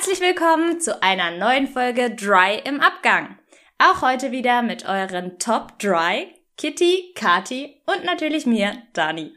Herzlich 0.00 0.20
willkommen 0.22 0.80
zu 0.80 1.02
einer 1.02 1.30
neuen 1.30 1.68
Folge 1.68 2.08
Dry 2.08 2.58
im 2.64 2.80
Abgang. 2.80 3.36
Auch 3.76 4.00
heute 4.00 4.32
wieder 4.32 4.62
mit 4.62 4.88
euren 4.88 5.38
Top 5.38 5.78
Dry, 5.78 6.34
Kitty, 6.56 7.12
Kati 7.14 7.82
und 7.84 8.02
natürlich 8.06 8.46
mir, 8.46 8.78
Dani. 8.94 9.34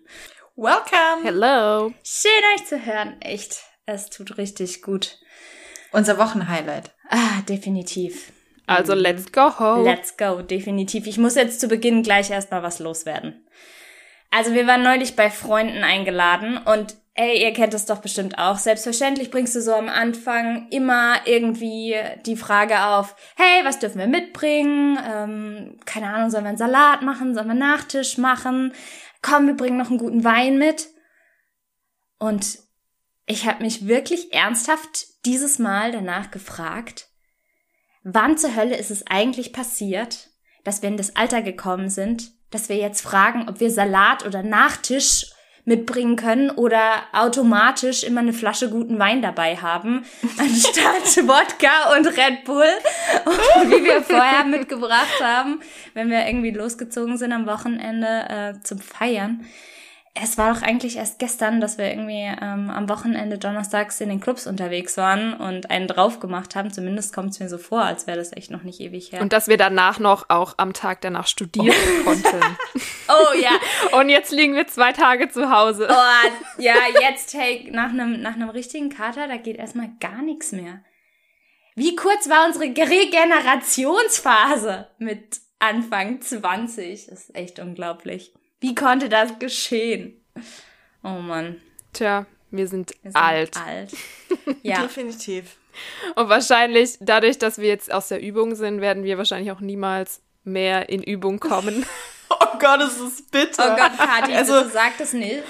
Welcome! 0.56 1.22
Hello! 1.22 1.92
Schön 2.02 2.32
euch 2.56 2.66
zu 2.66 2.86
hören, 2.86 3.20
echt. 3.20 3.62
Es 3.86 4.10
tut 4.10 4.38
richtig 4.38 4.82
gut. 4.82 5.18
Unser 5.92 6.18
Wochenhighlight. 6.18 6.92
Ah, 7.10 7.42
definitiv. 7.50 8.32
Also 8.66 8.94
let's 8.94 9.34
go 9.34 9.60
home. 9.60 9.84
Let's 9.84 10.16
go, 10.16 10.42
definitiv. 10.42 11.08
Ich 11.08 11.18
muss 11.18 11.36
jetzt 11.36 11.60
zu 11.60 11.68
Beginn 11.68 12.04
gleich 12.04 12.30
erstmal 12.30 12.64
was 12.64 12.80
loswerden. 12.80 13.46
Also 14.32 14.54
wir 14.54 14.66
waren 14.66 14.84
neulich 14.84 15.18
bei 15.18 15.30
Freunden 15.30 15.84
eingeladen 15.84 16.58
und 16.58 16.96
ey, 17.16 17.44
ihr 17.44 17.54
kennt 17.54 17.74
es 17.74 17.86
doch 17.86 18.00
bestimmt 18.00 18.38
auch. 18.38 18.58
Selbstverständlich 18.58 19.30
bringst 19.30 19.56
du 19.56 19.62
so 19.62 19.74
am 19.74 19.90
Anfang 19.90 20.68
immer 20.70 21.26
irgendwie 21.26 21.96
die 22.26 22.36
Frage 22.36 22.86
auf, 22.86 23.16
hey, 23.36 23.64
was 23.64 23.80
dürfen 23.80 24.00
wir 24.00 24.08
mitbringen? 24.08 24.98
Ähm, 25.06 25.80
keine 25.86 26.10
Ahnung, 26.10 26.30
sollen 26.30 26.44
wir 26.44 26.50
einen 26.50 26.58
Salat 26.58 27.02
machen? 27.04 27.36
Sollen 27.36 27.48
wir 27.48 27.52
einen 27.52 27.60
Nachtisch 27.60 28.18
machen? 28.18 28.74
Komm, 29.22 29.48
wir 29.48 29.56
bringen 29.56 29.78
noch 29.78 29.90
einen 29.90 30.00
guten 30.00 30.24
Wein 30.24 30.58
mit. 30.58 30.90
Und 32.18 32.60
ich 33.26 33.48
habe 33.48 33.64
mich 33.64 33.88
wirklich 33.88 34.34
ernsthaft 34.34 35.08
dieses 35.26 35.60
Mal 35.60 35.92
danach 35.92 36.32
gefragt, 36.32 37.10
wann 38.04 38.38
zur 38.38 38.56
Hölle 38.56 38.76
ist 38.76 38.92
es 38.92 39.06
eigentlich 39.08 39.54
passiert, 39.54 40.30
dass 40.64 40.82
wir 40.82 40.90
in 40.90 40.98
das 40.98 41.16
Alter 41.16 41.42
gekommen 41.42 41.90
sind, 41.90 42.32
dass 42.50 42.70
wir 42.70 42.76
jetzt 42.78 43.02
fragen, 43.02 43.48
ob 43.50 43.60
wir 43.60 43.72
Salat 43.72 44.26
oder 44.26 44.44
Nachtisch 44.44 45.33
mitbringen 45.66 46.18
können 46.18 46.50
oder 46.50 47.04
automatisch 47.14 48.04
immer 48.04 48.20
eine 48.20 48.34
Flasche 48.34 48.70
guten 48.70 49.00
Wein 49.00 49.22
dabei 49.22 49.56
haben, 49.56 50.06
anstatt 50.38 51.26
Wodka 51.28 51.96
und 51.96 52.08
Red 52.08 52.44
Bull, 52.44 52.66
wie 53.68 53.84
wir 53.84 54.02
vorher 54.02 54.44
mitgebracht 54.44 55.22
haben, 55.22 55.62
wenn 55.94 56.10
wir 56.10 56.26
irgendwie 56.26 56.52
losgezogen 56.52 57.18
sind 57.18 57.32
am 57.32 57.46
Wochenende 57.46 58.08
äh, 58.30 58.64
zum 58.64 58.80
Feiern 58.80 59.46
es 60.16 60.38
war 60.38 60.54
doch 60.54 60.62
eigentlich 60.62 60.98
erst 60.98 61.18
gestern, 61.18 61.60
dass 61.60 61.80
wir 61.80 61.90
irgendwie 61.90 62.32
ähm, 62.40 62.70
am 62.70 62.88
Wochenende 62.88 63.40
donnerstags 63.40 64.00
in 64.00 64.10
den 64.10 64.20
Clubs 64.20 64.46
unterwegs 64.46 64.96
waren 64.96 65.34
und 65.34 65.72
einen 65.72 65.88
drauf 65.88 66.20
gemacht 66.20 66.56
haben. 66.56 66.72
Zumindest 66.72 67.16
kommt 67.16 67.32
es 67.32 67.40
mir 67.40 67.50
so 67.50 67.58
vor, 67.58 67.82
als 67.82 68.06
wäre 68.06 68.18
das 68.18 68.32
echt 68.32 68.52
noch 68.52 68.62
nicht 68.62 68.80
ewig 68.80 69.12
her. 69.12 69.22
Und 69.22 69.34
dass 69.34 69.48
wir 69.48 69.58
danach 69.58 69.98
noch 69.98 70.30
auch 70.30 70.54
am 70.58 70.74
Tag 70.74 71.02
danach 71.02 71.26
studieren 71.26 71.76
oh. 72.02 72.04
konnten. 72.04 72.42
oh 73.10 73.34
ja. 73.42 73.54
Und 74.00 74.10
jetzt 74.10 74.32
liegen 74.32 74.54
wir 74.54 74.68
zwei 74.68 74.92
Tage 74.92 75.30
zu 75.30 75.50
Hause. 75.50 75.88
Oh, 75.90 76.30
ja, 76.60 76.76
jetzt, 77.02 77.34
hey, 77.34 77.68
nach 77.72 77.90
einem 77.90 78.22
nach 78.22 78.36
einem 78.36 78.50
richtigen 78.50 78.90
Kater, 78.90 79.28
da 79.28 79.38
geht 79.38 79.58
erstmal 79.58 79.90
gar 80.00 80.22
nichts 80.22 80.52
mehr. 80.52 80.84
Wie 81.76 81.96
kurz 81.96 82.30
war 82.30 82.46
unsere 82.46 82.66
Regenerationsphase 82.66 84.90
mit 85.00 85.40
Anfang 85.58 86.22
20? 86.22 87.08
Das 87.08 87.30
ist 87.30 87.36
echt 87.36 87.58
unglaublich. 87.58 88.32
Wie 88.64 88.76
konnte 88.76 89.10
das 89.10 89.40
geschehen? 89.40 90.24
Oh 91.04 91.20
Mann. 91.20 91.62
Tja, 91.92 92.26
wir 92.50 92.66
sind, 92.70 92.94
wir 93.02 93.12
sind 93.12 93.22
alt. 93.22 93.58
alt. 93.58 93.92
Ja. 94.64 94.82
Definitiv. 94.82 95.58
Und 96.16 96.30
wahrscheinlich, 96.30 96.98
dadurch, 97.02 97.38
dass 97.38 97.58
wir 97.58 97.68
jetzt 97.68 97.92
aus 97.92 98.08
der 98.08 98.22
Übung 98.22 98.56
sind, 98.56 98.80
werden 98.80 99.04
wir 99.04 99.18
wahrscheinlich 99.18 99.52
auch 99.52 99.60
niemals 99.60 100.22
mehr 100.46 100.88
in 100.88 101.04
Übung 101.04 101.42
kommen. 101.42 101.86
oh 102.30 102.58
Gott, 102.58 102.80
es 102.82 103.02
ist 103.02 103.32
bitter. 103.32 103.74
Oh 103.74 103.76
Gott, 103.76 103.98
Kathi, 103.98 104.34
also, 104.34 104.54
bitte 104.54 104.70
sag 104.70 104.98
das 104.98 105.12
nicht. 105.12 105.44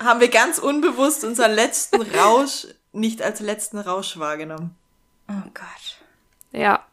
Haben 0.00 0.20
wir 0.20 0.28
ganz 0.28 0.58
unbewusst 0.58 1.24
unseren 1.24 1.52
letzten 1.52 2.02
Rausch 2.02 2.66
nicht 2.92 3.22
als 3.22 3.40
letzten 3.40 3.78
Rausch 3.78 4.18
wahrgenommen. 4.18 4.76
Oh 5.28 5.48
Gott. 5.54 5.96
Ja. 6.52 6.84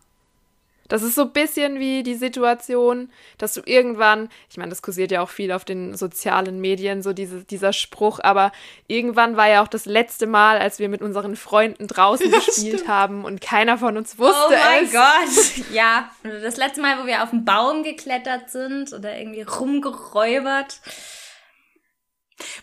Das 0.92 1.03
ist 1.03 1.16
so 1.16 1.22
ein 1.22 1.31
bisschen 1.31 1.80
wie 1.80 2.03
die 2.03 2.16
Situation, 2.16 3.13
dass 3.38 3.53
du 3.53 3.62
irgendwann, 3.63 4.28
ich 4.50 4.57
meine, 4.57 4.72
das 4.72 4.81
kursiert 4.81 5.09
ja 5.09 5.22
auch 5.22 5.29
viel 5.29 5.53
auf 5.53 5.63
den 5.63 5.96
sozialen 5.96 6.59
Medien, 6.59 7.02
so 7.02 7.13
diese, 7.13 7.46
dieser 7.46 7.72
Spruch, 7.72 8.19
aber 8.22 8.52
irgendwann 8.88 9.38
war 9.38 9.47
ja 9.47 9.63
auch 9.63 9.69
das 9.69 9.85
letzte 9.85 10.28
Mal, 10.28 10.57
als 10.57 10.80
wir 10.80 10.90
mit 10.90 11.01
unseren 11.01 11.38
Freunden 11.38 11.88
draußen 11.88 12.30
ja, 12.31 12.40
gespielt 12.40 12.80
stimmt. 12.80 12.88
haben 12.90 13.24
und 13.24 13.40
keiner 13.40 13.78
von 13.78 13.96
uns 13.96 14.19
wusste 14.19 14.35
oh 14.47 14.51
mein 14.51 14.84
es. 14.84 14.91
Gott, 14.91 15.66
ja. 15.72 16.12
Das 16.24 16.57
letzte 16.57 16.81
Mal, 16.81 17.01
wo 17.01 17.06
wir 17.06 17.24
auf 17.24 17.30
den 17.30 17.46
Baum 17.46 17.84
geklettert 17.84 18.50
sind 18.50 18.91
oder 18.91 19.18
irgendwie 19.18 19.44
rumgeräubert. 19.44 20.81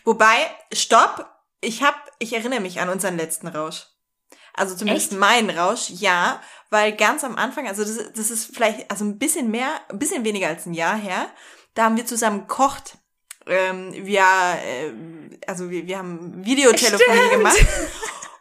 Wobei, 0.03 0.37
stopp, 0.71 1.25
ich 1.61 1.81
hab, 1.81 1.95
ich 2.19 2.33
erinnere 2.33 2.59
mich 2.59 2.79
an 2.79 2.89
unseren 2.89 3.17
letzten 3.17 3.47
Rausch. 3.47 3.87
Also 4.59 4.75
zumindest 4.75 5.11
Echt? 5.11 5.19
meinen 5.19 5.49
Rausch, 5.49 5.89
ja, 5.89 6.41
weil 6.69 6.91
ganz 6.91 7.23
am 7.23 7.37
Anfang, 7.37 7.67
also 7.67 7.83
das, 7.83 8.11
das 8.13 8.29
ist 8.29 8.53
vielleicht, 8.53 8.91
also 8.91 9.05
ein 9.05 9.17
bisschen 9.17 9.49
mehr, 9.49 9.69
ein 9.89 9.99
bisschen 9.99 10.25
weniger 10.25 10.47
als 10.47 10.65
ein 10.65 10.73
Jahr 10.73 10.97
her, 10.97 11.29
da 11.75 11.85
haben 11.85 11.95
wir 11.95 12.05
zusammen 12.05 12.41
gekocht. 12.41 12.97
Ähm, 13.47 13.93
wir, 13.93 14.21
äh, 14.21 14.91
also 15.47 15.69
wir, 15.69 15.87
wir 15.87 15.97
haben 15.97 16.45
Videotelefonie 16.45 17.29
gemacht. 17.31 17.65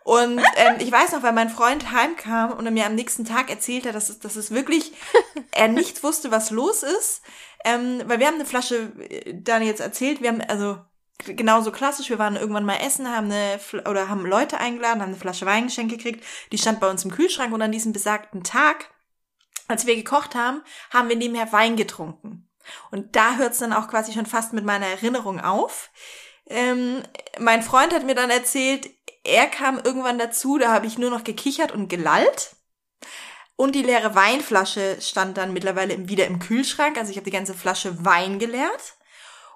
Und 0.03 0.41
ähm, 0.57 0.77
ich 0.79 0.91
weiß 0.91 1.13
noch, 1.13 1.23
weil 1.23 1.35
mein 1.35 1.51
Freund 1.51 1.93
heimkam 1.93 2.53
und 2.53 2.65
er 2.65 2.73
mir 2.73 2.87
am 2.87 2.95
nächsten 2.95 3.27
Tag 3.27 3.51
erzählt 3.51 3.87
hat, 3.87 3.95
dass 3.95 4.09
es, 4.09 4.19
dass 4.19 4.37
es 4.37 4.51
wirklich, 4.51 4.93
er 5.53 5.69
nicht 5.69 6.03
wusste, 6.03 6.31
was 6.31 6.51
los 6.51 6.83
ist. 6.83 7.21
Ähm, 7.65 8.03
weil 8.07 8.19
wir 8.19 8.27
haben 8.27 8.37
eine 8.37 8.47
Flasche, 8.47 8.91
äh, 9.09 9.35
Dani 9.35 9.67
jetzt 9.67 9.81
erzählt, 9.81 10.21
wir 10.23 10.31
haben, 10.31 10.41
also 10.41 10.79
genauso 11.25 11.73
klassisch. 11.73 12.11
Wir 12.11 12.19
waren 12.19 12.37
irgendwann 12.37 12.65
mal 12.65 12.77
essen, 12.77 13.09
haben 13.09 13.31
eine 13.31 13.61
oder 13.89 14.09
haben 14.09 14.25
Leute 14.25 14.59
eingeladen, 14.59 15.03
haben 15.03 15.11
eine 15.11 15.21
Flasche 15.21 15.47
Wein 15.47 15.67
geschenkt 15.67 15.93
gekriegt. 15.93 16.25
Die 16.53 16.59
stand 16.59 16.81
bei 16.81 16.91
uns 16.91 17.05
im 17.05 17.11
Kühlschrank 17.11 17.53
und 17.53 17.63
an 17.63 17.73
diesem 17.73 17.93
besagten 17.93 18.45
Tag, 18.45 18.91
als 19.67 19.87
wir 19.87 19.97
gekocht 19.97 20.35
haben, 20.35 20.63
haben 20.91 21.09
wir 21.09 21.17
nebenher 21.17 21.53
Wein 21.53 21.77
getrunken. 21.77 22.49
Und 22.91 23.17
da 23.17 23.37
hört 23.37 23.53
es 23.53 23.59
dann 23.59 23.73
auch 23.73 23.89
quasi 23.89 24.13
schon 24.13 24.27
fast 24.27 24.53
mit 24.53 24.65
meiner 24.65 24.87
Erinnerung 24.87 25.41
auf. 25.41 25.91
Ähm, 26.47 27.03
mein 27.39 27.63
Freund 27.63 27.93
hat 27.93 28.05
mir 28.05 28.15
dann 28.15 28.31
erzählt, 28.31 28.91
er 29.25 29.47
kam 29.47 29.79
irgendwann 29.79 30.19
dazu, 30.19 30.59
da 30.59 30.73
habe 30.73 30.87
ich 30.87 30.99
nur 30.99 31.11
noch 31.11 31.25
gekichert 31.25 31.73
und 31.73 31.89
gelallt. 31.89 32.57
Und 33.57 33.75
die 33.75 33.83
leere 33.83 34.15
Weinflasche 34.15 34.99
stand 35.01 35.37
dann 35.37 35.53
mittlerweile 35.53 36.09
wieder 36.09 36.27
im 36.27 36.39
Kühlschrank. 36.39 36.97
Also 36.97 37.11
ich 37.11 37.17
habe 37.17 37.25
die 37.25 37.37
ganze 37.37 37.55
Flasche 37.55 38.05
Wein 38.05 38.39
geleert. 38.39 38.98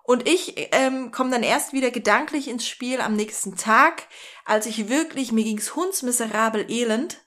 Und 0.04 0.28
ich 0.28 0.54
ähm, 0.72 1.12
komme 1.12 1.30
dann 1.30 1.42
erst 1.42 1.72
wieder 1.72 1.90
gedanklich 1.90 2.48
ins 2.48 2.66
Spiel 2.66 3.00
am 3.00 3.14
nächsten 3.14 3.56
Tag, 3.56 4.08
als 4.44 4.66
ich 4.66 4.88
wirklich, 4.88 5.32
mir 5.32 5.44
ging's 5.44 5.76
hundsmiserabel 5.76 6.70
elend, 6.70 7.18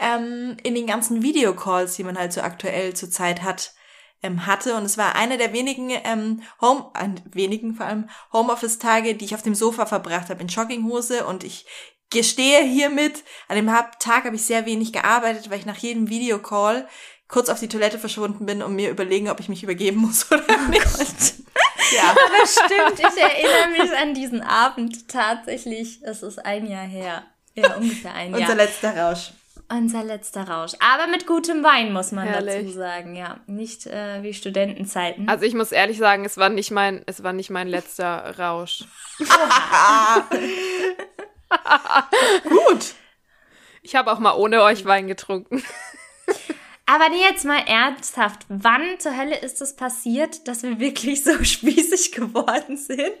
ähm, 0.00 0.56
in 0.62 0.74
den 0.74 0.86
ganzen 0.86 1.22
Videocalls, 1.22 1.96
die 1.96 2.04
man 2.04 2.18
halt 2.18 2.32
so 2.32 2.40
aktuell 2.40 2.94
zur 2.94 3.10
Zeit 3.10 3.42
hat, 3.42 3.74
ähm, 4.22 4.46
hatte. 4.46 4.76
Und 4.76 4.84
es 4.84 4.98
war 4.98 5.14
einer 5.14 5.36
der 5.36 5.52
wenigen 5.52 5.90
ähm, 5.90 6.42
Home, 6.60 6.90
äh, 6.94 7.08
wenigen 7.32 7.74
vor 7.74 7.86
allem 7.86 8.08
Homeoffice-Tage, 8.32 9.14
die 9.14 9.24
ich 9.24 9.34
auf 9.34 9.42
dem 9.42 9.54
Sofa 9.54 9.86
verbracht 9.86 10.28
habe 10.28 10.42
in 10.42 10.48
Jogginghose. 10.48 11.26
Und 11.26 11.44
ich 11.44 11.66
gestehe 12.10 12.62
hiermit, 12.62 13.24
an 13.48 13.56
dem 13.56 13.66
Tag 13.66 14.24
habe 14.24 14.36
ich 14.36 14.44
sehr 14.44 14.66
wenig 14.66 14.92
gearbeitet, 14.92 15.50
weil 15.50 15.58
ich 15.58 15.66
nach 15.66 15.78
jedem 15.78 16.08
Videocall 16.08 16.88
kurz 17.28 17.48
auf 17.48 17.60
die 17.60 17.68
Toilette 17.68 17.98
verschwunden 17.98 18.46
bin 18.46 18.62
und 18.62 18.76
mir 18.76 18.90
überlegen, 18.90 19.28
ob 19.28 19.40
ich 19.40 19.48
mich 19.48 19.62
übergeben 19.62 20.00
muss 20.00 20.26
oder 20.30 20.68
nicht. 20.68 21.34
Ja. 21.92 22.02
Aber 22.10 22.46
stimmt, 22.46 22.98
ich 22.98 23.22
erinnere 23.22 23.82
mich 23.82 23.96
an 23.96 24.14
diesen 24.14 24.42
Abend 24.42 25.08
tatsächlich. 25.08 26.00
Es 26.02 26.22
ist 26.22 26.44
ein 26.44 26.66
Jahr 26.66 26.86
her. 26.86 27.22
Ja, 27.54 27.76
ungefähr 27.76 28.14
ein 28.14 28.32
Jahr. 28.32 28.40
Unser 28.40 28.54
letzter 28.54 28.96
Rausch. 28.96 29.30
Unser 29.68 30.04
letzter 30.04 30.48
Rausch. 30.48 30.72
Aber 30.78 31.08
mit 31.08 31.26
gutem 31.26 31.64
Wein, 31.64 31.92
muss 31.92 32.12
man 32.12 32.28
Herrlich. 32.28 32.66
dazu 32.66 32.78
sagen, 32.78 33.16
ja. 33.16 33.40
Nicht 33.46 33.86
äh, 33.86 34.22
wie 34.22 34.32
Studentenzeiten. 34.32 35.28
Also 35.28 35.44
ich 35.44 35.54
muss 35.54 35.72
ehrlich 35.72 35.98
sagen, 35.98 36.24
es 36.24 36.36
war 36.36 36.50
nicht 36.50 36.70
mein, 36.70 37.02
es 37.06 37.24
war 37.24 37.32
nicht 37.32 37.50
mein 37.50 37.66
letzter 37.66 38.38
Rausch. 38.38 38.84
Gut. 42.44 42.94
Ich 43.82 43.96
habe 43.96 44.12
auch 44.12 44.18
mal 44.18 44.34
ohne 44.34 44.62
euch 44.62 44.84
Wein 44.84 45.08
getrunken. 45.08 45.62
Aber 46.86 47.12
jetzt 47.14 47.44
mal 47.44 47.62
ernsthaft, 47.66 48.46
wann 48.48 48.98
zur 48.98 49.16
Hölle 49.16 49.36
ist 49.38 49.60
es 49.60 49.74
passiert, 49.74 50.46
dass 50.46 50.62
wir 50.62 50.78
wirklich 50.78 51.24
so 51.24 51.32
spießig 51.44 52.12
geworden 52.12 52.76
sind? 52.76 53.12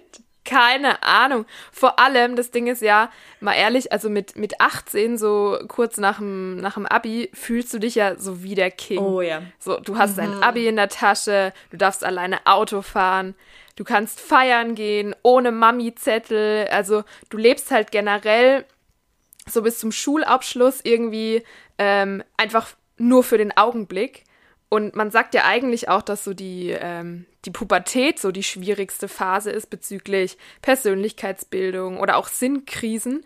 Keine 0.44 1.02
Ahnung. 1.02 1.44
Vor 1.72 1.98
allem, 1.98 2.36
das 2.36 2.52
Ding 2.52 2.68
ist 2.68 2.80
ja, 2.80 3.10
mal 3.40 3.54
ehrlich, 3.54 3.90
also 3.90 4.08
mit, 4.08 4.36
mit 4.36 4.60
18, 4.60 5.18
so 5.18 5.58
kurz 5.66 5.96
nach 5.96 6.18
dem, 6.18 6.58
nach 6.58 6.74
dem 6.74 6.86
Abi, 6.86 7.28
fühlst 7.34 7.74
du 7.74 7.80
dich 7.80 7.96
ja 7.96 8.16
so 8.16 8.44
wie 8.44 8.54
der 8.54 8.70
King. 8.70 9.00
Oh 9.00 9.20
ja. 9.20 9.42
So, 9.58 9.80
du 9.80 9.98
hast 9.98 10.12
mhm. 10.12 10.16
dein 10.16 10.42
Abi 10.44 10.68
in 10.68 10.76
der 10.76 10.88
Tasche, 10.88 11.52
du 11.70 11.76
darfst 11.76 12.04
alleine 12.04 12.46
Auto 12.46 12.82
fahren, 12.82 13.34
du 13.74 13.82
kannst 13.82 14.20
feiern 14.20 14.76
gehen, 14.76 15.16
ohne 15.24 15.50
Mami-Zettel. 15.50 16.68
Also, 16.70 17.02
du 17.28 17.36
lebst 17.36 17.72
halt 17.72 17.90
generell 17.90 18.64
so 19.48 19.62
bis 19.62 19.80
zum 19.80 19.90
Schulabschluss 19.90 20.80
irgendwie 20.84 21.42
ähm, 21.78 22.22
einfach 22.36 22.68
nur 22.98 23.24
für 23.24 23.38
den 23.38 23.56
Augenblick. 23.56 24.24
Und 24.68 24.96
man 24.96 25.10
sagt 25.10 25.34
ja 25.34 25.44
eigentlich 25.44 25.88
auch, 25.88 26.02
dass 26.02 26.24
so 26.24 26.34
die, 26.34 26.70
ähm, 26.70 27.26
die 27.44 27.50
Pubertät 27.50 28.18
so 28.18 28.32
die 28.32 28.42
schwierigste 28.42 29.08
Phase 29.08 29.50
ist 29.50 29.70
bezüglich 29.70 30.38
Persönlichkeitsbildung 30.60 32.00
oder 32.00 32.16
auch 32.16 32.28
Sinnkrisen. 32.28 33.24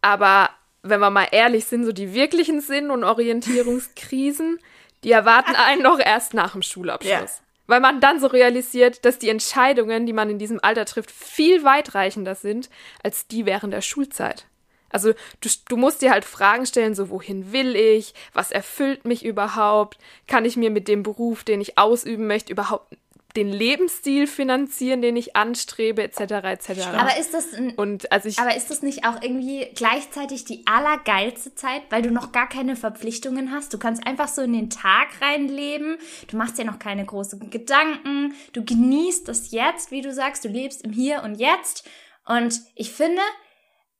Aber 0.00 0.50
wenn 0.82 1.00
wir 1.00 1.10
mal 1.10 1.28
ehrlich 1.30 1.66
sind, 1.66 1.84
so 1.84 1.92
die 1.92 2.14
wirklichen 2.14 2.60
Sinn- 2.60 2.90
und 2.90 3.04
Orientierungskrisen, 3.04 4.58
die 5.04 5.12
erwarten 5.12 5.54
einen 5.66 5.82
noch 5.82 6.00
erst 6.00 6.34
nach 6.34 6.52
dem 6.52 6.62
Schulabschluss. 6.62 7.10
Ja. 7.10 7.28
Weil 7.68 7.80
man 7.80 8.00
dann 8.00 8.20
so 8.20 8.26
realisiert, 8.26 9.04
dass 9.04 9.20
die 9.20 9.28
Entscheidungen, 9.28 10.04
die 10.04 10.12
man 10.12 10.28
in 10.28 10.38
diesem 10.38 10.58
Alter 10.62 10.84
trifft, 10.84 11.12
viel 11.12 11.62
weitreichender 11.62 12.34
sind 12.34 12.68
als 13.04 13.28
die 13.28 13.46
während 13.46 13.72
der 13.72 13.82
Schulzeit. 13.82 14.46
Also 14.92 15.12
du, 15.40 15.48
du 15.68 15.76
musst 15.76 16.02
dir 16.02 16.10
halt 16.10 16.24
Fragen 16.24 16.66
stellen, 16.66 16.94
so 16.94 17.10
wohin 17.10 17.52
will 17.52 17.74
ich, 17.76 18.14
was 18.32 18.50
erfüllt 18.50 19.04
mich 19.04 19.24
überhaupt, 19.24 19.98
kann 20.26 20.44
ich 20.44 20.56
mir 20.56 20.70
mit 20.70 20.88
dem 20.88 21.02
Beruf, 21.02 21.44
den 21.44 21.60
ich 21.60 21.78
ausüben 21.78 22.26
möchte, 22.26 22.52
überhaupt 22.52 22.96
den 23.36 23.48
Lebensstil 23.48 24.26
finanzieren, 24.26 25.00
den 25.00 25.16
ich 25.16 25.36
anstrebe, 25.36 26.02
etc. 26.02 26.20
etc. 26.20 26.70
Aber 26.92 27.16
ist 27.18 27.32
das 27.32 27.46
und 27.76 28.12
also 28.12 28.28
ich, 28.28 28.38
aber 28.38 28.54
ist 28.56 28.70
das 28.70 28.82
nicht 28.82 29.06
auch 29.06 29.22
irgendwie 29.22 29.68
gleichzeitig 29.74 30.44
die 30.44 30.66
allergeilste 30.66 31.54
Zeit, 31.54 31.82
weil 31.90 32.02
du 32.02 32.10
noch 32.10 32.32
gar 32.32 32.48
keine 32.48 32.76
Verpflichtungen 32.76 33.50
hast? 33.50 33.72
Du 33.72 33.78
kannst 33.78 34.06
einfach 34.06 34.28
so 34.28 34.42
in 34.42 34.52
den 34.52 34.70
Tag 34.70 35.08
reinleben. 35.20 35.96
Du 36.28 36.36
machst 36.36 36.58
dir 36.58 36.64
noch 36.64 36.78
keine 36.78 37.04
großen 37.04 37.50
Gedanken. 37.50 38.34
Du 38.52 38.64
genießt 38.64 39.28
das 39.28 39.50
jetzt, 39.50 39.90
wie 39.90 40.02
du 40.02 40.12
sagst. 40.12 40.44
Du 40.44 40.48
lebst 40.48 40.82
im 40.84 40.92
Hier 40.92 41.22
und 41.22 41.36
Jetzt. 41.36 41.88
Und 42.26 42.60
ich 42.74 42.92
finde, 42.92 43.22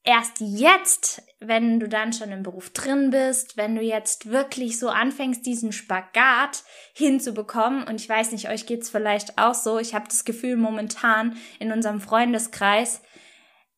erst 0.04 0.40
jetzt, 0.40 1.22
wenn 1.40 1.78
du 1.78 1.88
dann 1.88 2.12
schon 2.12 2.32
im 2.32 2.42
Beruf 2.42 2.70
drin 2.70 3.10
bist, 3.10 3.56
wenn 3.56 3.76
du 3.76 3.82
jetzt 3.82 4.30
wirklich 4.30 4.78
so 4.78 4.88
anfängst, 4.88 5.46
diesen 5.46 5.72
Spagat 5.72 6.64
hinzubekommen, 6.92 7.84
und 7.84 8.00
ich 8.00 8.08
weiß 8.08 8.32
nicht, 8.32 8.48
euch 8.48 8.66
geht's 8.66 8.90
vielleicht 8.90 9.38
auch 9.38 9.54
so, 9.54 9.78
ich 9.78 9.94
habe 9.94 10.06
das 10.08 10.24
Gefühl 10.24 10.56
momentan 10.56 11.36
in 11.58 11.72
unserem 11.72 12.00
Freundeskreis, 12.00 13.02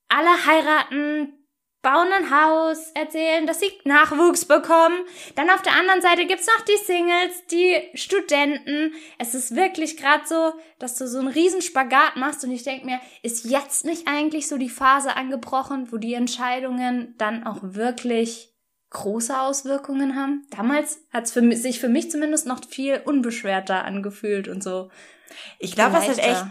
alle 0.09 0.47
heiraten 0.47 1.44
bauen 1.85 2.09
ein 2.13 2.31
Haus, 2.31 2.91
erzählen, 2.95 3.47
dass 3.47 3.61
sie 3.61 3.71
Nachwuchs 3.85 4.47
bekommen. 4.47 5.05
Dann 5.37 5.51
auf 5.51 5.63
der 5.63 5.75
anderen 5.75 6.01
Seite 6.01 6.27
gibt's 6.27 6.49
noch 6.49 6.65
die 6.65 6.85
Singles, 6.85 7.47
die 7.53 7.77
Studenten. 7.95 8.93
Es 9.19 9.35
ist 9.35 9.55
wirklich 9.55 9.97
gerade 9.97 10.27
so, 10.27 10.55
dass 10.81 10.97
du 10.97 11.07
so 11.07 11.19
einen 11.19 11.29
riesen 11.29 11.63
Spagat 11.63 12.17
machst 12.17 12.43
und 12.43 12.51
ich 12.51 12.65
denk 12.65 12.85
mir, 12.85 13.01
ist 13.23 13.45
jetzt 13.45 13.85
nicht 13.85 14.09
eigentlich 14.09 14.49
so 14.49 14.57
die 14.57 14.69
Phase 14.69 15.15
angebrochen, 15.15 15.93
wo 15.93 15.99
die 15.99 16.15
Entscheidungen 16.15 17.15
dann 17.19 17.47
auch 17.47 17.59
wirklich 17.61 18.53
große 18.91 19.39
Auswirkungen 19.39 20.17
haben? 20.17 20.47
Damals 20.51 21.01
hat's 21.13 21.33
für 21.33 21.43
mich, 21.43 21.61
sich 21.61 21.79
für 21.79 21.89
mich 21.89 22.11
zumindest 22.11 22.47
noch 22.47 22.61
viel 22.67 23.03
unbeschwerter 23.05 23.85
angefühlt 23.85 24.49
und 24.49 24.65
so. 24.65 24.91
Ich 25.59 25.75
glaube, 25.75 25.95
was 25.95 26.09
halt 26.09 26.19
echt 26.19 26.47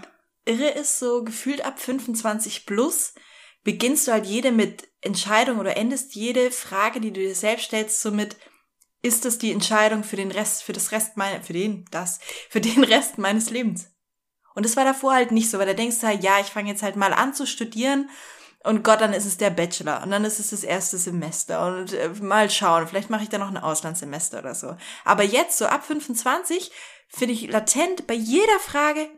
irre 0.46 0.70
ist, 0.70 1.00
so 1.00 1.24
gefühlt 1.24 1.66
ab 1.66 1.80
25 1.80 2.66
plus, 2.66 3.16
beginnst 3.64 4.08
du 4.08 4.12
halt 4.12 4.26
jede 4.26 4.52
mit 4.52 4.93
Entscheidung 5.04 5.60
oder 5.60 5.78
endest 5.78 6.16
jede 6.16 6.52
Frage, 6.52 7.00
die 7.00 7.12
du 7.12 7.20
dir 7.20 7.36
selbst 7.36 7.66
stellst, 7.66 8.02
so 8.02 8.12
mit, 8.12 8.38
ist 9.02 9.26
das 9.26 9.38
die 9.38 9.52
Entscheidung 9.52 10.04
für 10.04 10.16
den 10.16 10.32
Rest, 10.32 10.64
für 10.64 10.74
das 10.74 10.92
Rest 10.92 11.18
meiner, 11.18 11.44
für 11.44 11.54
den, 11.54 11.86
das, 11.92 12.20
für 12.50 12.62
den 12.62 12.84
Rest 12.84 13.18
meines 13.18 13.50
Lebens? 13.50 13.90
Und 14.56 14.66
das 14.66 14.78
war 14.78 14.84
davor 14.84 15.14
halt 15.14 15.32
nicht 15.32 15.50
so, 15.50 15.58
weil 15.58 15.66
da 15.66 15.74
denkst 15.74 16.00
du 16.00 16.08
halt, 16.08 16.24
ja, 16.24 16.40
ich 16.40 16.48
fange 16.48 16.70
jetzt 16.70 16.84
halt 16.84 16.96
mal 16.96 17.14
an 17.14 17.34
zu 17.34 17.48
studieren 17.48 18.10
und 18.64 18.84
Gott, 18.84 19.02
dann 19.02 19.14
ist 19.14 19.26
es 19.26 19.38
der 19.38 19.50
Bachelor 19.50 20.04
und 20.04 20.12
dann 20.12 20.24
ist 20.24 20.40
es 20.40 20.52
das 20.52 20.64
erste 20.64 20.98
Semester 20.98 21.66
und 21.66 21.92
äh, 21.92 22.10
mal 22.22 22.50
schauen, 22.50 22.88
vielleicht 22.88 23.10
mache 23.10 23.24
ich 23.24 23.30
da 23.30 23.38
noch 23.38 23.50
ein 23.50 23.58
Auslandssemester 23.58 24.40
oder 24.40 24.56
so. 24.56 24.78
Aber 25.04 25.24
jetzt, 25.24 25.58
so 25.58 25.66
ab 25.66 25.86
25, 25.86 26.72
finde 27.10 27.34
ich 27.34 27.52
latent 27.52 28.08
bei 28.08 28.14
jeder 28.14 28.60
Frage, 28.60 29.10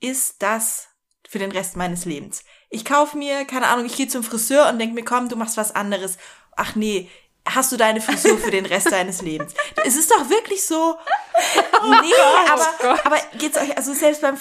ist 0.00 0.42
das 0.42 0.88
für 1.28 1.38
den 1.38 1.52
Rest 1.52 1.76
meines 1.76 2.06
Lebens? 2.06 2.42
Ich 2.70 2.84
kaufe 2.84 3.16
mir, 3.16 3.44
keine 3.44 3.66
Ahnung, 3.68 3.86
ich 3.86 3.96
gehe 3.96 4.08
zum 4.08 4.22
Friseur 4.22 4.68
und 4.68 4.78
denke 4.78 4.94
mir, 4.94 5.04
komm, 5.04 5.28
du 5.28 5.36
machst 5.36 5.56
was 5.56 5.74
anderes. 5.74 6.18
Ach 6.56 6.74
nee, 6.74 7.08
hast 7.48 7.72
du 7.72 7.76
deine 7.76 8.00
Frisur 8.02 8.36
für 8.38 8.50
den 8.50 8.66
Rest 8.66 8.92
deines 8.92 9.22
Lebens? 9.22 9.54
Es 9.86 9.96
ist 9.96 10.10
doch 10.10 10.28
wirklich 10.28 10.64
so. 10.66 10.98
Nee, 12.02 12.12
oh 12.12 12.52
aber, 12.52 13.06
aber 13.06 13.16
geht's 13.38 13.56
euch, 13.56 13.76
also 13.76 13.94
selbst 13.94 14.20
beim 14.20 14.36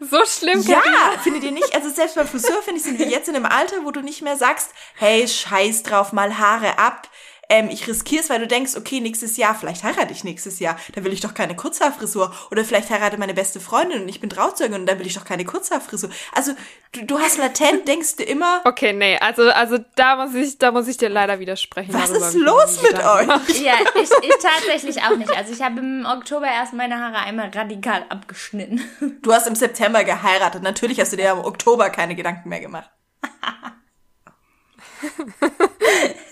So 0.00 0.24
schlimm, 0.26 0.60
Ja, 0.60 0.80
Karina. 0.80 1.18
findet 1.22 1.42
ihr 1.44 1.50
nicht? 1.50 1.74
Also 1.74 1.88
selbst 1.88 2.14
beim 2.16 2.28
Friseur, 2.28 2.60
finde 2.62 2.78
ich, 2.78 2.84
sind 2.84 2.98
wir 2.98 3.08
jetzt 3.08 3.28
in 3.28 3.34
einem 3.34 3.46
Alter, 3.46 3.76
wo 3.84 3.90
du 3.90 4.02
nicht 4.02 4.20
mehr 4.20 4.36
sagst, 4.36 4.68
hey, 4.96 5.26
scheiß 5.26 5.82
drauf, 5.84 6.12
mal 6.12 6.38
Haare 6.38 6.78
ab 6.78 7.08
ähm, 7.52 7.68
ich 7.68 7.86
riskiere 7.86 8.22
es, 8.22 8.30
weil 8.30 8.40
du 8.40 8.46
denkst, 8.46 8.76
okay, 8.76 9.00
nächstes 9.00 9.36
Jahr, 9.36 9.54
vielleicht 9.54 9.84
heirate 9.84 10.10
ich 10.10 10.24
nächstes 10.24 10.58
Jahr, 10.58 10.78
da 10.94 11.04
will 11.04 11.12
ich 11.12 11.20
doch 11.20 11.34
keine 11.34 11.54
Kurzhaarfrisur. 11.54 12.32
Oder 12.50 12.64
vielleicht 12.64 12.88
heirate 12.88 13.18
meine 13.18 13.34
beste 13.34 13.60
Freundin 13.60 14.02
und 14.02 14.08
ich 14.08 14.20
bin 14.20 14.30
Trauzeugin 14.30 14.80
und 14.80 14.86
da 14.86 14.98
will 14.98 15.06
ich 15.06 15.14
doch 15.14 15.26
keine 15.26 15.44
Kurzhaarfrisur. 15.44 16.08
Also 16.34 16.52
du, 16.92 17.04
du 17.04 17.18
hast 17.18 17.36
latent, 17.36 17.86
denkst 17.88 18.16
du 18.16 18.22
immer. 18.22 18.62
Okay, 18.64 18.94
nee, 18.94 19.18
also, 19.18 19.50
also 19.50 19.76
da 19.96 20.16
muss 20.16 20.34
ich, 20.34 20.56
da 20.56 20.72
muss 20.72 20.88
ich 20.88 20.96
dir 20.96 21.10
leider 21.10 21.40
widersprechen. 21.40 21.92
Was 21.92 22.08
ist 22.08 22.34
los 22.34 22.80
mit 22.82 22.94
euch? 22.94 23.28
Ja, 23.62 23.74
ich, 23.94 24.10
ich 24.22 24.34
tatsächlich 24.40 25.02
auch 25.02 25.16
nicht. 25.16 25.30
Also 25.36 25.52
ich 25.52 25.60
habe 25.60 25.80
im 25.80 26.06
Oktober 26.06 26.46
erst 26.46 26.72
meine 26.72 26.98
Haare 26.98 27.18
einmal 27.18 27.50
radikal 27.50 28.06
abgeschnitten. 28.08 28.80
Du 29.20 29.32
hast 29.32 29.46
im 29.46 29.54
September 29.54 30.04
geheiratet. 30.04 30.62
Natürlich 30.62 30.98
hast 30.98 31.12
du 31.12 31.18
dir 31.18 31.32
im 31.32 31.40
Oktober 31.40 31.90
keine 31.90 32.16
Gedanken 32.16 32.48
mehr 32.48 32.60
gemacht. 32.60 32.90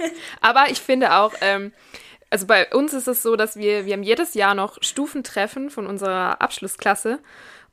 Aber 0.41 0.71
ich 0.71 0.81
finde 0.81 1.17
auch, 1.17 1.33
ähm, 1.41 1.73
also 2.31 2.47
bei 2.47 2.73
uns 2.73 2.93
ist 2.93 3.09
es 3.09 3.23
so, 3.23 3.37
dass 3.37 3.57
wir, 3.57 3.87
wir 3.87 3.93
haben 3.95 4.03
jedes 4.03 4.35
Jahr 4.35 4.55
noch 4.55 4.79
Stufentreffen 4.83 5.71
von 5.71 5.87
unserer 5.87 6.41
Abschlussklasse 6.41 7.19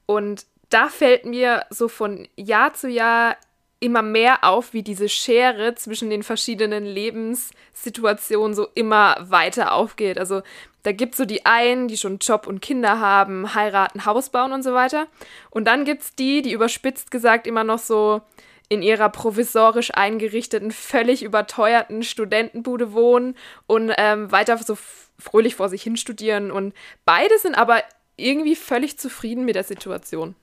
und 0.05 0.45
da 0.69 0.89
fällt 0.89 1.25
mir 1.25 1.65
so 1.69 1.87
von 1.87 2.27
Jahr 2.35 2.73
zu 2.73 2.89
Jahr 2.89 3.37
immer 3.79 4.01
mehr 4.01 4.43
auf, 4.43 4.73
wie 4.73 4.81
diese 4.81 5.07
Schere 5.07 5.75
zwischen 5.75 6.09
den 6.09 6.23
verschiedenen 6.23 6.83
Lebenssituationen 6.85 8.55
so 8.55 8.67
immer 8.73 9.17
weiter 9.19 9.73
aufgeht. 9.73 10.17
Also 10.17 10.41
da 10.83 10.91
gibt 10.91 11.13
es 11.13 11.17
so 11.17 11.25
die 11.25 11.45
einen, 11.45 11.87
die 11.87 11.97
schon 11.97 12.17
Job 12.17 12.47
und 12.47 12.61
Kinder 12.61 12.99
haben, 12.99 13.53
heiraten, 13.53 14.05
Haus 14.05 14.29
bauen 14.29 14.51
und 14.51 14.63
so 14.63 14.73
weiter. 14.73 15.07
Und 15.51 15.65
dann 15.65 15.85
gibt 15.85 16.01
es 16.01 16.15
die, 16.15 16.41
die 16.41 16.53
überspitzt 16.53 17.11
gesagt 17.11 17.45
immer 17.45 17.63
noch 17.63 17.79
so 17.79 18.21
in 18.69 18.81
ihrer 18.81 19.09
provisorisch 19.09 19.91
eingerichteten, 19.93 20.71
völlig 20.71 21.23
überteuerten 21.23 22.03
Studentenbude 22.03 22.93
wohnen 22.93 23.35
und 23.65 23.93
ähm, 23.97 24.31
weiter 24.31 24.57
so 24.57 24.77
fröhlich 25.17 25.55
vor 25.55 25.69
sich 25.69 25.83
hin 25.83 25.97
studieren. 25.97 26.51
Und 26.51 26.73
beide 27.05 27.37
sind 27.39 27.55
aber 27.55 27.81
irgendwie 28.17 28.55
völlig 28.55 28.97
zufrieden 28.99 29.45
mit 29.45 29.55
der 29.55 29.63
Situation. 29.63 30.35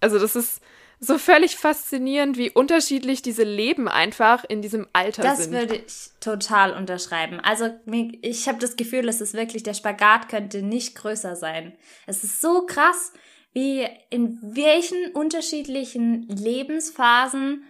Also 0.00 0.18
das 0.18 0.36
ist 0.36 0.60
so 1.00 1.18
völlig 1.18 1.56
faszinierend, 1.56 2.36
wie 2.36 2.50
unterschiedlich 2.50 3.22
diese 3.22 3.42
Leben 3.42 3.88
einfach 3.88 4.44
in 4.44 4.62
diesem 4.62 4.86
Alter 4.92 5.22
das 5.22 5.44
sind. 5.44 5.54
Das 5.54 5.60
würde 5.60 5.76
ich 5.76 6.10
total 6.20 6.72
unterschreiben. 6.72 7.40
Also 7.40 7.70
ich 8.22 8.48
habe 8.48 8.58
das 8.58 8.76
Gefühl, 8.76 9.08
es 9.08 9.20
ist 9.20 9.34
wirklich, 9.34 9.62
der 9.62 9.74
Spagat 9.74 10.28
könnte 10.28 10.62
nicht 10.62 10.94
größer 10.94 11.36
sein. 11.36 11.74
Es 12.06 12.24
ist 12.24 12.40
so 12.40 12.66
krass, 12.66 13.12
wie 13.54 13.86
in 14.10 14.38
welchen 14.42 15.12
unterschiedlichen 15.12 16.28
Lebensphasen 16.28 17.64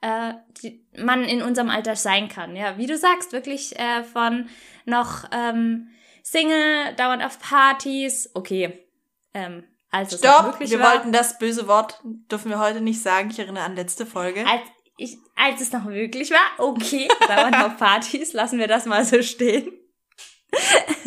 äh, 0.00 0.34
die, 0.62 0.84
man 0.96 1.24
in 1.24 1.42
unserem 1.42 1.70
Alter 1.70 1.96
sein 1.96 2.28
kann. 2.28 2.56
Ja, 2.56 2.76
wie 2.76 2.86
du 2.86 2.98
sagst, 2.98 3.32
wirklich 3.32 3.78
äh, 3.78 4.02
von 4.04 4.48
noch 4.84 5.24
ähm, 5.32 5.88
Single, 6.22 6.94
dauernd 6.96 7.24
auf 7.24 7.38
Partys. 7.38 8.30
Okay, 8.34 8.86
ähm, 9.32 9.64
als 9.90 10.12
es 10.12 10.18
Stopp, 10.20 10.60
wir 10.60 10.80
war, 10.80 10.94
wollten 10.94 11.12
das 11.12 11.38
böse 11.38 11.66
Wort, 11.66 12.00
dürfen 12.02 12.50
wir 12.50 12.58
heute 12.58 12.80
nicht 12.80 13.00
sagen. 13.00 13.30
Ich 13.30 13.38
erinnere 13.38 13.64
an 13.64 13.76
letzte 13.76 14.04
Folge. 14.04 14.46
Als, 14.46 14.62
ich, 14.96 15.16
als 15.36 15.60
es 15.60 15.72
noch 15.72 15.84
möglich 15.84 16.30
war, 16.30 16.66
okay, 16.66 17.08
dauernd 17.28 17.56
auf 17.56 17.76
Partys, 17.78 18.32
lassen 18.32 18.58
wir 18.58 18.66
das 18.66 18.86
mal 18.86 19.04
so 19.04 19.22
stehen. 19.22 19.72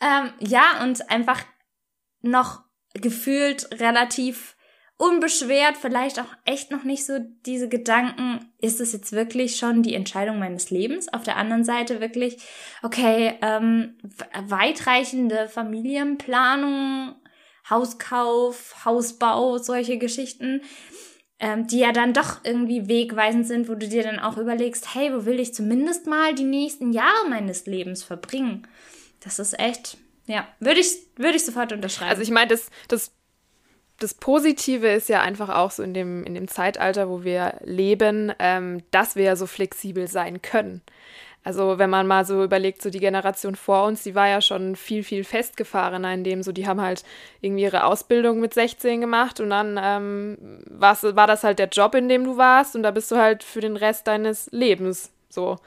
ähm, 0.00 0.32
ja, 0.40 0.82
und 0.82 1.10
einfach 1.10 1.42
noch 2.20 2.62
gefühlt 2.94 3.80
relativ 3.80 4.56
unbeschwert, 5.00 5.78
vielleicht 5.78 6.20
auch 6.20 6.28
echt 6.44 6.70
noch 6.70 6.84
nicht 6.84 7.06
so 7.06 7.18
diese 7.46 7.70
Gedanken, 7.70 8.50
ist 8.60 8.80
es 8.80 8.92
jetzt 8.92 9.12
wirklich 9.12 9.56
schon 9.56 9.82
die 9.82 9.94
Entscheidung 9.94 10.38
meines 10.38 10.70
Lebens? 10.70 11.10
Auf 11.10 11.22
der 11.22 11.36
anderen 11.36 11.64
Seite 11.64 12.00
wirklich, 12.00 12.36
okay, 12.82 13.34
ähm, 13.40 13.96
weitreichende 14.46 15.48
Familienplanung, 15.48 17.14
Hauskauf, 17.70 18.84
Hausbau, 18.84 19.56
solche 19.56 19.96
Geschichten, 19.96 20.60
ähm, 21.38 21.66
die 21.66 21.78
ja 21.78 21.92
dann 21.92 22.12
doch 22.12 22.44
irgendwie 22.44 22.86
wegweisend 22.86 23.46
sind, 23.46 23.70
wo 23.70 23.76
du 23.76 23.88
dir 23.88 24.02
dann 24.02 24.18
auch 24.18 24.36
überlegst, 24.36 24.94
hey, 24.94 25.14
wo 25.14 25.24
will 25.24 25.40
ich 25.40 25.54
zumindest 25.54 26.06
mal 26.06 26.34
die 26.34 26.44
nächsten 26.44 26.92
Jahre 26.92 27.26
meines 27.30 27.64
Lebens 27.64 28.02
verbringen? 28.02 28.66
Das 29.20 29.38
ist 29.38 29.58
echt 29.58 29.96
ja, 30.30 30.46
würde 30.60 30.80
ich, 30.80 30.96
würde 31.16 31.36
ich 31.36 31.44
sofort 31.44 31.72
unterschreiben. 31.72 32.10
Also 32.10 32.22
ich 32.22 32.30
meine, 32.30 32.48
das, 32.48 32.70
das, 32.86 33.10
das 33.98 34.14
Positive 34.14 34.86
ist 34.86 35.08
ja 35.08 35.22
einfach 35.22 35.48
auch 35.48 35.72
so 35.72 35.82
in 35.82 35.92
dem, 35.92 36.24
in 36.24 36.34
dem 36.34 36.46
Zeitalter, 36.46 37.08
wo 37.08 37.24
wir 37.24 37.54
leben, 37.64 38.32
ähm, 38.38 38.82
dass 38.92 39.16
wir 39.16 39.24
ja 39.24 39.36
so 39.36 39.46
flexibel 39.46 40.06
sein 40.06 40.40
können. 40.40 40.82
Also 41.42 41.78
wenn 41.78 41.90
man 41.90 42.06
mal 42.06 42.24
so 42.24 42.44
überlegt, 42.44 42.80
so 42.80 42.90
die 42.90 43.00
Generation 43.00 43.56
vor 43.56 43.86
uns, 43.86 44.02
die 44.04 44.14
war 44.14 44.28
ja 44.28 44.40
schon 44.40 44.76
viel, 44.76 45.02
viel 45.02 45.24
festgefahrener 45.24 46.12
in 46.12 46.22
dem, 46.22 46.42
so 46.42 46.52
die 46.52 46.66
haben 46.66 46.80
halt 46.80 47.02
irgendwie 47.40 47.62
ihre 47.64 47.84
Ausbildung 47.84 48.40
mit 48.40 48.54
16 48.54 49.00
gemacht 49.00 49.40
und 49.40 49.50
dann 49.50 49.80
ähm, 49.82 50.38
war 50.68 51.26
das 51.26 51.42
halt 51.42 51.58
der 51.58 51.68
Job, 51.68 51.94
in 51.94 52.08
dem 52.08 52.24
du 52.24 52.36
warst 52.36 52.76
und 52.76 52.82
da 52.82 52.90
bist 52.90 53.10
du 53.10 53.16
halt 53.16 53.42
für 53.42 53.60
den 53.60 53.76
Rest 53.76 54.06
deines 54.06 54.48
Lebens 54.52 55.10
so. 55.28 55.58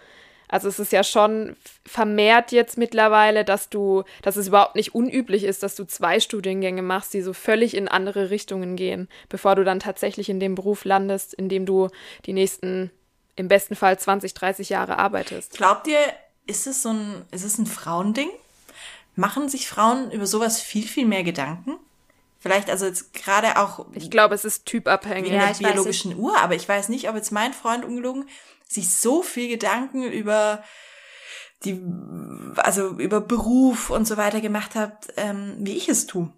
Also 0.54 0.68
es 0.68 0.78
ist 0.78 0.92
ja 0.92 1.04
schon 1.04 1.56
vermehrt 1.84 2.52
jetzt 2.52 2.78
mittlerweile, 2.78 3.44
dass 3.44 3.70
du, 3.70 4.04
dass 4.22 4.36
es 4.36 4.50
überhaupt 4.50 4.76
nicht 4.76 4.94
unüblich 4.94 5.46
ist, 5.46 5.64
dass 5.64 5.74
du 5.74 5.84
zwei 5.84 6.20
Studiengänge 6.20 6.84
machst, 6.84 7.16
die 7.16 7.24
so 7.24 7.34
völlig 7.34 7.76
in 7.76 7.88
andere 7.88 8.30
Richtungen 8.30 8.76
gehen, 8.76 9.10
bevor 9.30 9.56
du 9.56 9.64
dann 9.64 9.80
tatsächlich 9.80 10.30
in 10.30 10.40
dem 10.40 10.54
Beruf 10.54 10.86
landest, 10.86 11.34
in 11.34 11.50
dem 11.50 11.66
du 11.66 11.90
die 12.28 12.34
nächsten, 12.34 12.92
im 13.36 13.48
besten 13.48 13.76
Fall 13.76 13.98
20, 13.98 14.36
30 14.36 14.70
Jahre 14.70 15.00
arbeitest. 15.00 15.54
Glaubt 15.54 15.88
ihr, 15.88 15.98
ist 16.46 16.68
es 16.68 16.84
so 16.84 16.90
ein, 16.90 17.26
ist 17.32 17.46
es 17.46 17.58
ein 17.58 17.66
Frauending? 17.66 18.30
Machen 19.16 19.50
sich 19.50 19.68
Frauen 19.68 20.12
über 20.12 20.28
sowas 20.28 20.62
viel, 20.62 20.88
viel 20.88 21.08
mehr 21.08 21.24
Gedanken? 21.24 21.80
Vielleicht 22.44 22.70
also 22.70 22.86
jetzt 22.86 23.14
gerade 23.14 23.56
auch. 23.56 23.86
Ich 23.94 24.12
glaube, 24.12 24.36
es 24.36 24.44
ist 24.44 24.66
typabhängig. 24.66 25.32
Wie 25.32 25.36
in 25.36 25.40
der 25.40 25.54
biologischen 25.54 26.18
Uhr, 26.18 26.38
aber 26.38 26.56
ich 26.56 26.68
weiß 26.68 26.90
nicht, 26.90 27.08
ob 27.08 27.16
jetzt 27.16 27.32
mein 27.32 27.54
Freund 27.54 27.86
ungelogen 27.86 28.28
sich 28.68 28.90
so 28.90 29.24
viel 29.24 29.48
Gedanken 29.48 30.04
über 30.04 30.62
die, 31.64 31.82
also 32.58 33.00
über 33.00 33.22
Beruf 33.22 33.90
und 33.90 34.06
so 34.06 34.18
weiter 34.18 34.42
gemacht 34.42 34.76
hat, 34.76 35.08
ähm, 35.16 35.56
wie 35.60 35.78
ich 35.78 35.88
es 35.88 36.06
tue. 36.06 36.34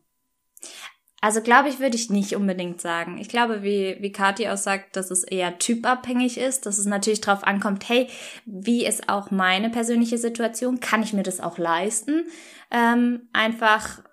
Also 1.22 1.42
glaube 1.42 1.70
ich, 1.70 1.80
würde 1.80 1.96
ich 1.96 2.12
nicht 2.12 2.36
unbedingt 2.36 2.82
sagen. 2.82 3.18
Ich 3.18 3.28
glaube, 3.28 3.64
wie, 3.64 3.98
wie 4.00 4.12
Kathi 4.12 4.48
auch 4.48 4.58
sagt, 4.58 4.96
dass 4.96 5.10
es 5.10 5.24
eher 5.24 5.58
typabhängig 5.58 6.38
ist, 6.38 6.68
dass 6.68 6.78
es 6.78 6.86
natürlich 6.86 7.22
darauf 7.22 7.44
ankommt, 7.44 7.90
hey, 7.90 8.10
wie 8.46 8.86
ist 8.86 9.10
auch 9.10 9.32
meine 9.32 9.72
persönliche 9.72 10.20
Situation? 10.20 10.82
Kann 10.82 11.02
ich 11.02 11.14
mir 11.14 11.24
das 11.24 11.40
auch 11.40 11.58
leisten? 11.58 12.28
Ähm, 12.70 13.28
einfach 13.34 14.04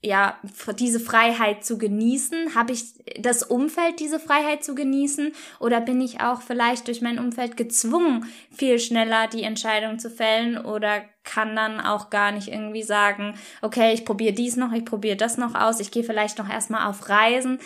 ja, 0.00 0.38
diese 0.78 1.00
Freiheit 1.00 1.64
zu 1.64 1.78
genießen? 1.78 2.54
Habe 2.54 2.72
ich 2.72 2.94
das 3.20 3.42
Umfeld, 3.42 4.00
diese 4.00 4.20
Freiheit 4.20 4.62
zu 4.62 4.74
genießen? 4.74 5.32
Oder 5.58 5.80
bin 5.80 6.00
ich 6.00 6.20
auch 6.20 6.42
vielleicht 6.42 6.86
durch 6.86 7.02
mein 7.02 7.18
Umfeld 7.18 7.56
gezwungen, 7.56 8.26
viel 8.50 8.78
schneller 8.78 9.26
die 9.26 9.42
Entscheidung 9.42 9.98
zu 9.98 10.10
fällen? 10.10 10.56
Oder 10.58 11.02
kann 11.28 11.54
dann 11.54 11.78
auch 11.78 12.08
gar 12.08 12.32
nicht 12.32 12.48
irgendwie 12.48 12.82
sagen, 12.82 13.34
okay, 13.60 13.92
ich 13.92 14.06
probiere 14.06 14.32
dies 14.32 14.56
noch, 14.56 14.72
ich 14.72 14.86
probiere 14.86 15.16
das 15.16 15.36
noch 15.36 15.54
aus, 15.54 15.78
ich 15.78 15.90
gehe 15.90 16.02
vielleicht 16.02 16.38
noch 16.38 16.48
erstmal 16.48 16.88
auf 16.88 17.10
Reisen. 17.10 17.58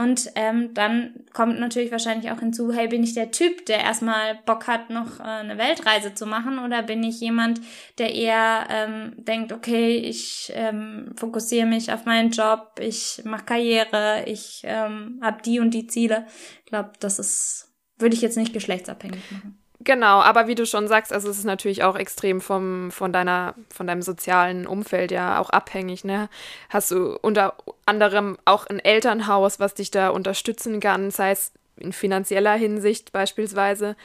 Und 0.00 0.30
ähm, 0.36 0.72
dann 0.74 1.24
kommt 1.32 1.58
natürlich 1.58 1.90
wahrscheinlich 1.90 2.30
auch 2.30 2.38
hinzu, 2.38 2.72
hey, 2.72 2.86
bin 2.86 3.02
ich 3.02 3.14
der 3.14 3.32
Typ, 3.32 3.66
der 3.66 3.80
erstmal 3.80 4.38
Bock 4.46 4.68
hat, 4.68 4.90
noch 4.90 5.18
äh, 5.18 5.24
eine 5.24 5.58
Weltreise 5.58 6.14
zu 6.14 6.24
machen? 6.24 6.60
Oder 6.60 6.84
bin 6.84 7.02
ich 7.02 7.20
jemand, 7.20 7.60
der 7.98 8.14
eher 8.14 8.68
ähm, 8.70 9.14
denkt, 9.16 9.52
okay, 9.52 9.96
ich 9.96 10.52
ähm, 10.54 11.12
fokussiere 11.16 11.66
mich 11.66 11.92
auf 11.92 12.04
meinen 12.04 12.30
Job, 12.30 12.78
ich 12.80 13.22
mache 13.24 13.44
Karriere, 13.44 14.22
ich 14.26 14.62
ähm, 14.64 15.18
habe 15.20 15.42
die 15.42 15.58
und 15.58 15.72
die 15.72 15.88
Ziele. 15.88 16.26
Ich 16.60 16.66
glaube, 16.66 16.92
das 17.00 17.18
ist, 17.18 17.74
würde 17.98 18.14
ich 18.14 18.22
jetzt 18.22 18.36
nicht 18.36 18.52
geschlechtsabhängig 18.52 19.32
machen. 19.32 19.59
Genau, 19.82 20.20
aber 20.20 20.46
wie 20.46 20.54
du 20.54 20.66
schon 20.66 20.88
sagst, 20.88 21.10
also 21.10 21.30
es 21.30 21.38
ist 21.38 21.44
natürlich 21.44 21.82
auch 21.84 21.96
extrem 21.96 22.42
vom, 22.42 22.90
von 22.90 23.14
deiner, 23.14 23.54
von 23.72 23.86
deinem 23.86 24.02
sozialen 24.02 24.66
Umfeld 24.66 25.10
ja 25.10 25.40
auch 25.40 25.48
abhängig, 25.48 26.04
ne? 26.04 26.28
Hast 26.68 26.90
du 26.90 27.18
unter 27.22 27.54
anderem 27.86 28.36
auch 28.44 28.66
ein 28.66 28.78
Elternhaus, 28.78 29.58
was 29.58 29.72
dich 29.72 29.90
da 29.90 30.10
unterstützen 30.10 30.80
kann, 30.80 31.10
sei 31.10 31.30
es 31.30 31.52
in 31.80 31.94
finanzieller 31.94 32.52
Hinsicht 32.54 33.10
beispielsweise. 33.12 33.96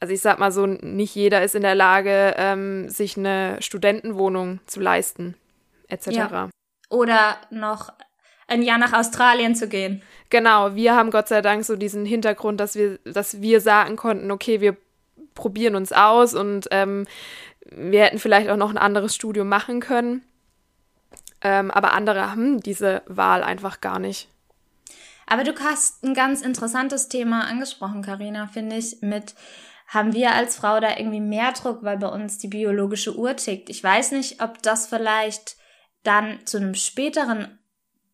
Also 0.00 0.12
ich 0.12 0.20
sag 0.20 0.38
mal 0.38 0.52
so, 0.52 0.66
nicht 0.66 1.14
jeder 1.14 1.42
ist 1.42 1.54
in 1.54 1.62
der 1.62 1.74
Lage, 1.74 2.34
ähm, 2.36 2.90
sich 2.90 3.16
eine 3.16 3.56
Studentenwohnung 3.60 4.60
zu 4.66 4.80
leisten, 4.80 5.34
etc. 5.88 6.08
Ja. 6.08 6.50
Oder 6.90 7.38
noch 7.50 7.90
ein 8.48 8.60
Jahr 8.60 8.76
nach 8.76 8.92
Australien 8.92 9.54
zu 9.54 9.66
gehen. 9.66 10.02
Genau, 10.28 10.74
wir 10.74 10.94
haben 10.94 11.10
Gott 11.10 11.28
sei 11.28 11.40
Dank 11.40 11.64
so 11.64 11.74
diesen 11.76 12.04
Hintergrund, 12.04 12.60
dass 12.60 12.74
wir, 12.74 12.98
dass 13.04 13.40
wir 13.40 13.62
sagen 13.62 13.96
konnten, 13.96 14.30
okay, 14.30 14.60
wir 14.60 14.76
probieren 15.34 15.74
uns 15.74 15.92
aus 15.92 16.34
und 16.34 16.68
ähm, 16.70 17.06
wir 17.70 18.04
hätten 18.04 18.18
vielleicht 18.18 18.48
auch 18.48 18.56
noch 18.56 18.70
ein 18.70 18.78
anderes 18.78 19.14
Studium 19.14 19.48
machen 19.48 19.80
können. 19.80 20.24
Ähm, 21.40 21.70
aber 21.70 21.92
andere 21.92 22.30
haben 22.30 22.60
diese 22.60 23.02
Wahl 23.06 23.42
einfach 23.42 23.80
gar 23.80 23.98
nicht. 23.98 24.28
Aber 25.26 25.44
du 25.44 25.52
hast 25.60 26.04
ein 26.04 26.14
ganz 26.14 26.42
interessantes 26.42 27.08
Thema 27.08 27.46
angesprochen, 27.48 28.02
Karina, 28.02 28.46
finde 28.46 28.76
ich, 28.76 28.98
mit 29.00 29.34
haben 29.88 30.14
wir 30.14 30.32
als 30.32 30.56
Frau 30.56 30.80
da 30.80 30.96
irgendwie 30.96 31.20
mehr 31.20 31.52
Druck, 31.52 31.82
weil 31.82 31.98
bei 31.98 32.08
uns 32.08 32.38
die 32.38 32.48
biologische 32.48 33.14
Uhr 33.16 33.36
tickt. 33.36 33.68
Ich 33.68 33.84
weiß 33.84 34.12
nicht, 34.12 34.42
ob 34.42 34.62
das 34.62 34.86
vielleicht 34.86 35.56
dann 36.02 36.46
zu 36.46 36.56
einem 36.56 36.74
späteren 36.74 37.58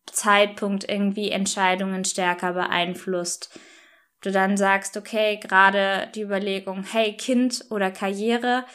Zeitpunkt 0.05 0.89
irgendwie 0.89 1.31
Entscheidungen 1.31 2.03
stärker 2.03 2.53
beeinflusst 2.53 3.57
du 4.21 4.31
dann 4.31 4.57
sagst, 4.57 4.97
okay, 4.97 5.37
gerade 5.37 6.09
die 6.15 6.21
Überlegung, 6.21 6.83
hey, 6.83 7.15
Kind 7.15 7.65
oder 7.69 7.91
Karriere, 7.91 8.65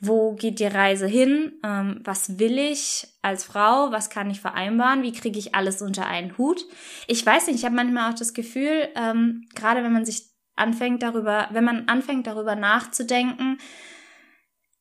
wo 0.00 0.32
geht 0.32 0.60
die 0.60 0.66
Reise 0.66 1.06
hin? 1.06 1.52
Ähm, 1.62 2.00
was 2.04 2.38
will 2.38 2.58
ich 2.58 3.06
als 3.20 3.44
Frau? 3.44 3.92
Was 3.92 4.08
kann 4.08 4.30
ich 4.30 4.40
vereinbaren? 4.40 5.02
Wie 5.02 5.12
kriege 5.12 5.38
ich 5.38 5.54
alles 5.54 5.82
unter 5.82 6.06
einen 6.06 6.38
Hut? 6.38 6.64
Ich 7.06 7.24
weiß 7.24 7.46
nicht, 7.46 7.56
ich 7.56 7.64
habe 7.64 7.74
manchmal 7.74 8.10
auch 8.10 8.18
das 8.18 8.32
Gefühl, 8.32 8.88
ähm, 8.96 9.46
gerade 9.54 9.84
wenn 9.84 9.92
man 9.92 10.06
sich 10.06 10.24
anfängt 10.56 11.02
darüber, 11.02 11.48
wenn 11.52 11.64
man 11.64 11.88
anfängt 11.88 12.26
darüber 12.26 12.56
nachzudenken, 12.56 13.58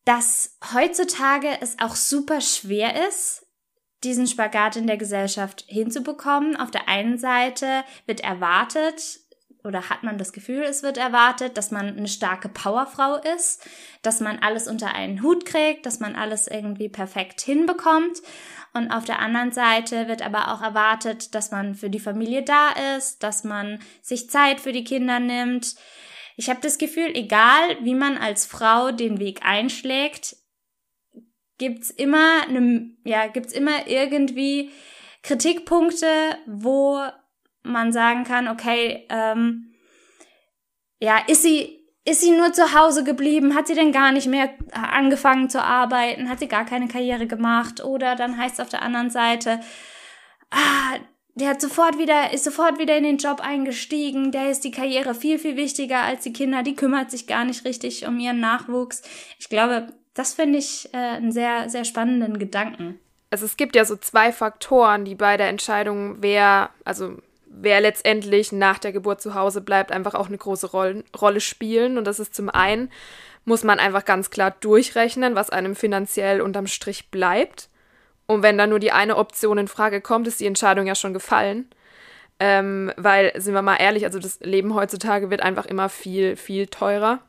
dass 0.06 0.58
heutzutage 0.74 1.50
es 1.62 1.78
auch 1.80 1.96
super 1.96 2.42
schwer 2.42 3.08
ist, 3.08 3.46
diesen 4.04 4.28
Spagat 4.28 4.78
in 4.78 4.88
der 4.88 4.98
Gesellschaft 4.98 5.66
hinzubekommen. 5.68 6.56
Auf 6.56 6.72
der 6.72 6.88
einen 6.88 7.18
Seite 7.18 7.84
wird 8.06 8.22
erwartet, 8.22 9.20
oder 9.70 9.90
hat 9.90 10.02
man 10.02 10.18
das 10.18 10.34
Gefühl, 10.34 10.64
es 10.64 10.82
wird 10.82 10.98
erwartet, 10.98 11.56
dass 11.56 11.70
man 11.70 11.96
eine 11.96 12.08
starke 12.08 12.50
Powerfrau 12.50 13.18
ist, 13.36 13.64
dass 14.02 14.20
man 14.20 14.40
alles 14.40 14.68
unter 14.68 14.94
einen 14.96 15.22
Hut 15.22 15.46
kriegt, 15.46 15.86
dass 15.86 16.00
man 16.00 16.16
alles 16.16 16.48
irgendwie 16.48 16.90
perfekt 16.90 17.40
hinbekommt. 17.42 18.22
Und 18.74 18.92
auf 18.92 19.06
der 19.06 19.20
anderen 19.20 19.52
Seite 19.52 20.08
wird 20.08 20.24
aber 20.24 20.52
auch 20.52 20.64
erwartet, 20.64 21.36
dass 21.36 21.52
man 21.52 21.76
für 21.76 21.92
die 21.92 22.00
Familie 22.00 22.44
da 22.44 22.70
ist, 22.98 23.22
dass 23.22 23.44
man 23.44 23.80
sich 24.02 24.30
Zeit 24.30 24.60
für 24.60 24.72
die 24.72 24.84
Kinder 24.84 25.20
nimmt. 25.20 25.76
Ich 26.36 26.50
habe 26.50 26.62
das 26.62 26.80
Gefühl, 26.80 27.12
egal 27.14 27.78
wie 27.84 27.96
man 27.96 28.18
als 28.18 28.48
Frau 28.48 28.92
den 28.92 29.20
Weg 29.20 29.46
einschlägt, 29.46 30.36
gibt's 31.60 31.92
immer 31.92 32.42
eine, 32.48 32.90
ja, 33.04 33.26
immer 33.54 33.88
irgendwie 33.88 34.72
Kritikpunkte, 35.22 36.08
wo 36.48 37.04
man 37.70 37.92
sagen 37.92 38.24
kann, 38.24 38.48
okay, 38.48 39.06
ähm, 39.10 39.74
ja, 41.00 41.18
ist 41.28 41.44
sie, 41.44 41.80
ist 42.06 42.22
sie 42.22 42.32
nur 42.32 42.54
zu 42.54 42.74
Hause 42.74 43.04
geblieben? 43.04 43.56
Hat 43.56 43.68
sie 43.68 43.76
denn 43.76 43.92
gar 43.92 44.12
nicht 44.12 44.28
mehr 44.28 44.50
angefangen 44.72 45.50
zu 45.50 45.64
arbeiten? 45.64 46.30
Hat 46.30 46.40
sie 46.40 46.48
gar 46.48 46.66
keine 46.66 46.88
Karriere 46.88 47.28
gemacht? 47.28 47.84
Oder 47.84 48.16
dann 48.16 48.38
heißt 48.38 48.56
es 48.56 48.60
auf 48.60 48.70
der 48.70 48.82
anderen 48.82 49.10
Seite, 49.10 49.60
ah, 50.52 50.98
der 51.36 51.50
hat 51.50 51.62
sofort 51.62 51.98
wieder, 51.98 52.34
ist 52.34 52.44
sofort 52.44 52.80
wieder 52.80 52.98
in 52.98 53.04
den 53.04 53.18
Job 53.18 53.40
eingestiegen, 53.42 54.32
der 54.32 54.50
ist 54.52 54.64
die 54.64 54.72
Karriere 54.72 55.16
viel, 55.16 55.40
viel 55.40 55.56
wichtiger 55.56 56.02
als 56.02 56.24
die 56.24 56.34
Kinder, 56.34 56.64
die 56.64 56.76
kümmert 56.76 57.12
sich 57.12 57.28
gar 57.28 57.46
nicht 57.46 57.66
richtig 57.66 58.06
um 58.06 58.20
ihren 58.20 58.40
Nachwuchs. 58.40 59.02
Ich 59.40 59.48
glaube, 59.48 59.88
das 60.14 60.34
finde 60.34 60.60
ich 60.60 60.90
äh, 60.94 60.98
einen 60.98 61.32
sehr, 61.32 61.70
sehr 61.70 61.86
spannenden 61.86 62.40
Gedanken. 62.40 63.00
Also 63.30 63.46
es 63.46 63.58
gibt 63.58 63.76
ja 63.76 63.86
so 63.86 63.96
zwei 63.96 64.32
Faktoren, 64.32 65.06
die 65.06 65.16
bei 65.16 65.38
der 65.38 65.50
Entscheidung, 65.50 66.18
wer, 66.20 66.72
also 66.84 67.18
wer 67.50 67.82
letztendlich 67.82 68.52
nach 68.52 68.80
der 68.80 68.92
Geburt 68.92 69.22
zu 69.22 69.34
Hause 69.34 69.62
bleibt, 69.62 69.92
einfach 69.92 70.14
auch 70.14 70.28
eine 70.28 70.38
große 70.38 70.68
Roll 70.68 71.04
Rolle 71.20 71.42
spielen. 71.42 71.98
Und 71.98 72.06
das 72.06 72.20
ist 72.20 72.36
zum 72.36 72.50
einen, 72.50 72.92
muss 73.46 73.64
man 73.64 73.80
einfach 73.80 74.06
ganz 74.06 74.30
klar 74.30 74.56
durchrechnen, 74.60 75.36
was 75.36 75.50
einem 75.50 75.76
finanziell 75.76 76.42
unterm 76.42 76.68
Strich 76.68 77.10
bleibt. 77.10 77.70
Und 78.28 78.44
wenn 78.44 78.58
dann 78.58 78.70
nur 78.70 78.80
die 78.80 78.92
eine 78.92 79.18
Option 79.18 79.58
in 79.58 79.68
Frage 79.68 80.02
kommt, 80.02 80.28
ist 80.28 80.40
die 80.40 80.46
Entscheidung 80.46 80.86
ja 80.86 80.96
schon 80.96 81.14
gefallen. 81.14 81.68
Ähm, 82.40 82.94
weil, 82.96 83.34
sind 83.42 83.54
wir 83.54 83.62
mal 83.62 83.78
ehrlich, 83.78 84.06
also 84.06 84.20
das 84.20 84.40
Leben 84.40 84.76
heutzutage 84.76 85.30
wird 85.30 85.42
einfach 85.42 85.66
immer 85.66 85.90
viel, 85.90 86.36
viel 86.36 86.68
teurer. 86.68 87.20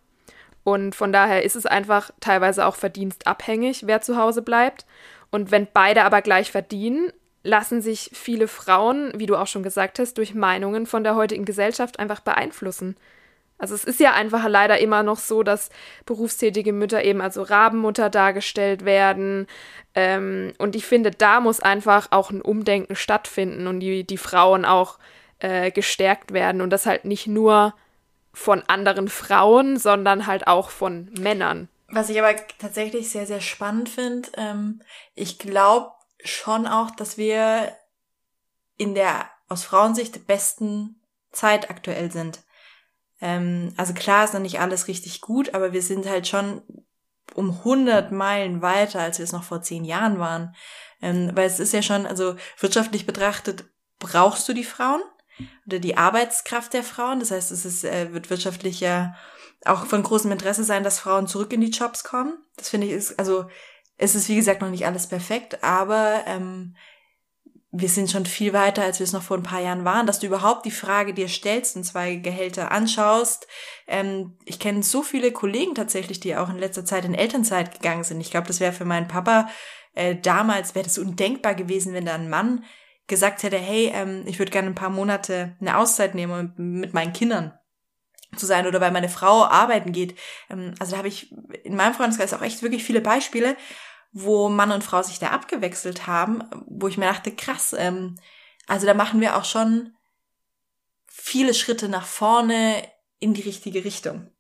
Und 0.63 0.95
von 0.95 1.13
daher 1.13 1.43
ist 1.43 1.57
es 1.57 1.67
einfach 1.67 2.11
teilweise 2.21 2.67
auch 2.67 2.77
verdienstabhängig, 2.77 3.87
wer 3.87 4.03
zu 4.03 4.17
Hause 4.17 4.43
bleibt. 4.43 4.85
Und 5.31 5.51
wenn 5.51 5.67
beide 5.73 6.05
aber 6.05 6.23
gleich 6.23 6.51
verdienen, 6.51 7.13
lassen 7.43 7.81
sich 7.81 8.11
viele 8.13 8.49
Frauen, 8.49 9.13
wie 9.17 9.27
du 9.27 9.37
auch 9.37 9.47
schon 9.47 9.63
gesagt 9.63 9.99
hast, 9.99 10.19
durch 10.19 10.35
Meinungen 10.35 10.87
von 10.87 11.05
der 11.05 11.15
heutigen 11.15 11.45
Gesellschaft 11.45 11.99
einfach 11.99 12.21
beeinflussen. 12.21 12.97
Also 13.61 13.75
es 13.75 13.85
ist 13.85 14.01
ja 14.01 14.15
einfach 14.15 14.49
leider 14.49 14.79
immer 14.79 15.03
noch 15.03 15.19
so, 15.19 15.43
dass 15.43 15.69
berufstätige 16.07 16.73
Mütter 16.73 17.05
eben 17.05 17.21
als 17.21 17.51
Rabenmutter 17.51 18.09
dargestellt 18.09 18.87
werden. 18.87 19.47
Ähm, 19.95 20.53
und 20.59 20.75
ich 20.75 20.87
finde, 20.87 21.11
da 21.11 21.41
muss 21.41 21.61
einfach 21.61 22.09
auch 22.11 22.31
ein 22.31 22.41
Umdenken 22.41 22.97
stattfinden 22.97 23.67
und 23.67 23.81
die, 23.81 24.05
die 24.05 24.17
Frauen 24.17 24.65
auch 24.65 24.99
äh, 25.41 25.71
gestärkt 25.71 26.33
werden. 26.33 26.63
Und 26.63 26.71
das 26.71 26.87
halt 26.87 27.05
nicht 27.05 27.27
nur 27.27 27.75
von 28.33 28.63
anderen 28.67 29.09
Frauen, 29.09 29.77
sondern 29.77 30.27
halt 30.27 30.47
auch 30.47 30.71
von 30.71 31.11
Männern. 31.19 31.69
Was 31.89 32.09
ich 32.09 32.19
aber 32.19 32.35
tatsächlich 32.59 33.11
sehr, 33.11 33.27
sehr 33.27 33.41
spannend 33.41 33.89
finde, 33.89 34.31
ähm, 34.37 34.81
ich 35.15 35.39
glaube, 35.39 35.91
schon 36.25 36.67
auch, 36.67 36.91
dass 36.91 37.17
wir 37.17 37.77
in 38.77 38.95
der 38.95 39.31
aus 39.49 39.65
Frauensicht 39.65 40.27
besten 40.27 41.01
Zeit 41.33 41.71
aktuell 41.71 42.11
sind. 42.11 42.41
Ähm, 43.21 43.75
also 43.77 43.93
klar 43.93 44.25
ist 44.25 44.35
noch 44.35 44.41
nicht 44.41 44.61
alles 44.61 44.89
richtig 44.89 45.21
gut, 45.21 45.55
aber 45.55 45.73
wir 45.73 45.83
sind 45.83 46.09
halt 46.09 46.27
schon 46.27 46.63
um 47.35 47.51
100 47.51 48.13
Meilen 48.13 48.63
weiter, 48.63 49.01
als 49.01 49.19
wir 49.19 49.25
es 49.25 49.33
noch 49.33 49.45
vor 49.45 49.63
zehn 49.63 49.85
Jahren 49.85 50.19
waren. 50.19 50.55
Ähm, 51.03 51.31
weil 51.35 51.47
es 51.47 51.61
ist 51.61 51.73
ja 51.73 51.83
schon, 51.83 52.07
also 52.07 52.37
wirtschaftlich 52.59 53.07
betrachtet, 53.07 53.65
brauchst 53.99 54.49
du 54.49 54.53
die 54.53 54.65
Frauen 54.65 55.03
oder 55.67 55.79
die 55.79 55.97
Arbeitskraft 55.97 56.73
der 56.73 56.83
Frauen. 56.83 57.21
Das 57.21 57.31
heißt, 57.31 57.51
es 57.51 57.65
ist, 57.65 57.85
äh, 57.85 58.13
wird 58.13 58.31
wirtschaftlich 58.31 58.81
ja 58.81 59.15
auch 59.65 59.87
von 59.87 60.03
großem 60.03 60.33
Interesse 60.33 60.65
sein, 60.65 60.85
dass 60.85 60.99
Frauen 61.01 61.27
zurück 61.27 61.53
in 61.53 61.61
die 61.61 61.71
Jobs 61.71 62.05
kommen. 62.05 62.39
Das 62.57 62.71
finde 62.71 62.87
ich 62.87 62.93
ist, 62.93 63.19
also 63.19 63.47
es 64.01 64.15
ist 64.15 64.29
wie 64.29 64.37
gesagt 64.37 64.63
noch 64.63 64.71
nicht 64.71 64.87
alles 64.87 65.07
perfekt, 65.07 65.63
aber 65.63 66.23
ähm, 66.27 66.75
wir 67.71 67.89
sind 67.89 68.11
schon 68.11 68.27
viel 68.27 68.53
weiter, 68.53 68.83
als 68.83 68.99
wir 68.99 69.05
es 69.05 69.13
noch 69.13 69.23
vor 69.23 69.37
ein 69.37 69.45
paar 69.45 69.61
Jahren 69.61 69.85
waren, 69.85 70.07
dass 70.07 70.19
du 70.19 70.27
überhaupt 70.27 70.65
die 70.65 70.73
Frage 70.73 71.15
dir 71.15 71.29
stellst 71.29 71.77
und 71.77 71.85
zwei 71.85 72.17
Gehälter 72.17 72.73
anschaust. 72.73 73.47
Ähm, 73.87 74.39
ich 74.45 74.59
kenne 74.59 74.83
so 74.83 75.03
viele 75.03 75.31
Kollegen 75.33 75.75
tatsächlich, 75.75 76.19
die 76.19 76.35
auch 76.35 76.49
in 76.49 76.59
letzter 76.59 76.85
Zeit 76.85 77.05
in 77.05 77.15
Elternzeit 77.15 77.73
gegangen 77.73 78.03
sind. 78.03 78.21
Ich 78.21 78.31
glaube, 78.31 78.49
das 78.49 78.59
wäre 78.59 78.73
für 78.73 78.87
meinen 78.87 79.07
Papa 79.07 79.49
äh, 79.95 80.17
damals, 80.17 80.75
wäre 80.75 80.85
das 80.85 80.99
undenkbar 80.99 81.55
gewesen, 81.55 81.93
wenn 81.93 82.07
da 82.07 82.15
ein 82.15 82.31
Mann 82.31 82.65
gesagt 83.07 83.43
hätte, 83.43 83.59
hey, 83.59 83.93
ähm, 83.95 84.25
ich 84.27 84.39
würde 84.39 84.51
gerne 84.51 84.69
ein 84.69 84.75
paar 84.75 84.91
Monate 84.91 85.57
eine 85.61 85.77
Auszeit 85.77 86.15
nehmen 86.15 86.55
mit 86.57 86.95
meinen 86.95 87.13
Kindern 87.13 87.53
zu 88.37 88.47
sein 88.47 88.67
oder 88.67 88.81
weil 88.81 88.93
meine 88.93 89.09
Frau 89.09 89.45
arbeiten 89.45 89.93
geht. 89.93 90.19
Ähm, 90.49 90.75
also 90.79 90.93
da 90.93 90.99
habe 90.99 91.09
ich 91.09 91.33
in 91.65 91.77
meinem 91.77 91.95
Freundeskreis 91.95 92.33
auch 92.35 92.43
echt 92.43 92.63
wirklich 92.63 92.85
viele 92.85 93.01
Beispiele, 93.01 93.57
wo 94.13 94.49
Mann 94.49 94.73
und 94.73 94.85
Frau 94.85 95.03
sich 95.03 95.19
da 95.19 95.29
abgewechselt 95.29 96.07
haben, 96.07 96.43
wo 96.67 96.89
ich 96.89 96.99
mir 96.99 97.07
dachte, 97.07 97.35
krass, 97.35 97.75
ähm, 97.77 98.17
also 98.67 98.87
da 98.87 98.95
machen 98.95 99.21
wir 99.21 99.37
auch 99.37 99.45
schon 99.45 99.95
viele 101.07 101.55
Schritte 101.55 101.89
nach 101.89 102.07
vorne 102.07 102.83
in 103.19 103.35
die 103.35 103.43
richtige 103.43 103.85
Richtung. 103.85 104.31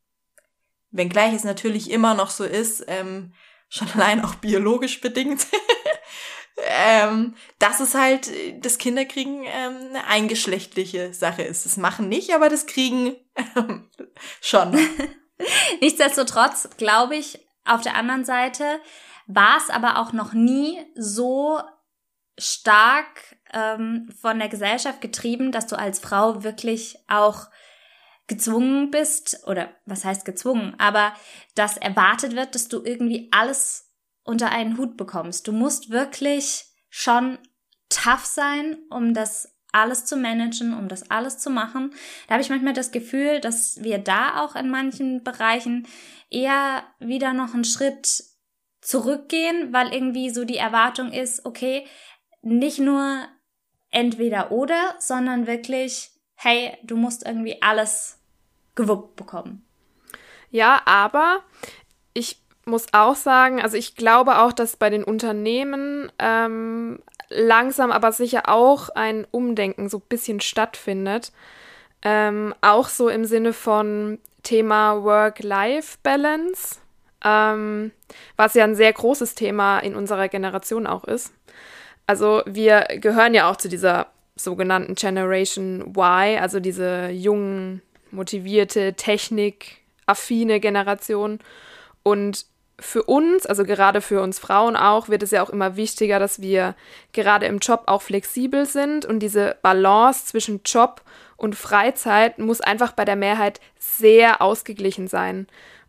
Wenngleich 0.90 1.34
es 1.34 1.44
natürlich 1.44 1.90
immer 1.90 2.14
noch 2.14 2.30
so 2.30 2.44
ist, 2.44 2.84
ähm, 2.88 3.32
schon 3.68 3.90
allein 3.94 4.24
auch 4.24 4.34
biologisch 4.36 5.00
bedingt, 5.00 5.46
ähm, 6.66 7.36
dass 7.58 7.80
es 7.80 7.94
halt 7.94 8.30
das 8.64 8.78
Kinderkriegen 8.78 9.44
ähm, 9.44 9.76
eine 9.90 10.06
eingeschlechtliche 10.06 11.14
Sache 11.14 11.42
ist. 11.42 11.66
Das 11.66 11.76
machen 11.76 12.08
nicht, 12.08 12.34
aber 12.34 12.48
das 12.48 12.66
Kriegen 12.66 13.14
ähm, 13.56 13.88
schon. 14.40 14.76
Nichtsdestotrotz 15.80 16.68
glaube 16.76 17.16
ich 17.16 17.38
auf 17.64 17.82
der 17.82 17.94
anderen 17.94 18.24
Seite, 18.24 18.80
war 19.34 19.58
es 19.58 19.70
aber 19.70 19.98
auch 19.98 20.12
noch 20.12 20.32
nie 20.32 20.78
so 20.94 21.60
stark 22.38 23.36
ähm, 23.52 24.08
von 24.20 24.38
der 24.38 24.48
Gesellschaft 24.48 25.00
getrieben, 25.00 25.52
dass 25.52 25.66
du 25.66 25.78
als 25.78 26.00
Frau 26.00 26.42
wirklich 26.42 26.98
auch 27.08 27.48
gezwungen 28.26 28.90
bist, 28.90 29.42
oder 29.46 29.70
was 29.86 30.04
heißt 30.04 30.24
gezwungen, 30.24 30.74
aber 30.78 31.12
dass 31.54 31.76
erwartet 31.76 32.36
wird, 32.36 32.54
dass 32.54 32.68
du 32.68 32.82
irgendwie 32.84 33.28
alles 33.32 33.92
unter 34.22 34.50
einen 34.50 34.78
Hut 34.78 34.96
bekommst. 34.96 35.48
Du 35.48 35.52
musst 35.52 35.90
wirklich 35.90 36.64
schon 36.88 37.38
tough 37.88 38.24
sein, 38.24 38.78
um 38.88 39.14
das 39.14 39.56
alles 39.72 40.04
zu 40.04 40.16
managen, 40.16 40.76
um 40.76 40.88
das 40.88 41.10
alles 41.10 41.38
zu 41.38 41.50
machen. 41.50 41.92
Da 42.26 42.34
habe 42.34 42.42
ich 42.42 42.50
manchmal 42.50 42.72
das 42.72 42.92
Gefühl, 42.92 43.40
dass 43.40 43.82
wir 43.82 43.98
da 43.98 44.40
auch 44.42 44.56
in 44.56 44.70
manchen 44.70 45.22
Bereichen 45.22 45.86
eher 46.28 46.84
wieder 46.98 47.32
noch 47.32 47.54
einen 47.54 47.64
Schritt 47.64 48.24
zurückgehen, 48.80 49.72
weil 49.72 49.92
irgendwie 49.92 50.30
so 50.30 50.44
die 50.44 50.56
Erwartung 50.56 51.12
ist, 51.12 51.44
okay, 51.44 51.86
nicht 52.42 52.78
nur 52.78 53.24
entweder 53.90 54.50
oder, 54.50 54.94
sondern 54.98 55.46
wirklich, 55.46 56.10
hey, 56.34 56.76
du 56.82 56.96
musst 56.96 57.26
irgendwie 57.26 57.60
alles 57.62 58.18
gewuppt 58.74 59.16
bekommen. 59.16 59.64
Ja, 60.50 60.82
aber 60.84 61.40
ich 62.14 62.40
muss 62.64 62.86
auch 62.92 63.14
sagen, 63.14 63.60
also 63.60 63.76
ich 63.76 63.96
glaube 63.96 64.38
auch, 64.38 64.52
dass 64.52 64.76
bei 64.76 64.90
den 64.90 65.04
Unternehmen 65.04 66.10
ähm, 66.18 67.00
langsam 67.28 67.90
aber 67.90 68.12
sicher 68.12 68.48
auch 68.48 68.88
ein 68.90 69.26
Umdenken 69.30 69.88
so 69.88 69.98
ein 69.98 70.08
bisschen 70.08 70.40
stattfindet. 70.40 71.32
Ähm, 72.02 72.54
auch 72.62 72.88
so 72.88 73.08
im 73.08 73.24
Sinne 73.24 73.52
von 73.52 74.18
Thema 74.42 75.02
Work-Life-Balance 75.04 76.80
ähm, 77.24 77.92
was 78.36 78.54
ja 78.54 78.64
ein 78.64 78.74
sehr 78.74 78.92
großes 78.92 79.34
Thema 79.34 79.78
in 79.80 79.94
unserer 79.94 80.28
Generation 80.28 80.86
auch 80.86 81.04
ist. 81.04 81.32
Also 82.06 82.42
wir 82.46 82.86
gehören 83.00 83.34
ja 83.34 83.50
auch 83.50 83.56
zu 83.56 83.68
dieser 83.68 84.08
sogenannten 84.36 84.94
Generation 84.94 85.94
Y, 85.94 86.38
also 86.40 86.60
diese 86.60 87.08
jungen, 87.10 87.82
motivierte, 88.10 88.94
technikaffine 88.94 90.60
Generation. 90.60 91.38
Und 92.02 92.46
für 92.80 93.02
uns, 93.02 93.46
also 93.46 93.64
gerade 93.64 94.00
für 94.00 94.22
uns 94.22 94.38
Frauen 94.38 94.74
auch, 94.74 95.08
wird 95.08 95.22
es 95.22 95.30
ja 95.30 95.42
auch 95.42 95.50
immer 95.50 95.76
wichtiger, 95.76 96.18
dass 96.18 96.40
wir 96.40 96.74
gerade 97.12 97.46
im 97.46 97.58
Job 97.58 97.82
auch 97.86 98.02
flexibel 98.02 98.66
sind 98.66 99.04
und 99.04 99.20
diese 99.20 99.56
Balance 99.62 100.26
zwischen 100.26 100.62
Job 100.64 101.02
und 101.36 101.54
Freizeit 101.54 102.38
muss 102.38 102.60
einfach 102.60 102.92
bei 102.92 103.04
der 103.04 103.16
Mehrheit 103.16 103.60
sehr 103.78 104.42
ausgeglichen 104.42 105.08
sein. 105.08 105.46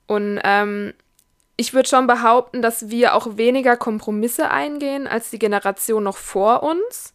Und 0.07 0.39
ähm, 0.43 0.93
ich 1.61 1.75
würde 1.75 1.87
schon 1.87 2.07
behaupten, 2.07 2.63
dass 2.63 2.89
wir 2.89 3.13
auch 3.13 3.37
weniger 3.37 3.77
Kompromisse 3.77 4.49
eingehen 4.49 5.05
als 5.07 5.29
die 5.29 5.37
Generation 5.37 6.03
noch 6.03 6.17
vor 6.17 6.63
uns, 6.63 7.13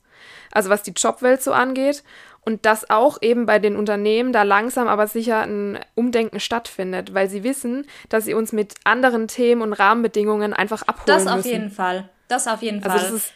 also 0.53 0.71
was 0.71 0.85
die 0.85 0.93
Jobwelt 0.93 1.43
so 1.43 1.53
angeht. 1.53 2.05
Und 2.45 2.65
dass 2.65 2.89
auch 2.89 3.19
eben 3.23 3.45
bei 3.45 3.59
den 3.59 3.75
Unternehmen 3.75 4.33
da 4.33 4.45
langsam 4.45 4.87
aber 4.87 5.09
sicher 5.09 5.41
ein 5.41 5.81
Umdenken 5.97 6.39
stattfindet, 6.39 7.13
weil 7.13 7.29
sie 7.29 7.43
wissen, 7.43 7.89
dass 8.09 8.25
sie 8.25 8.35
uns 8.35 8.53
mit 8.53 8.75
anderen 8.85 9.27
Themen 9.27 9.63
und 9.63 9.73
Rahmenbedingungen 9.73 10.53
einfach 10.53 10.83
abholen 10.83 11.19
Das 11.19 11.27
auf 11.27 11.39
müssen. 11.39 11.49
jeden 11.49 11.71
Fall. 11.73 12.09
Das 12.29 12.47
auf 12.47 12.63
jeden 12.63 12.83
Fall. 12.83 12.93
Also 12.93 13.05
das 13.07 13.15
ist, 13.17 13.33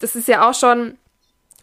das 0.00 0.16
ist 0.16 0.26
ja 0.26 0.48
auch 0.50 0.54
schon 0.54 0.98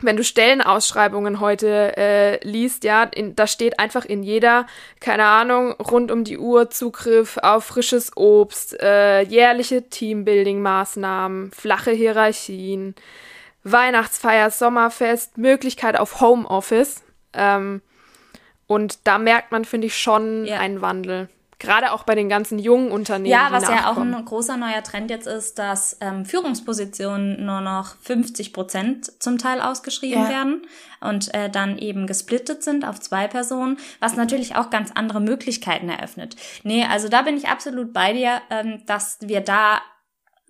wenn 0.02 0.18
du 0.18 0.24
Stellenausschreibungen 0.24 1.40
heute 1.40 1.96
äh, 1.98 2.48
liest, 2.48 2.84
ja, 2.84 3.04
in, 3.04 3.36
da 3.36 3.48
steht 3.48 3.80
einfach 3.80 4.06
in 4.06 4.24
jeder, 4.24 4.66
keine 5.00 5.26
Ahnung, 5.26 5.74
rund 5.74 6.12
um 6.12 6.24
die 6.24 6.38
Uhr 6.38 6.70
Zugriff 6.70 7.38
auf 7.38 7.66
frisches 7.66 8.16
Obst, 8.16 8.80
äh, 8.82 9.22
jährliche 9.22 9.90
Teambuilding-Maßnahmen, 9.90 11.52
flache 11.54 11.92
Hierarchien, 11.92 12.96
Weihnachtsfeier, 13.64 14.50
Sommerfest, 14.50 15.38
Möglichkeit 15.38 15.98
auf 15.98 16.20
Homeoffice. 16.22 17.04
Ähm, 17.34 17.82
und 18.68 19.00
da 19.06 19.18
merkt 19.18 19.52
man, 19.52 19.66
finde 19.66 19.88
ich, 19.88 19.98
schon 19.98 20.46
ja. 20.46 20.60
einen 20.60 20.82
Wandel. 20.82 21.30
Gerade 21.62 21.92
auch 21.92 22.02
bei 22.02 22.16
den 22.16 22.28
ganzen 22.28 22.58
jungen 22.58 22.92
Unternehmen. 22.92 23.32
Ja, 23.32 23.52
was 23.52 23.70
ja 23.70 23.92
auch 23.92 23.98
ein 23.98 24.26
großer 24.26 24.58
neuer 24.58 24.82
Trend 24.82 25.12
jetzt 25.12 25.28
ist, 25.28 25.60
dass 25.60 25.96
ähm, 26.02 26.26
Führungspositionen 26.26 27.46
nur 27.46 27.62
noch 27.62 27.98
50 28.02 28.52
Prozent 28.52 29.22
zum 29.22 29.38
Teil 29.38 29.62
ausgeschrieben 29.62 30.24
ja. 30.24 30.30
werden 30.30 30.66
und 31.02 31.32
äh, 31.36 31.52
dann 31.52 31.78
eben 31.78 32.08
gesplittet 32.08 32.64
sind 32.64 32.84
auf 32.84 33.00
zwei 33.00 33.28
Personen, 33.28 33.78
was 34.00 34.16
natürlich 34.16 34.56
auch 34.56 34.72
ganz 34.72 34.90
andere 34.96 35.22
Möglichkeiten 35.22 35.88
eröffnet. 35.88 36.36
Nee, 36.64 36.84
also 36.84 37.10
da 37.10 37.22
bin 37.22 37.38
ich 37.38 37.48
absolut 37.48 37.94
bei 37.94 38.14
dir, 38.14 38.42
ähm, 38.50 38.82
dass 38.88 39.20
wir 39.22 39.42
da 39.42 39.82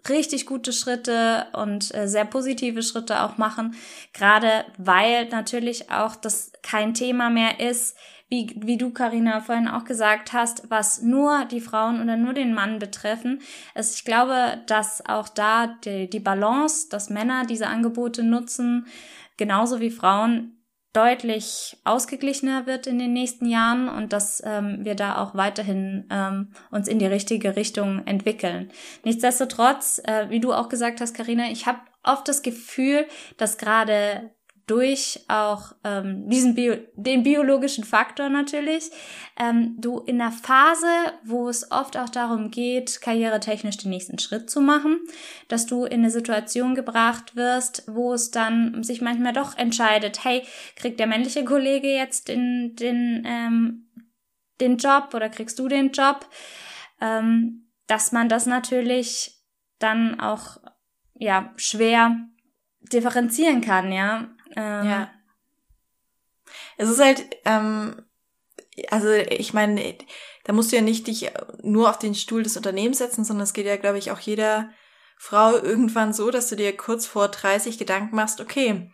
richtig 0.08 0.46
gute 0.46 0.72
Schritte 0.72 1.48
und 1.52 1.94
äh, 1.94 2.08
sehr 2.08 2.26
positive 2.26 2.84
Schritte 2.84 3.22
auch 3.22 3.38
machen, 3.38 3.76
gerade 4.14 4.64
weil 4.78 5.28
natürlich 5.28 5.92
auch 5.92 6.16
das 6.16 6.54
kein 6.64 6.94
Thema 6.94 7.30
mehr 7.30 7.60
ist, 7.60 7.98
wie, 8.32 8.50
wie 8.56 8.78
du, 8.78 8.92
Karina 8.92 9.42
vorhin 9.42 9.68
auch 9.68 9.84
gesagt 9.84 10.32
hast, 10.32 10.72
was 10.72 11.02
nur 11.02 11.44
die 11.46 11.60
Frauen 11.60 12.02
oder 12.02 12.16
nur 12.16 12.34
den 12.34 12.54
Mann 12.54 12.80
betreffen. 12.80 13.42
Also 13.76 13.94
ich 13.94 14.06
glaube, 14.06 14.62
dass 14.68 15.06
auch 15.06 15.28
da 15.28 15.68
die, 15.68 16.10
die 16.10 16.22
Balance, 16.22 16.88
dass 16.90 17.10
Männer 17.10 17.46
diese 17.46 17.68
Angebote 17.68 18.24
nutzen, 18.24 18.88
genauso 19.36 19.82
wie 19.82 19.92
Frauen, 19.92 20.58
deutlich 20.94 21.78
ausgeglichener 21.84 22.66
wird 22.68 22.88
in 22.88 23.00
den 23.00 23.14
nächsten 23.14 23.46
Jahren 23.46 23.90
und 23.90 24.14
dass 24.14 24.42
ähm, 24.46 24.80
wir 24.82 24.96
da 24.96 25.22
auch 25.22 25.36
weiterhin 25.36 26.06
ähm, 26.10 26.54
uns 26.70 26.88
in 26.88 27.00
die 27.00 27.06
richtige 27.06 27.56
Richtung 27.58 28.06
entwickeln. 28.06 28.72
Nichtsdestotrotz, 29.04 30.02
äh, 30.06 30.30
wie 30.30 30.40
du 30.40 30.54
auch 30.54 30.70
gesagt 30.70 31.02
hast, 31.02 31.14
Karina, 31.14 31.50
ich 31.50 31.66
habe 31.66 31.80
oft 32.04 32.28
das 32.28 32.42
Gefühl, 32.42 33.08
dass 33.38 33.58
gerade 33.58 34.32
durch 34.72 35.20
auch 35.28 35.74
ähm, 35.84 36.30
diesen 36.30 36.56
Bio 36.56 36.76
den 36.96 37.24
biologischen 37.24 37.84
Faktor 37.84 38.30
natürlich, 38.30 38.90
ähm, 39.38 39.76
du 39.78 40.00
in 40.00 40.18
der 40.18 40.32
Phase, 40.32 40.88
wo 41.26 41.50
es 41.50 41.70
oft 41.74 41.98
auch 41.98 42.08
darum 42.08 42.52
geht, 42.52 43.02
karrieretechnisch 43.02 43.76
den 43.76 43.90
nächsten 43.90 44.18
Schritt 44.18 44.50
zu 44.50 44.62
machen, 44.62 45.02
dass 45.50 45.66
du 45.66 45.84
in 45.84 46.00
eine 46.00 46.10
Situation 46.10 46.74
gebracht 46.74 47.36
wirst, 47.36 47.84
wo 47.88 48.14
es 48.14 48.32
dann 48.32 48.82
sich 48.82 49.02
manchmal 49.02 49.34
doch 49.34 49.58
entscheidet, 49.58 50.24
hey, 50.24 50.44
kriegt 50.78 51.02
der 51.02 51.08
männliche 51.08 51.44
Kollege 51.44 51.90
jetzt 51.90 52.30
den, 52.30 52.78
den, 52.78 53.24
ähm, 53.26 53.92
den 54.62 54.78
Job 54.78 55.10
oder 55.14 55.28
kriegst 55.28 55.60
du 55.60 55.68
den 55.68 55.92
Job, 55.92 56.30
ähm, 57.02 57.70
dass 57.88 58.14
man 58.14 58.30
das 58.30 58.46
natürlich 58.46 59.36
dann 59.80 60.18
auch 60.22 60.58
ja 61.16 61.52
schwer 61.58 62.16
differenzieren 62.80 63.60
kann, 63.60 63.92
ja. 63.92 64.30
Ähm, 64.56 64.88
ja. 64.88 65.12
Es 66.78 66.90
ist 66.90 67.02
halt, 67.02 67.26
ähm, 67.46 68.04
also 68.90 69.10
ich 69.10 69.54
meine, 69.54 69.96
da 70.44 70.54
musst 70.54 70.72
du 70.72 70.76
ja 70.76 70.82
nicht 70.82 71.08
dich 71.08 71.32
nur 71.62 71.90
auf 71.90 72.00
den 72.00 72.16
Stuhl 72.16 72.44
des 72.44 72.58
Unternehmens 72.58 72.98
setzen, 72.98 73.24
sondern 73.24 73.44
es 73.44 73.54
geht 73.54 73.66
ja, 73.66 73.78
glaube 73.78 73.98
ich, 73.98 74.12
auch 74.12 74.20
jeder 74.20 74.72
Frau 75.18 75.56
irgendwann 75.56 76.14
so, 76.14 76.32
dass 76.32 76.50
du 76.50 76.56
dir 76.56 76.76
kurz 76.76 77.06
vor 77.06 77.28
30 77.28 77.78
Gedanken 77.78 78.16
machst, 78.16 78.42
okay, 78.42 78.92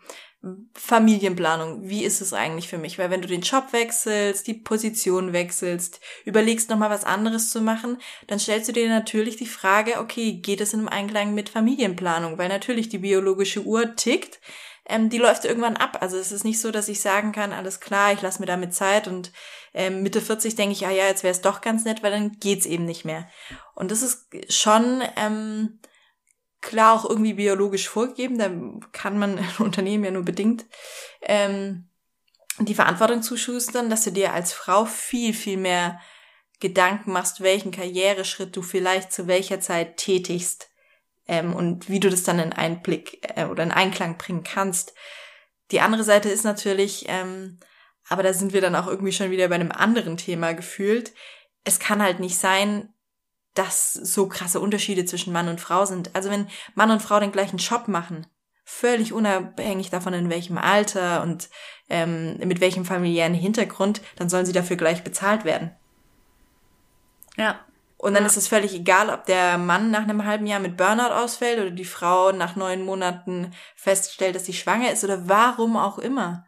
Familienplanung, 0.74 1.90
wie 1.90 2.04
ist 2.04 2.22
es 2.22 2.32
eigentlich 2.32 2.68
für 2.68 2.78
mich? 2.78 3.00
Weil 3.00 3.10
wenn 3.10 3.22
du 3.22 3.28
den 3.28 3.42
Job 3.42 3.74
wechselst, 3.74 4.46
die 4.46 4.54
Position 4.54 5.34
wechselst, 5.34 6.00
überlegst 6.26 6.70
nochmal 6.70 6.90
was 6.90 7.04
anderes 7.04 7.50
zu 7.50 7.60
machen, 7.62 7.98
dann 8.28 8.40
stellst 8.40 8.70
du 8.70 8.74
dir 8.74 8.88
natürlich 8.88 9.38
die 9.38 9.48
Frage, 9.48 10.00
okay, 10.00 10.34
geht 10.34 10.62
es 10.62 10.74
im 10.74 10.88
Einklang 10.88 11.34
mit 11.34 11.50
Familienplanung? 11.50 12.38
Weil 12.38 12.50
natürlich 12.50 12.88
die 12.90 13.00
biologische 13.00 13.64
Uhr 13.64 13.96
tickt, 13.96 14.40
ähm, 14.88 15.10
die 15.10 15.18
läuft 15.18 15.46
irgendwann 15.46 15.78
ab. 15.78 15.98
Also 16.02 16.18
es 16.18 16.32
ist 16.32 16.44
nicht 16.44 16.60
so, 16.60 16.72
dass 16.72 16.88
ich 16.88 17.02
sagen 17.02 17.32
kann, 17.32 17.52
alles 17.52 17.80
klar, 17.80 18.14
ich 18.14 18.22
lasse 18.22 18.40
mir 18.40 18.46
damit 18.46 18.74
Zeit 18.74 19.08
und 19.08 19.32
ähm, 19.74 20.02
Mitte 20.02 20.22
40 20.22 20.56
denke 20.56 20.74
ich, 20.74 20.82
ja, 20.82 20.90
ja, 20.90 21.06
jetzt 21.06 21.24
wäre 21.24 21.32
es 21.32 21.42
doch 21.42 21.62
ganz 21.62 21.84
nett, 21.86 22.04
weil 22.04 22.12
dann 22.12 22.40
geht's 22.40 22.66
eben 22.66 22.86
nicht 22.86 23.06
mehr. 23.06 23.28
Und 23.76 23.92
das 23.92 24.02
ist 24.02 24.28
schon 24.50 25.04
ähm, 25.18 25.80
klar 26.62 26.96
auch 26.96 27.10
irgendwie 27.10 27.34
biologisch 27.34 27.90
vorgegeben, 27.90 28.38
da 28.38 28.50
kann 28.92 29.20
man 29.20 29.38
ein 29.38 29.58
Unternehmen 29.60 30.06
ja 30.06 30.12
nur 30.12 30.24
bedingt 30.24 30.66
ähm, 31.22 31.90
die 32.60 32.76
Verantwortung 32.76 33.22
zuschustern, 33.22 33.90
dass 33.90 34.04
du 34.04 34.12
dir 34.12 34.34
als 34.34 34.54
Frau 34.54 34.86
viel, 34.86 35.34
viel 35.34 35.58
mehr 35.58 36.00
Gedanken 36.60 37.12
machst, 37.12 37.42
welchen 37.42 37.72
Karriereschritt 37.72 38.56
du 38.56 38.64
vielleicht 38.64 39.14
zu 39.14 39.28
welcher 39.28 39.60
Zeit 39.60 39.98
tätigst 39.98 40.72
ähm, 41.28 41.54
und 41.54 41.90
wie 41.90 42.00
du 42.00 42.10
das 42.10 42.24
dann 42.24 42.40
in 42.40 42.54
Einblick 42.54 43.20
äh, 43.36 43.46
oder 43.46 43.64
in 43.64 43.72
Einklang 43.72 44.18
bringen 44.18 44.44
kannst. 44.44 44.94
Die 45.72 45.82
andere 45.82 46.04
Seite 46.04 46.30
ist 46.30 46.44
natürlich, 46.44 47.06
ähm, 47.08 47.60
aber 48.08 48.24
da 48.24 48.34
sind 48.34 48.54
wir 48.54 48.62
dann 48.62 48.76
auch 48.76 48.88
irgendwie 48.88 49.12
schon 49.12 49.32
wieder 49.32 49.48
bei 49.50 49.56
einem 49.56 49.72
anderen 49.72 50.18
Thema 50.18 50.54
gefühlt. 50.54 51.14
Es 51.64 51.80
kann 51.80 52.02
halt 52.02 52.20
nicht 52.20 52.38
sein, 52.38 52.94
dass 53.54 53.92
so 53.92 54.28
krasse 54.28 54.60
Unterschiede 54.60 55.06
zwischen 55.06 55.34
Mann 55.34 55.50
und 55.50 55.60
Frau 55.60 55.86
sind. 55.86 56.16
Also 56.16 56.30
wenn 56.30 56.48
Mann 56.76 56.92
und 56.92 57.02
Frau 57.02 57.20
den 57.20 57.32
gleichen 57.32 57.58
Job 57.58 57.88
machen, 57.88 58.28
völlig 58.64 59.14
unabhängig 59.14 59.90
davon, 59.90 60.14
in 60.14 60.30
welchem 60.30 60.58
Alter 60.58 61.24
und 61.24 61.50
ähm, 61.90 62.38
mit 62.38 62.62
welchem 62.62 62.86
familiären 62.86 63.34
Hintergrund, 63.34 64.02
dann 64.18 64.30
sollen 64.30 64.46
sie 64.46 64.54
dafür 64.54 64.76
gleich 64.76 65.04
bezahlt 65.04 65.44
werden. 65.44 65.72
Ja. 67.36 67.60
Und 67.98 68.14
dann 68.14 68.24
ja. 68.24 68.28
ist 68.28 68.38
es 68.38 68.48
völlig 68.48 68.74
egal, 68.74 69.10
ob 69.10 69.26
der 69.26 69.58
Mann 69.58 69.90
nach 69.90 70.04
einem 70.04 70.26
halben 70.26 70.46
Jahr 70.46 70.60
mit 70.60 70.78
Burnout 70.78 71.14
ausfällt 71.14 71.60
oder 71.60 71.72
die 71.72 71.86
Frau 71.86 72.32
nach 72.32 72.56
neun 72.56 72.84
Monaten 72.84 73.54
feststellt, 73.76 74.36
dass 74.36 74.46
sie 74.46 74.54
schwanger 74.54 74.92
ist 74.92 75.04
oder 75.04 75.28
warum 75.28 75.78
auch 75.78 75.98
immer. 75.98 76.46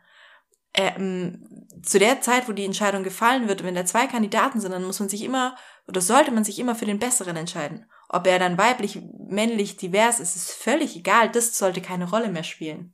Ähm, 0.75 1.67
zu 1.81 1.97
der 1.97 2.21
Zeit, 2.21 2.47
wo 2.47 2.51
die 2.51 2.65
Entscheidung 2.65 3.03
gefallen 3.03 3.47
wird, 3.47 3.63
wenn 3.63 3.73
da 3.73 3.85
zwei 3.85 4.05
Kandidaten 4.05 4.59
sind, 4.59 4.71
dann 4.71 4.83
muss 4.83 4.99
man 4.99 5.09
sich 5.09 5.23
immer 5.23 5.55
oder 5.88 6.01
sollte 6.01 6.31
man 6.31 6.43
sich 6.43 6.59
immer 6.59 6.75
für 6.75 6.85
den 6.85 6.99
Besseren 6.99 7.35
entscheiden. 7.35 7.89
Ob 8.09 8.27
er 8.27 8.38
dann 8.38 8.57
weiblich, 8.57 8.99
männlich, 9.17 9.77
divers 9.77 10.19
ist, 10.19 10.35
ist 10.35 10.51
völlig 10.51 10.95
egal. 10.95 11.29
Das 11.29 11.57
sollte 11.57 11.81
keine 11.81 12.09
Rolle 12.09 12.29
mehr 12.29 12.43
spielen. 12.43 12.93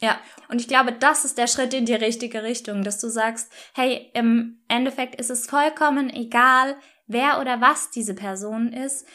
Ja, 0.00 0.20
und 0.48 0.60
ich 0.60 0.68
glaube, 0.68 0.92
das 0.92 1.24
ist 1.24 1.38
der 1.38 1.46
Schritt 1.46 1.72
in 1.72 1.86
die 1.86 1.94
richtige 1.94 2.42
Richtung, 2.42 2.82
dass 2.82 2.98
du 2.98 3.08
sagst, 3.08 3.50
hey, 3.74 4.10
im 4.12 4.60
Endeffekt 4.68 5.14
ist 5.14 5.30
es 5.30 5.46
vollkommen 5.46 6.10
egal, 6.10 6.76
wer 7.06 7.40
oder 7.40 7.60
was 7.60 7.90
diese 7.90 8.14
Person 8.14 8.72
ist, 8.72 9.06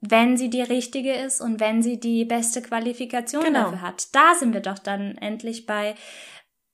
wenn 0.00 0.36
sie 0.36 0.50
die 0.50 0.62
richtige 0.62 1.14
ist 1.14 1.40
und 1.40 1.60
wenn 1.60 1.82
sie 1.82 1.98
die 1.98 2.24
beste 2.24 2.62
Qualifikation 2.62 3.44
genau. 3.44 3.64
dafür 3.64 3.82
hat. 3.82 4.14
Da 4.14 4.34
sind 4.34 4.52
wir 4.52 4.60
doch 4.60 4.78
dann 4.78 5.16
endlich 5.18 5.66
bei 5.66 5.94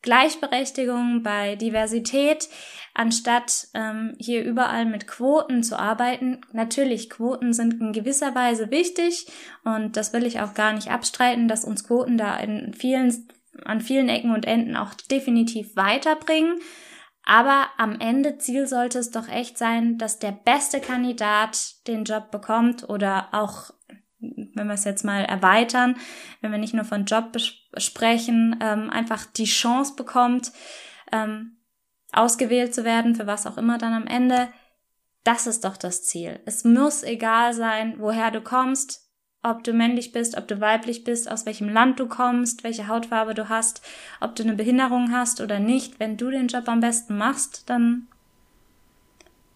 Gleichberechtigung, 0.02 1.22
bei 1.22 1.56
Diversität, 1.56 2.48
anstatt 2.94 3.68
ähm, 3.74 4.14
hier 4.18 4.42
überall 4.42 4.86
mit 4.86 5.06
Quoten 5.06 5.62
zu 5.62 5.78
arbeiten. 5.78 6.40
Natürlich, 6.52 7.10
Quoten 7.10 7.52
sind 7.52 7.80
in 7.80 7.92
gewisser 7.92 8.34
Weise 8.34 8.70
wichtig 8.70 9.26
und 9.64 9.96
das 9.96 10.12
will 10.12 10.24
ich 10.24 10.40
auch 10.40 10.54
gar 10.54 10.72
nicht 10.72 10.90
abstreiten, 10.90 11.48
dass 11.48 11.64
uns 11.64 11.84
Quoten 11.84 12.16
da 12.16 12.36
in 12.38 12.72
vielen, 12.72 13.28
an 13.64 13.82
vielen 13.82 14.08
Ecken 14.08 14.32
und 14.34 14.46
Enden 14.46 14.74
auch 14.74 14.94
definitiv 14.94 15.76
weiterbringen. 15.76 16.60
Aber 17.24 17.68
am 17.76 18.00
Ende 18.00 18.38
Ziel 18.38 18.66
sollte 18.66 18.98
es 18.98 19.10
doch 19.10 19.28
echt 19.28 19.58
sein, 19.58 19.98
dass 19.98 20.18
der 20.18 20.32
beste 20.32 20.80
Kandidat 20.80 21.86
den 21.86 22.04
Job 22.04 22.30
bekommt 22.30 22.88
oder 22.88 23.28
auch 23.32 23.70
wenn 24.20 24.66
wir 24.66 24.74
es 24.74 24.84
jetzt 24.84 25.04
mal 25.04 25.24
erweitern, 25.24 25.96
wenn 26.40 26.50
wir 26.50 26.58
nicht 26.58 26.74
nur 26.74 26.84
von 26.84 27.04
Job 27.06 27.36
sprechen, 27.76 28.58
ähm, 28.60 28.90
einfach 28.90 29.24
die 29.24 29.44
Chance 29.44 29.94
bekommt, 29.96 30.52
ähm, 31.10 31.56
ausgewählt 32.12 32.74
zu 32.74 32.84
werden, 32.84 33.14
für 33.14 33.26
was 33.26 33.46
auch 33.46 33.56
immer 33.56 33.78
dann 33.78 33.94
am 33.94 34.06
Ende. 34.06 34.48
Das 35.24 35.46
ist 35.46 35.64
doch 35.64 35.76
das 35.76 36.04
Ziel. 36.04 36.40
Es 36.44 36.64
muss 36.64 37.02
egal 37.02 37.54
sein, 37.54 37.96
woher 37.98 38.30
du 38.30 38.40
kommst, 38.40 39.09
ob 39.42 39.64
du 39.64 39.72
männlich 39.72 40.12
bist, 40.12 40.36
ob 40.36 40.46
du 40.48 40.60
weiblich 40.60 41.04
bist, 41.04 41.30
aus 41.30 41.46
welchem 41.46 41.68
Land 41.68 41.98
du 41.98 42.06
kommst, 42.06 42.62
welche 42.62 42.88
Hautfarbe 42.88 43.34
du 43.34 43.48
hast, 43.48 43.82
ob 44.20 44.36
du 44.36 44.42
eine 44.42 44.54
Behinderung 44.54 45.12
hast 45.12 45.40
oder 45.40 45.58
nicht. 45.58 45.98
Wenn 45.98 46.16
du 46.16 46.30
den 46.30 46.48
Job 46.48 46.68
am 46.68 46.80
besten 46.80 47.16
machst, 47.16 47.68
dann 47.70 48.08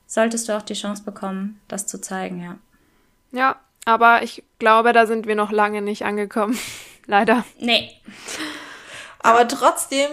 solltest 0.06 0.48
du 0.48 0.56
auch 0.56 0.62
die 0.62 0.74
Chance 0.74 1.02
bekommen, 1.04 1.60
das 1.68 1.86
zu 1.86 2.00
zeigen, 2.00 2.42
ja. 2.42 2.58
Ja, 3.32 3.60
aber 3.84 4.22
ich 4.22 4.44
glaube, 4.58 4.92
da 4.92 5.06
sind 5.06 5.26
wir 5.26 5.34
noch 5.34 5.50
lange 5.50 5.82
nicht 5.82 6.04
angekommen. 6.04 6.58
Leider. 7.06 7.44
Nee. 7.58 7.90
Aber 9.18 9.46
trotzdem 9.48 10.08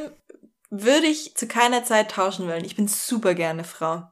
würde 0.70 1.08
ich 1.08 1.36
zu 1.36 1.48
keiner 1.48 1.84
Zeit 1.86 2.12
tauschen 2.12 2.48
wollen. 2.48 2.66
Ich 2.66 2.76
bin 2.76 2.88
super 2.88 3.34
gerne 3.36 3.64
Frau. 3.64 4.04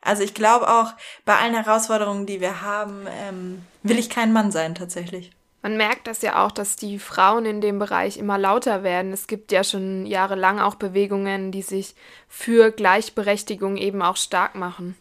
Also 0.00 0.22
ich 0.22 0.34
glaube 0.34 0.68
auch, 0.68 0.94
bei 1.24 1.36
allen 1.36 1.54
Herausforderungen, 1.54 2.26
die 2.26 2.40
wir 2.40 2.60
haben, 2.60 3.06
ähm, 3.08 3.64
will 3.82 3.98
ich 3.98 4.10
kein 4.10 4.32
Mann 4.32 4.50
sein 4.50 4.74
tatsächlich. 4.74 5.32
Man 5.62 5.76
merkt 5.76 6.08
das 6.08 6.22
ja 6.22 6.44
auch, 6.44 6.50
dass 6.50 6.74
die 6.74 6.98
Frauen 6.98 7.46
in 7.46 7.60
dem 7.60 7.78
Bereich 7.78 8.16
immer 8.16 8.36
lauter 8.36 8.82
werden. 8.82 9.12
Es 9.12 9.28
gibt 9.28 9.52
ja 9.52 9.62
schon 9.62 10.06
jahrelang 10.06 10.58
auch 10.58 10.74
Bewegungen, 10.74 11.52
die 11.52 11.62
sich 11.62 11.94
für 12.28 12.72
Gleichberechtigung 12.72 13.76
eben 13.76 14.02
auch 14.02 14.16
stark 14.16 14.56
machen. 14.56 14.96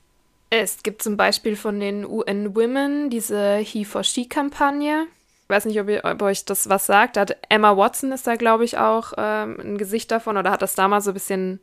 Es 0.51 0.83
gibt 0.83 1.01
zum 1.01 1.17
Beispiel 1.17 1.55
von 1.55 1.79
den 1.79 2.05
UN 2.05 2.55
Women 2.55 3.09
diese 3.09 3.55
He 3.57 3.85
for 3.85 4.03
She 4.03 4.27
Kampagne. 4.27 5.07
Ich 5.43 5.49
weiß 5.49 5.65
nicht, 5.65 5.79
ob, 5.79 5.89
ihr, 5.89 6.05
ob 6.05 6.21
euch 6.21 6.45
das 6.45 6.69
was 6.69 6.85
sagt. 6.85 7.17
Da 7.17 7.25
Emma 7.49 7.75
Watson 7.75 8.11
ist 8.11 8.27
da, 8.27 8.35
glaube 8.35 8.63
ich, 8.63 8.77
auch 8.77 9.13
ähm, 9.17 9.57
ein 9.59 9.77
Gesicht 9.77 10.11
davon 10.11 10.37
oder 10.37 10.51
hat 10.51 10.61
das 10.61 10.75
damals 10.75 11.05
so 11.05 11.11
ein 11.11 11.15
bisschen 11.15 11.59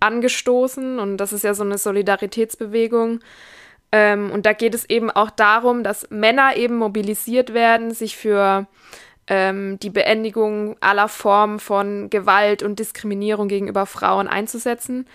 angestoßen. 0.00 0.98
Und 0.98 1.18
das 1.18 1.32
ist 1.32 1.44
ja 1.44 1.54
so 1.54 1.62
eine 1.62 1.78
Solidaritätsbewegung. 1.78 3.20
Ähm, 3.92 4.30
und 4.30 4.46
da 4.46 4.54
geht 4.54 4.74
es 4.74 4.88
eben 4.88 5.10
auch 5.10 5.30
darum, 5.30 5.84
dass 5.84 6.08
Männer 6.10 6.56
eben 6.56 6.76
mobilisiert 6.76 7.52
werden, 7.52 7.92
sich 7.92 8.16
für 8.16 8.66
ähm, 9.26 9.78
die 9.80 9.90
Beendigung 9.90 10.76
aller 10.80 11.08
Formen 11.08 11.60
von 11.60 12.08
Gewalt 12.08 12.62
und 12.62 12.78
Diskriminierung 12.78 13.48
gegenüber 13.48 13.86
Frauen 13.86 14.28
einzusetzen. 14.28 15.06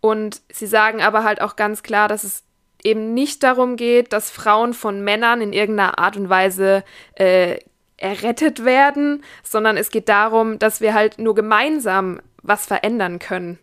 Und 0.00 0.42
sie 0.52 0.66
sagen 0.66 1.00
aber 1.00 1.24
halt 1.24 1.40
auch 1.40 1.56
ganz 1.56 1.82
klar, 1.82 2.08
dass 2.08 2.24
es 2.24 2.44
eben 2.82 3.14
nicht 3.14 3.42
darum 3.42 3.76
geht, 3.76 4.12
dass 4.12 4.30
Frauen 4.30 4.74
von 4.74 5.02
Männern 5.02 5.40
in 5.40 5.52
irgendeiner 5.52 5.98
Art 5.98 6.16
und 6.16 6.28
Weise 6.28 6.84
äh, 7.14 7.58
errettet 7.96 8.64
werden, 8.64 9.24
sondern 9.42 9.76
es 9.76 9.90
geht 9.90 10.08
darum, 10.08 10.58
dass 10.58 10.80
wir 10.80 10.92
halt 10.92 11.18
nur 11.18 11.34
gemeinsam 11.34 12.20
was 12.42 12.66
verändern 12.66 13.18
können. 13.18 13.58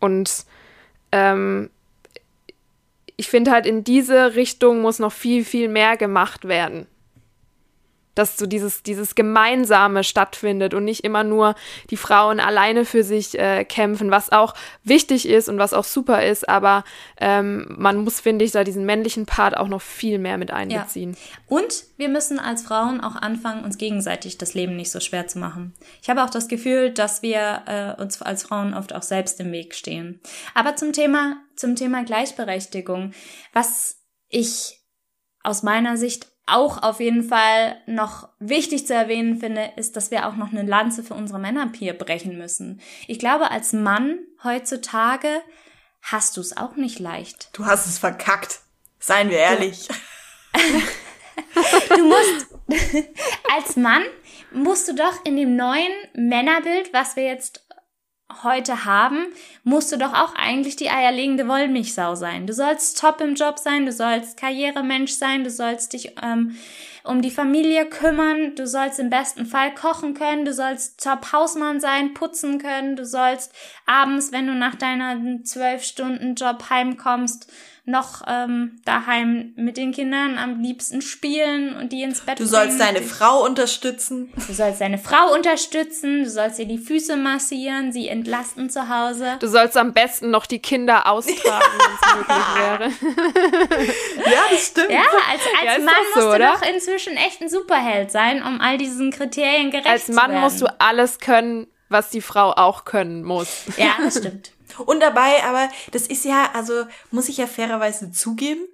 Und 0.00 0.44
ähm, 1.12 1.70
ich 3.16 3.28
finde 3.28 3.50
halt, 3.50 3.66
in 3.66 3.84
diese 3.84 4.34
Richtung 4.34 4.80
muss 4.80 4.98
noch 4.98 5.12
viel, 5.12 5.44
viel 5.44 5.68
mehr 5.68 5.96
gemacht 5.96 6.46
werden 6.46 6.86
dass 8.16 8.36
so 8.36 8.46
dieses, 8.46 8.82
dieses 8.82 9.14
Gemeinsame 9.14 10.02
stattfindet 10.02 10.74
und 10.74 10.84
nicht 10.84 11.04
immer 11.04 11.22
nur 11.22 11.54
die 11.90 11.96
Frauen 11.96 12.40
alleine 12.40 12.84
für 12.84 13.04
sich 13.04 13.38
äh, 13.38 13.64
kämpfen, 13.64 14.10
was 14.10 14.32
auch 14.32 14.54
wichtig 14.82 15.28
ist 15.28 15.48
und 15.48 15.58
was 15.58 15.72
auch 15.72 15.84
super 15.84 16.24
ist, 16.24 16.48
aber 16.48 16.82
ähm, 17.18 17.76
man 17.78 18.02
muss, 18.02 18.20
finde 18.20 18.44
ich, 18.44 18.50
da 18.50 18.64
diesen 18.64 18.84
männlichen 18.84 19.26
Part 19.26 19.56
auch 19.56 19.68
noch 19.68 19.82
viel 19.82 20.18
mehr 20.18 20.38
mit 20.38 20.50
einbeziehen. 20.50 21.12
Ja. 21.12 21.18
Und 21.46 21.84
wir 21.96 22.08
müssen 22.08 22.38
als 22.38 22.62
Frauen 22.62 23.00
auch 23.00 23.16
anfangen, 23.16 23.64
uns 23.64 23.78
gegenseitig 23.78 24.38
das 24.38 24.54
Leben 24.54 24.76
nicht 24.76 24.90
so 24.90 25.00
schwer 25.00 25.28
zu 25.28 25.38
machen. 25.38 25.74
Ich 26.02 26.10
habe 26.10 26.24
auch 26.24 26.30
das 26.30 26.48
Gefühl, 26.48 26.90
dass 26.90 27.22
wir 27.22 27.62
äh, 27.66 28.00
uns 28.00 28.20
als 28.22 28.42
Frauen 28.44 28.74
oft 28.74 28.94
auch 28.94 29.02
selbst 29.02 29.38
im 29.40 29.52
Weg 29.52 29.74
stehen. 29.74 30.20
Aber 30.54 30.76
zum 30.76 30.92
Thema, 30.92 31.36
zum 31.54 31.76
Thema 31.76 32.04
Gleichberechtigung, 32.04 33.12
was 33.52 33.96
ich 34.28 34.80
aus 35.42 35.62
meiner 35.62 35.96
Sicht 35.96 36.26
auch 36.46 36.82
auf 36.82 37.00
jeden 37.00 37.24
Fall 37.24 37.76
noch 37.86 38.28
wichtig 38.38 38.86
zu 38.86 38.94
erwähnen 38.94 39.38
finde, 39.38 39.72
ist, 39.76 39.96
dass 39.96 40.10
wir 40.10 40.28
auch 40.28 40.36
noch 40.36 40.52
eine 40.52 40.62
Lanze 40.62 41.02
für 41.02 41.14
unsere 41.14 41.40
Männer 41.40 41.70
hier 41.76 41.92
brechen 41.92 42.38
müssen. 42.38 42.80
Ich 43.08 43.18
glaube, 43.18 43.50
als 43.50 43.72
Mann 43.72 44.18
heutzutage 44.44 45.42
hast 46.02 46.36
du 46.36 46.40
es 46.40 46.56
auch 46.56 46.76
nicht 46.76 47.00
leicht. 47.00 47.50
Du 47.52 47.66
hast 47.66 47.86
es 47.86 47.98
verkackt. 47.98 48.60
Seien 49.00 49.28
wir 49.28 49.38
ehrlich. 49.38 49.88
du 51.88 52.04
musst, 52.04 52.46
als 53.56 53.76
Mann 53.76 54.04
musst 54.52 54.88
du 54.88 54.94
doch 54.94 55.24
in 55.24 55.36
dem 55.36 55.56
neuen 55.56 55.92
Männerbild, 56.14 56.92
was 56.92 57.16
wir 57.16 57.24
jetzt 57.24 57.65
heute 58.42 58.84
haben, 58.84 59.26
musst 59.62 59.92
du 59.92 59.98
doch 59.98 60.12
auch 60.12 60.34
eigentlich 60.34 60.76
die 60.76 60.90
eierlegende 60.90 61.46
Wollmilchsau 61.48 62.14
sein. 62.16 62.46
Du 62.46 62.52
sollst 62.52 63.00
top 63.00 63.20
im 63.20 63.34
Job 63.34 63.58
sein, 63.58 63.86
du 63.86 63.92
sollst 63.92 64.36
Karrieremensch 64.36 65.12
sein, 65.12 65.44
du 65.44 65.50
sollst 65.50 65.92
dich 65.92 66.14
ähm, 66.22 66.56
um 67.04 67.22
die 67.22 67.30
Familie 67.30 67.86
kümmern, 67.86 68.54
du 68.56 68.66
sollst 68.66 68.98
im 68.98 69.10
besten 69.10 69.46
Fall 69.46 69.72
kochen 69.74 70.14
können, 70.14 70.44
du 70.44 70.52
sollst 70.52 71.02
top 71.02 71.32
Hausmann 71.32 71.80
sein, 71.80 72.14
putzen 72.14 72.58
können, 72.58 72.96
du 72.96 73.04
sollst 73.04 73.54
abends, 73.86 74.32
wenn 74.32 74.46
du 74.48 74.54
nach 74.54 74.74
deiner 74.74 75.16
zwölf 75.44 75.84
Stunden 75.84 76.34
Job 76.34 76.68
heimkommst, 76.68 77.50
noch 77.86 78.22
ähm, 78.26 78.80
daheim 78.84 79.52
mit 79.54 79.76
den 79.76 79.92
Kindern 79.92 80.38
am 80.38 80.60
liebsten 80.60 81.00
spielen 81.02 81.76
und 81.76 81.92
die 81.92 82.02
ins 82.02 82.20
Bett 82.20 82.40
Du 82.40 82.44
sollst 82.44 82.80
deine 82.80 83.00
Frau 83.00 83.44
unterstützen. 83.44 84.32
Du 84.34 84.52
sollst 84.52 84.80
deine 84.80 84.98
Frau 84.98 85.32
unterstützen, 85.32 86.24
du 86.24 86.30
sollst 86.30 86.58
ihr 86.58 86.66
die 86.66 86.78
Füße 86.78 87.16
massieren, 87.16 87.92
sie 87.92 88.08
entlasten 88.08 88.70
zu 88.70 88.88
Hause. 88.88 89.36
Du 89.38 89.46
sollst 89.46 89.76
am 89.76 89.92
besten 89.92 90.30
noch 90.30 90.46
die 90.46 90.58
Kinder 90.58 91.06
austragen, 91.06 91.64
wenn 91.78 91.94
es 91.94 92.16
möglich 92.16 93.78
wäre. 93.78 93.84
ja, 94.32 94.40
das 94.50 94.66
stimmt. 94.66 94.90
Ja, 94.90 95.02
als, 95.30 95.42
als 95.60 95.78
ja, 95.78 95.84
Mann 95.84 95.94
so, 96.14 96.20
musst 96.20 96.26
du 96.26 96.34
oder? 96.34 96.52
doch 96.54 96.68
inzwischen 96.68 97.16
echt 97.16 97.40
ein 97.40 97.48
Superheld 97.48 98.10
sein, 98.10 98.42
um 98.42 98.60
all 98.60 98.78
diesen 98.78 99.12
Kriterien 99.12 99.70
gerecht 99.70 99.86
als 99.86 100.06
zu 100.06 100.12
werden. 100.12 100.18
Als 100.18 100.32
Mann 100.32 100.40
musst 100.40 100.60
du 100.60 100.66
alles 100.80 101.20
können, 101.20 101.68
was 101.88 102.10
die 102.10 102.20
Frau 102.20 102.50
auch 102.50 102.84
können 102.84 103.22
muss. 103.22 103.62
Ja, 103.76 103.94
das 104.02 104.18
stimmt. 104.18 104.50
Und 104.84 105.00
dabei, 105.00 105.44
aber 105.44 105.68
das 105.92 106.02
ist 106.02 106.24
ja, 106.24 106.50
also 106.52 106.86
muss 107.10 107.28
ich 107.28 107.38
ja 107.38 107.46
fairerweise 107.46 108.12
zugeben, 108.12 108.66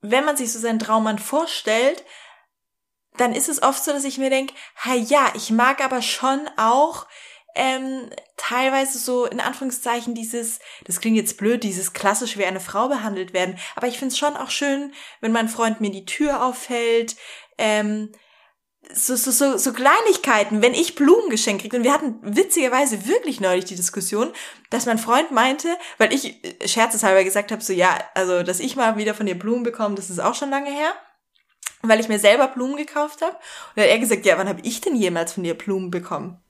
wenn 0.00 0.24
man 0.24 0.36
sich 0.36 0.52
so 0.52 0.58
seinen 0.58 0.78
Traummann 0.78 1.18
vorstellt, 1.18 2.04
dann 3.16 3.34
ist 3.34 3.48
es 3.48 3.62
oft 3.62 3.82
so, 3.82 3.92
dass 3.92 4.04
ich 4.04 4.18
mir 4.18 4.30
denke, 4.30 4.54
ha 4.76 4.94
ja, 4.94 5.32
ich 5.34 5.50
mag 5.50 5.82
aber 5.82 6.02
schon 6.02 6.48
auch 6.56 7.06
ähm, 7.54 8.10
teilweise 8.36 8.98
so 8.98 9.26
in 9.26 9.40
Anführungszeichen 9.40 10.14
dieses, 10.14 10.58
das 10.84 11.00
klingt 11.00 11.16
jetzt 11.16 11.38
blöd, 11.38 11.62
dieses 11.62 11.92
klassisch 11.92 12.36
wie 12.36 12.44
eine 12.44 12.60
Frau 12.60 12.88
behandelt 12.88 13.32
werden, 13.32 13.58
aber 13.76 13.86
ich 13.86 13.98
finde 13.98 14.12
es 14.12 14.18
schon 14.18 14.36
auch 14.36 14.50
schön, 14.50 14.92
wenn 15.20 15.32
mein 15.32 15.48
Freund 15.48 15.80
mir 15.80 15.90
die 15.90 16.04
Tür 16.04 16.44
auffällt, 16.44 17.16
ähm, 17.56 18.12
so, 18.92 19.16
so, 19.16 19.30
so, 19.30 19.56
so 19.56 19.72
Kleinigkeiten, 19.72 20.62
wenn 20.62 20.74
ich 20.74 20.94
Blumen 20.94 21.30
geschenkt 21.30 21.62
kriege, 21.62 21.76
und 21.76 21.84
wir 21.84 21.92
hatten 21.92 22.18
witzigerweise 22.22 23.06
wirklich 23.06 23.40
neulich 23.40 23.64
die 23.64 23.76
Diskussion, 23.76 24.32
dass 24.70 24.86
mein 24.86 24.98
Freund 24.98 25.30
meinte, 25.30 25.68
weil 25.98 26.12
ich 26.12 26.44
äh, 26.44 26.68
scherzeshalber 26.68 27.24
gesagt 27.24 27.52
habe, 27.52 27.62
so 27.62 27.72
ja, 27.72 27.98
also 28.14 28.42
dass 28.42 28.60
ich 28.60 28.76
mal 28.76 28.96
wieder 28.96 29.14
von 29.14 29.26
dir 29.26 29.38
Blumen 29.38 29.62
bekomme, 29.62 29.94
das 29.94 30.10
ist 30.10 30.20
auch 30.20 30.34
schon 30.34 30.50
lange 30.50 30.70
her, 30.70 30.92
weil 31.82 32.00
ich 32.00 32.08
mir 32.08 32.18
selber 32.18 32.48
Blumen 32.48 32.76
gekauft 32.76 33.22
habe. 33.22 33.32
Und 33.32 33.76
dann 33.76 33.84
hat 33.84 33.90
er 33.90 33.98
gesagt, 33.98 34.26
ja, 34.26 34.38
wann 34.38 34.48
habe 34.48 34.60
ich 34.62 34.80
denn 34.80 34.96
jemals 34.96 35.32
von 35.32 35.44
dir 35.44 35.54
Blumen 35.54 35.90
bekommen? 35.90 36.40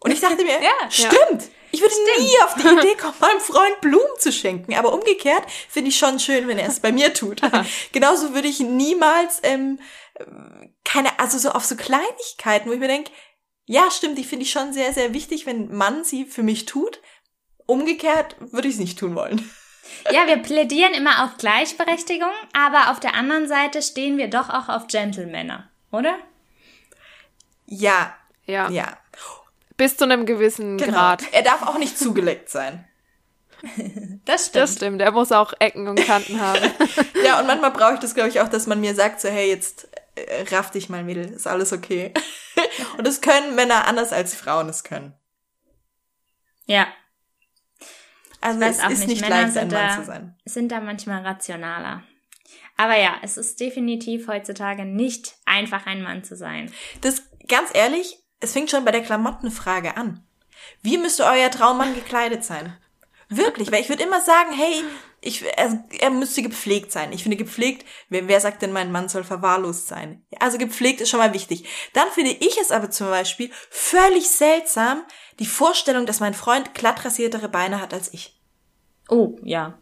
Und 0.00 0.12
ich 0.12 0.20
dachte 0.20 0.44
mir, 0.44 0.52
ja, 0.62 0.90
stimmt. 0.90 1.42
Ja. 1.42 1.48
Ich 1.70 1.80
würde 1.80 1.94
Stimmt. 1.94 2.28
nie 2.28 2.42
auf 2.44 2.54
die 2.54 2.60
Idee 2.88 2.96
kommen, 2.96 3.14
meinem 3.20 3.40
Freund 3.40 3.80
Blumen 3.80 4.18
zu 4.18 4.32
schenken. 4.32 4.74
Aber 4.74 4.92
umgekehrt 4.92 5.42
finde 5.68 5.90
ich 5.90 5.98
schon 5.98 6.18
schön, 6.18 6.48
wenn 6.48 6.58
er 6.58 6.68
es 6.68 6.80
bei 6.80 6.92
mir 6.92 7.12
tut. 7.12 7.42
Genauso 7.92 8.34
würde 8.34 8.48
ich 8.48 8.60
niemals 8.60 9.40
ähm, 9.42 9.78
keine, 10.84 11.18
also 11.18 11.38
so 11.38 11.50
auf 11.50 11.64
so 11.64 11.76
Kleinigkeiten, 11.76 12.68
wo 12.68 12.72
ich 12.72 12.80
mir 12.80 12.88
denke, 12.88 13.10
ja, 13.66 13.90
stimmt, 13.90 14.16
die 14.18 14.24
finde 14.24 14.44
ich 14.44 14.50
schon 14.50 14.72
sehr, 14.72 14.92
sehr 14.92 15.12
wichtig, 15.12 15.44
wenn 15.44 15.74
Mann 15.74 16.04
sie 16.04 16.24
für 16.24 16.42
mich 16.42 16.64
tut. 16.64 17.00
Umgekehrt 17.66 18.36
würde 18.40 18.66
ich 18.66 18.74
es 18.74 18.80
nicht 18.80 18.98
tun 18.98 19.14
wollen. 19.14 19.48
Ja, 20.12 20.26
wir 20.26 20.36
plädieren 20.36 20.92
immer 20.92 21.24
auf 21.24 21.38
Gleichberechtigung, 21.38 22.30
aber 22.52 22.90
auf 22.90 23.00
der 23.00 23.14
anderen 23.14 23.48
Seite 23.48 23.80
stehen 23.80 24.18
wir 24.18 24.28
doch 24.28 24.50
auch 24.50 24.68
auf 24.68 24.86
Gentlemänner, 24.86 25.70
oder? 25.90 26.14
Ja. 27.64 28.14
Ja. 28.44 28.68
Ja. 28.68 28.98
Bis 29.78 29.96
zu 29.96 30.04
einem 30.04 30.26
gewissen 30.26 30.76
genau. 30.76 30.92
Grad. 30.92 31.24
Er 31.32 31.42
darf 31.42 31.62
auch 31.62 31.78
nicht 31.78 31.98
zugeleckt 31.98 32.50
sein. 32.50 32.86
Das 34.24 34.48
stimmt. 34.48 34.62
Das 34.62 34.74
stimmt. 34.74 35.00
Er 35.00 35.10
muss 35.10 35.32
auch 35.32 35.54
Ecken 35.58 35.88
und 35.88 36.04
Kanten 36.04 36.38
haben. 36.38 36.60
ja, 37.24 37.40
und 37.40 37.46
manchmal 37.46 37.70
brauche 37.70 37.94
ich 37.94 38.00
das, 38.00 38.14
glaube 38.14 38.28
ich, 38.28 38.40
auch, 38.40 38.48
dass 38.48 38.66
man 38.66 38.78
mir 38.78 38.94
sagt, 38.94 39.22
so, 39.22 39.28
hey, 39.28 39.48
jetzt 39.48 39.87
raff 40.50 40.70
dich 40.70 40.88
mal, 40.88 41.04
Mädel, 41.04 41.26
ist 41.26 41.46
alles 41.46 41.72
okay. 41.72 42.12
und 42.98 43.06
das 43.06 43.20
können 43.20 43.54
Männer 43.54 43.86
anders 43.86 44.12
als 44.12 44.34
Frauen 44.34 44.68
es 44.68 44.84
können. 44.84 45.14
Ja. 46.66 46.86
Also 48.40 48.60
es 48.60 48.78
ist 48.78 48.88
nicht, 48.88 49.08
nicht 49.08 49.20
Männer 49.22 49.42
leicht, 49.42 49.56
ein 49.56 49.68
Mann 49.68 49.88
da, 49.88 49.96
zu 49.96 50.04
sein. 50.04 50.38
Sind 50.44 50.70
da 50.70 50.80
manchmal 50.80 51.22
rationaler. 51.22 52.04
Aber 52.76 52.96
ja, 52.96 53.16
es 53.22 53.36
ist 53.36 53.58
definitiv 53.58 54.28
heutzutage 54.28 54.84
nicht 54.84 55.34
einfach, 55.44 55.86
ein 55.86 56.02
Mann 56.02 56.22
zu 56.22 56.36
sein. 56.36 56.72
Das, 57.00 57.22
ganz 57.48 57.70
ehrlich, 57.74 58.22
es 58.40 58.52
fängt 58.52 58.70
schon 58.70 58.84
bei 58.84 58.92
der 58.92 59.02
Klamottenfrage 59.02 59.96
an. 59.96 60.24
Wie 60.82 60.98
müsste 60.98 61.24
euer 61.24 61.50
Traummann 61.50 61.94
gekleidet 61.94 62.44
sein? 62.44 62.76
Wirklich, 63.28 63.72
weil 63.72 63.80
ich 63.80 63.88
würde 63.88 64.04
immer 64.04 64.20
sagen, 64.20 64.52
hey, 64.52 64.84
ich, 65.20 65.44
er, 65.56 65.84
er 65.98 66.10
müsste 66.10 66.42
gepflegt 66.42 66.92
sein. 66.92 67.12
Ich 67.12 67.22
finde 67.22 67.36
gepflegt, 67.36 67.84
wer, 68.08 68.28
wer 68.28 68.40
sagt 68.40 68.62
denn, 68.62 68.72
mein 68.72 68.92
Mann 68.92 69.08
soll 69.08 69.24
verwahrlost 69.24 69.88
sein? 69.88 70.22
Also 70.38 70.58
gepflegt 70.58 71.00
ist 71.00 71.10
schon 71.10 71.18
mal 71.18 71.34
wichtig. 71.34 71.64
Dann 71.92 72.08
finde 72.12 72.30
ich 72.30 72.56
es 72.60 72.70
aber 72.70 72.90
zum 72.90 73.08
Beispiel 73.08 73.50
völlig 73.70 74.30
seltsam, 74.30 75.02
die 75.40 75.46
Vorstellung, 75.46 76.06
dass 76.06 76.20
mein 76.20 76.34
Freund 76.34 76.74
glatt 76.74 77.04
rasiertere 77.04 77.48
Beine 77.48 77.80
hat 77.80 77.92
als 77.92 78.12
ich. 78.12 78.38
Oh, 79.08 79.36
ja. 79.42 79.78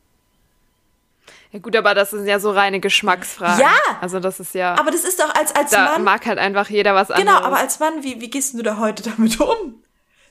Ja 1.53 1.59
gut, 1.59 1.77
aber 1.77 1.95
das 1.95 2.11
sind 2.11 2.27
ja 2.27 2.39
so 2.39 2.51
reine 2.51 2.81
Geschmacksfragen. 2.81 3.61
Ja. 3.61 3.77
Also 4.01 4.21
das 4.21 4.41
ist 4.41 4.55
ja. 4.55 4.75
Aber 4.79 4.91
das 4.91 5.05
ist 5.05 5.21
doch 5.21 5.35
als 5.35 5.55
als 5.55 5.71
da 5.71 5.93
Mann. 5.93 6.05
mag 6.05 6.27
halt 6.27 6.39
einfach 6.39 6.69
jeder 6.69 6.95
was 6.95 7.09
genau, 7.09 7.21
anderes. 7.21 7.39
Genau, 7.39 7.47
aber 7.47 7.59
als 7.59 7.79
Mann, 7.79 8.03
wie 8.03 8.21
wie 8.21 8.31
gehst 8.31 8.55
du 8.55 8.63
da 8.63 8.79
heute 8.79 9.03
damit 9.03 9.41
um? 9.41 9.83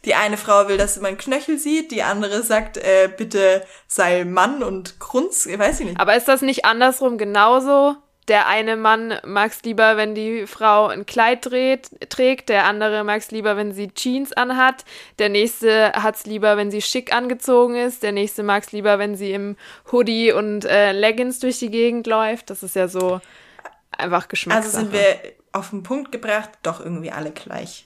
Die 0.06 0.16
eine 0.16 0.38
Frau 0.38 0.68
will, 0.68 0.78
dass 0.78 1.00
man 1.02 1.18
Knöchel 1.18 1.58
sieht, 1.58 1.92
die 1.92 2.04
andere 2.04 2.44
sagt, 2.44 2.78
äh, 2.78 3.10
bitte 3.16 3.66
sei 3.88 4.24
Mann 4.24 4.62
und 4.62 5.00
Grunz, 5.00 5.48
weiß 5.48 5.80
ich 5.80 5.88
nicht. 5.88 6.00
Aber 6.00 6.16
ist 6.16 6.28
das 6.28 6.42
nicht 6.42 6.64
andersrum 6.64 7.18
genauso? 7.18 7.96
Der 8.28 8.48
eine 8.48 8.76
Mann 8.76 9.20
mag's 9.24 9.62
lieber, 9.64 9.98
wenn 9.98 10.16
die 10.16 10.48
Frau 10.48 10.88
ein 10.88 11.06
Kleid 11.06 11.46
dreht, 11.46 11.90
trägt, 12.10 12.50
der 12.50 12.66
andere 12.66 13.04
mag's 13.04 13.30
lieber, 13.30 13.56
wenn 13.56 13.72
sie 13.72 13.90
Jeans 13.90 14.34
anhat, 14.34 14.84
der 15.20 15.30
nächste 15.30 15.92
hat's 15.94 16.26
lieber, 16.26 16.58
wenn 16.58 16.72
sie 16.72 16.82
schick 16.82 17.14
angezogen 17.14 17.76
ist, 17.76 18.02
der 18.02 18.12
nächste 18.12 18.42
mag's 18.42 18.72
lieber, 18.72 18.98
wenn 18.98 19.16
sie 19.16 19.32
im 19.32 19.58
Hoodie 19.92 20.32
und 20.32 20.66
äh, 20.66 20.92
Leggings 20.92 21.40
durch 21.40 21.60
die 21.60 21.70
Gegend 21.70 22.08
läuft. 22.08 22.50
Das 22.50 22.64
ist 22.64 22.76
ja 22.76 22.88
so 22.88 23.22
einfach 23.92 24.28
Geschmackssache. 24.28 24.78
Also 24.78 24.92
sind 24.92 24.94
wir 24.94 25.20
auf 25.52 25.70
den 25.70 25.84
Punkt 25.84 26.12
gebracht, 26.12 26.50
doch 26.64 26.80
irgendwie 26.80 27.12
alle 27.12 27.30
gleich. 27.30 27.85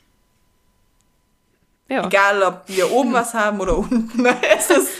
Ja. 1.90 2.06
Egal, 2.06 2.44
ob 2.44 2.64
wir 2.68 2.92
oben 2.92 3.14
was 3.14 3.34
haben 3.34 3.60
oder 3.60 3.78
unten. 3.78 4.26
es 4.56 4.70
ist, 4.70 4.92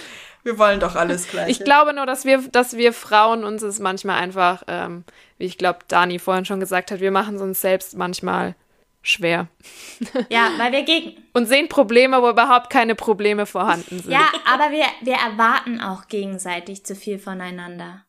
wir 0.44 0.58
wollen 0.58 0.80
doch 0.80 0.96
alles 0.96 1.28
gleich. 1.28 1.50
Ich 1.50 1.64
glaube 1.64 1.94
nur, 1.94 2.06
dass 2.06 2.26
wir, 2.26 2.40
dass 2.52 2.76
wir 2.76 2.94
Frauen 2.94 3.44
uns 3.44 3.62
es 3.62 3.80
manchmal 3.80 4.20
einfach, 4.22 4.64
ähm, 4.68 5.04
wie 5.38 5.46
ich 5.46 5.58
glaube, 5.58 5.80
Dani 5.88 6.20
vorhin 6.20 6.46
schon 6.46 6.60
gesagt 6.60 6.92
hat, 6.92 7.00
wir 7.00 7.12
machen 7.12 7.36
es 7.36 7.42
uns 7.42 7.62
selbst 7.62 7.96
manchmal 7.96 8.56
schwer. 9.02 9.48
Ja, 10.30 10.52
weil 10.58 10.72
wir 10.72 10.84
gegen. 10.84 11.24
Und 11.34 11.48
sehen 11.48 11.70
Probleme, 11.70 12.22
wo 12.22 12.30
überhaupt 12.30 12.70
keine 12.70 12.96
Probleme 12.96 13.46
vorhanden 13.46 14.00
sind. 14.00 14.12
Ja, 14.12 14.30
aber 14.46 14.72
wir, 14.72 14.86
wir 15.02 15.16
erwarten 15.16 15.82
auch 15.82 16.08
gegenseitig 16.08 16.86
zu 16.86 16.96
viel 16.96 17.20
voneinander. 17.20 18.06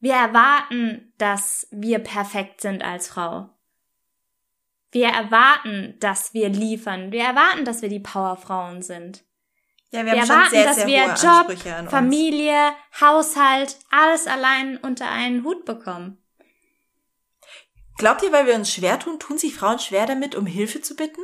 Wir 0.00 0.14
erwarten, 0.14 1.12
dass 1.18 1.66
wir 1.70 1.98
perfekt 1.98 2.60
sind 2.60 2.84
als 2.84 3.08
Frau. 3.08 3.50
Wir 4.90 5.08
erwarten, 5.08 5.96
dass 6.00 6.32
wir 6.32 6.48
liefern. 6.48 7.12
Wir 7.12 7.24
erwarten, 7.24 7.64
dass 7.64 7.82
wir 7.82 7.88
die 7.88 8.00
Powerfrauen 8.00 8.82
sind. 8.82 9.24
Ja, 9.90 10.04
wir, 10.04 10.12
wir 10.12 10.22
haben 10.22 10.30
erwarten, 10.30 10.50
sehr, 10.50 10.64
dass 10.64 10.86
wir 10.86 11.14
Job, 11.14 11.90
Familie, 11.90 12.72
Haushalt, 13.00 13.78
alles 13.90 14.26
allein 14.26 14.76
unter 14.78 15.10
einen 15.10 15.44
Hut 15.44 15.64
bekommen. 15.64 16.18
Glaubt 17.96 18.22
ihr, 18.22 18.32
weil 18.32 18.46
wir 18.46 18.54
uns 18.54 18.72
schwer 18.72 18.98
tun, 18.98 19.18
tun 19.18 19.38
sich 19.38 19.54
Frauen 19.54 19.78
schwer 19.78 20.06
damit, 20.06 20.34
um 20.34 20.46
Hilfe 20.46 20.80
zu 20.80 20.94
bitten? 20.94 21.20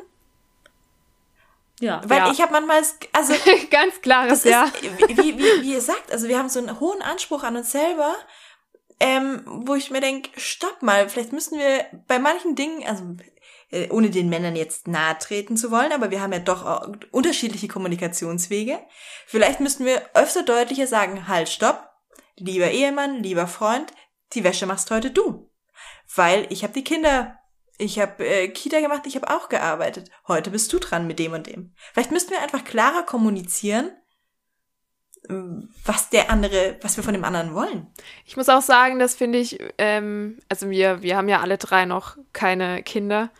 Ja. 1.81 2.00
Weil 2.07 2.18
ja. 2.18 2.33
ich 2.33 2.40
habe 2.40 2.53
manchmal, 2.53 2.83
also 3.12 3.35
ganz 3.70 4.00
klares 4.00 4.44
Ja. 4.44 4.70
wie, 5.09 5.16
wie, 5.16 5.38
wie 5.62 5.72
ihr 5.72 5.81
sagt, 5.81 6.12
also 6.12 6.29
wir 6.29 6.38
haben 6.38 6.48
so 6.48 6.59
einen 6.59 6.81
hohen 6.81 7.03
Anspruch 7.03 7.42
an 7.42 7.57
uns 7.57 7.70
selber, 7.70 8.16
ähm, 9.00 9.42
wo 9.46 9.74
ich 9.74 9.90
mir 9.90 10.00
denke, 10.00 10.31
stopp 10.38 10.83
mal, 10.83 11.09
vielleicht 11.09 11.33
müssen 11.33 11.59
wir 11.59 11.87
bei 12.07 12.18
manchen 12.18 12.55
Dingen, 12.55 12.87
also 12.87 13.05
ohne 13.91 14.11
den 14.11 14.29
Männern 14.29 14.57
jetzt 14.57 14.89
nahe 14.89 15.19
treten 15.19 15.57
zu 15.57 15.71
wollen, 15.71 15.93
aber 15.93 16.11
wir 16.11 16.21
haben 16.21 16.33
ja 16.33 16.39
doch 16.39 16.89
unterschiedliche 17.11 17.69
Kommunikationswege. 17.69 18.79
Vielleicht 19.27 19.61
müssten 19.61 19.85
wir 19.85 20.03
öfter 20.15 20.43
deutlicher 20.43 20.87
sagen, 20.87 21.29
halt, 21.29 21.49
stopp, 21.49 21.89
lieber 22.37 22.71
Ehemann, 22.71 23.23
lieber 23.23 23.47
Freund, 23.47 23.93
die 24.33 24.45
Wäsche 24.45 24.67
machst 24.67 24.91
heute 24.91 25.11
du. 25.11 25.51
Weil 26.15 26.47
ich 26.51 26.63
habe 26.63 26.73
die 26.73 26.85
Kinder, 26.85 27.39
ich 27.79 27.99
habe 27.99 28.25
äh, 28.25 28.49
Kita 28.49 28.81
gemacht, 28.81 29.03
ich 29.07 29.17
habe 29.17 29.31
auch 29.31 29.49
gearbeitet. 29.49 30.11
Heute 30.29 30.51
bist 30.51 30.73
du 30.73 30.79
dran 30.79 31.07
mit 31.07 31.19
dem 31.19 31.33
und 31.33 31.47
dem. 31.47 31.75
Vielleicht 31.93 32.13
müssten 32.13 32.31
wir 32.31 32.43
einfach 32.43 32.65
klarer 32.65 33.05
kommunizieren, 33.05 33.91
was 35.85 36.11
der 36.11 36.31
andere, 36.31 36.77
was 36.83 36.97
wir 36.97 37.05
von 37.05 37.15
dem 37.15 37.25
anderen 37.25 37.55
wollen. 37.55 37.87
Ich 38.27 38.37
muss 38.37 38.49
auch 38.49 38.61
sagen, 38.61 38.99
das 38.99 39.15
finde 39.15 39.39
ich, 39.39 39.59
ähm, 39.79 40.39
also 40.49 40.69
wir, 40.69 41.03
wir 41.03 41.17
haben 41.17 41.29
ja 41.29 41.41
alle 41.41 41.57
drei 41.57 41.87
noch 41.87 42.19
keine 42.33 42.83
Kinder. 42.83 43.31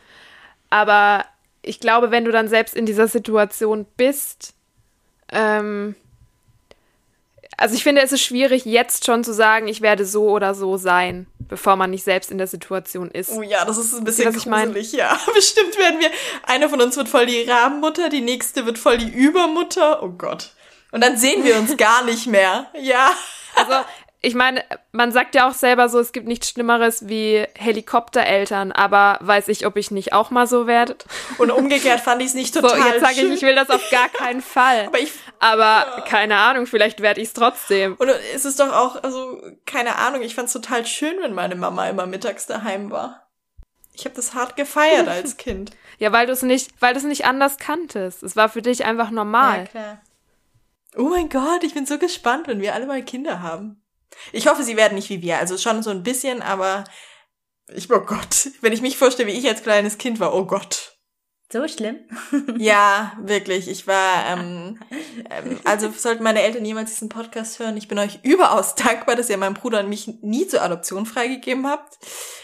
Aber 0.75 1.25
ich 1.63 1.79
glaube, 1.79 2.11
wenn 2.11 2.25
du 2.25 2.33
dann 2.33 2.49
selbst 2.49 2.75
in 2.75 2.85
dieser 2.85 3.07
Situation 3.07 3.87
bist, 3.97 4.55
Ähm, 5.31 5.95
also 7.57 7.77
ich 7.77 7.85
finde, 7.85 8.03
es 8.03 8.11
ist 8.11 8.23
schwierig, 8.23 8.65
jetzt 8.65 9.07
schon 9.07 9.23
zu 9.23 9.33
sagen, 9.33 9.69
ich 9.69 9.81
werde 9.81 10.05
so 10.05 10.29
oder 10.31 10.55
so 10.55 10.77
sein, 10.77 11.29
bevor 11.39 11.77
man 11.77 11.91
nicht 11.91 12.03
selbst 12.03 12.33
in 12.33 12.39
der 12.39 12.49
Situation 12.49 13.11
ist. 13.13 13.31
Oh 13.31 13.43
ja, 13.43 13.65
das 13.65 13.79
ist 13.79 13.95
ein 13.95 14.03
bisschen 14.03 14.35
mein? 14.51 14.67
gruselig, 14.73 14.93
ja. 14.93 15.17
Bestimmt 15.35 15.79
werden 15.79 16.01
wir, 16.01 16.11
eine 16.43 16.69
von 16.69 16.81
uns 16.81 16.97
wird 16.97 17.09
voll 17.09 17.27
die 17.27 17.43
Rabenmutter, 17.43 18.09
die 18.09 18.21
nächste 18.21 18.67
wird 18.67 18.79
voll 18.79 18.99
die 18.99 19.09
Übermutter. 19.09 20.03
Oh 20.03 20.11
Gott. 20.11 20.53
Und 20.91 21.01
dann 21.03 21.17
sehen 21.17 21.45
wir 21.45 21.57
uns 21.57 21.77
gar 21.77 22.05
nicht 22.05 22.27
mehr. 22.27 22.67
Ja. 22.81 23.13
Also 23.55 23.73
ich 24.25 24.35
meine, 24.35 24.65
man 24.93 25.13
sagt 25.13 25.35
ja 25.35 25.49
auch 25.49 25.55
selber 25.55 25.89
so, 25.89 25.99
es 25.99 26.13
gibt 26.13 26.27
nichts 26.27 26.49
Schlimmeres 26.49 27.09
wie 27.09 27.45
Helikoptereltern, 27.57 28.73
aber 28.73 29.19
weiß 29.21 29.49
ich, 29.49 29.67
ob 29.67 29.77
ich 29.77 29.91
nicht 29.91 30.13
auch 30.13 30.31
mal 30.31 30.47
so 30.47 30.67
werde. 30.67 30.97
Und 31.39 31.51
umgekehrt 31.51 32.01
fand 32.01 32.21
ich 32.23 32.29
es 32.29 32.35
nicht 32.35 32.55
total 32.55 32.71
So, 32.71 32.77
jetzt 32.89 33.01
sage 33.01 33.21
ich, 33.21 33.33
ich 33.33 33.43
will 33.43 33.55
das 33.55 33.71
auf 33.71 33.89
gar 33.91 34.09
keinen 34.09 34.41
Fall. 34.43 34.87
Aber 34.87 34.99
ich, 34.99 35.13
Aber 35.41 36.05
keine 36.09 36.37
Ahnung, 36.37 36.67
vielleicht 36.67 37.01
werde 37.01 37.21
ich 37.21 37.29
es 37.29 37.35
trotzdem. 37.35 37.95
und 37.95 38.09
es 38.35 38.45
ist 38.45 38.59
doch 38.61 38.73
auch, 38.73 39.03
also, 39.03 39.41
keine 39.67 39.97
Ahnung, 39.97 40.23
ich 40.23 40.35
fand 40.35 40.47
es 40.47 40.53
total 40.53 40.87
schön, 40.87 41.17
wenn 41.21 41.35
meine 41.35 41.55
Mama 41.55 41.89
immer 41.89 42.07
mittags 42.07 42.47
daheim 42.47 42.91
war. 42.91 43.29
Ich 43.93 44.05
habe 44.07 44.17
das 44.17 44.35
hart 44.35 44.57
gefeiert 44.57 45.07
als 45.07 45.37
Kind. 45.37 45.71
Ja, 45.99 46.11
weil 46.13 46.27
du 46.27 46.33
es 46.33 46.43
nicht, 46.43 46.71
weil 46.81 46.95
du 46.95 46.99
es 46.99 47.05
nicht 47.05 47.27
anders 47.27 47.59
kanntest. 47.59 48.23
Es 48.23 48.35
war 48.35 48.49
für 48.49 48.63
dich 48.63 48.85
einfach 48.85 49.11
normal. 49.11 49.67
klar. 49.69 50.01
Oh 50.97 51.09
mein 51.09 51.29
Gott, 51.29 51.63
ich 51.63 51.75
bin 51.75 51.87
so 51.87 51.99
gespannt, 51.99 52.47
wenn 52.49 52.61
wir 52.61 52.75
alle 52.75 52.87
mal 52.87 53.03
Kinder 53.03 53.43
haben. 53.43 53.81
Ich 54.33 54.47
hoffe, 54.47 54.63
sie 54.63 54.77
werden 54.77 54.95
nicht 54.95 55.11
wie 55.11 55.23
wir. 55.23 55.39
Also 55.39 55.59
schon 55.59 55.83
so 55.83 55.91
ein 55.91 56.03
bisschen, 56.03 56.43
aber 56.43 56.85
ich, 57.69 57.91
oh 57.91 58.01
Gott, 58.01 58.51
wenn 58.61 58.73
ich 58.73 58.83
mich 58.83 58.97
vorstelle, 58.97 59.29
wie 59.29 59.39
ich 59.39 59.49
als 59.49 59.63
kleines 59.63 59.99
Kind 59.99 60.21
war, 60.21 60.35
oh 60.35 60.45
Gott. 60.45 60.95
So 61.53 61.69
schlimm. 61.69 62.01
Ja, 62.59 63.13
wirklich. 63.21 63.69
Ich 63.69 63.87
war, 63.87 64.27
ähm, 64.27 64.81
ähm, 65.31 65.61
also 65.65 65.91
sollten 65.91 66.25
meine 66.25 66.43
Eltern 66.43 66.65
jemals 66.65 66.91
diesen 66.91 67.09
Podcast 67.09 67.59
hören, 67.59 67.77
ich 67.77 67.89
bin 67.89 67.99
euch 67.99 68.21
überaus 68.23 68.75
dankbar, 68.77 69.17
dass 69.17 69.31
ihr 69.31 69.37
meinem 69.37 69.55
Bruder 69.55 69.81
und 69.81 69.89
mich 69.89 70.09
nie 70.23 70.47
zur 70.47 70.63
Adoption 70.63 71.07
freigegeben 71.07 71.67
habt. 71.67 71.99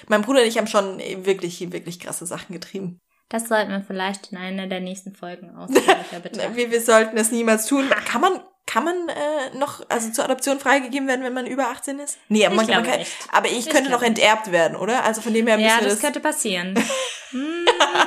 Mein 0.08 0.22
Bruder 0.22 0.42
und 0.42 0.46
ich 0.46 0.58
haben 0.58 0.66
schon 0.66 0.98
wirklich, 0.98 1.72
wirklich 1.72 1.98
krasse 1.98 2.26
Sachen 2.26 2.52
getrieben. 2.52 3.00
Das 3.28 3.48
sollten 3.48 3.70
wir 3.70 3.82
vielleicht 3.82 4.32
in 4.32 4.38
einer 4.38 4.66
der 4.66 4.80
nächsten 4.80 5.14
Folgen 5.14 5.56
ausführlicher 5.56 6.20
betrachten. 6.22 6.56
Wir, 6.56 6.70
wir 6.70 6.80
sollten 6.80 7.16
es 7.16 7.30
niemals 7.30 7.66
tun. 7.66 7.88
Kann 8.04 8.20
man, 8.20 8.40
kann 8.70 8.84
man 8.84 9.08
äh, 9.08 9.56
noch, 9.58 9.84
also 9.88 10.12
zur 10.12 10.24
Adoption 10.24 10.60
freigegeben 10.60 11.08
werden, 11.08 11.24
wenn 11.24 11.32
man 11.32 11.44
über 11.46 11.70
18 11.70 11.98
ist? 11.98 12.18
Nee, 12.28 12.46
aber, 12.46 12.54
man, 12.54 12.66
glaube 12.66 12.82
man 12.82 12.90
kann, 12.90 13.00
nicht. 13.00 13.12
aber 13.32 13.48
ich, 13.48 13.66
Ich 13.66 13.68
könnte 13.68 13.90
noch 13.90 14.02
enterbt 14.02 14.52
werden, 14.52 14.76
oder? 14.76 15.02
Also 15.02 15.22
von 15.22 15.34
dem 15.34 15.48
her 15.48 15.58
Ja, 15.58 15.78
das 15.80 15.94
das, 15.94 16.00
könnte 16.00 16.20
passieren. 16.20 16.74
Hm, 17.32 17.64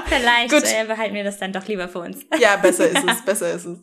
vielleicht 0.07 0.53
Gut. 0.53 0.63
äh, 0.65 0.83
behalten 0.83 1.15
wir 1.15 1.23
das 1.23 1.37
dann 1.37 1.53
doch 1.53 1.65
lieber 1.65 1.87
für 1.87 1.99
uns. 1.99 2.25
Ja, 2.39 2.57
besser 2.57 2.89
ist 2.89 3.05
es, 3.09 3.21
besser 3.21 3.53
ist 3.53 3.63
es. 3.63 3.79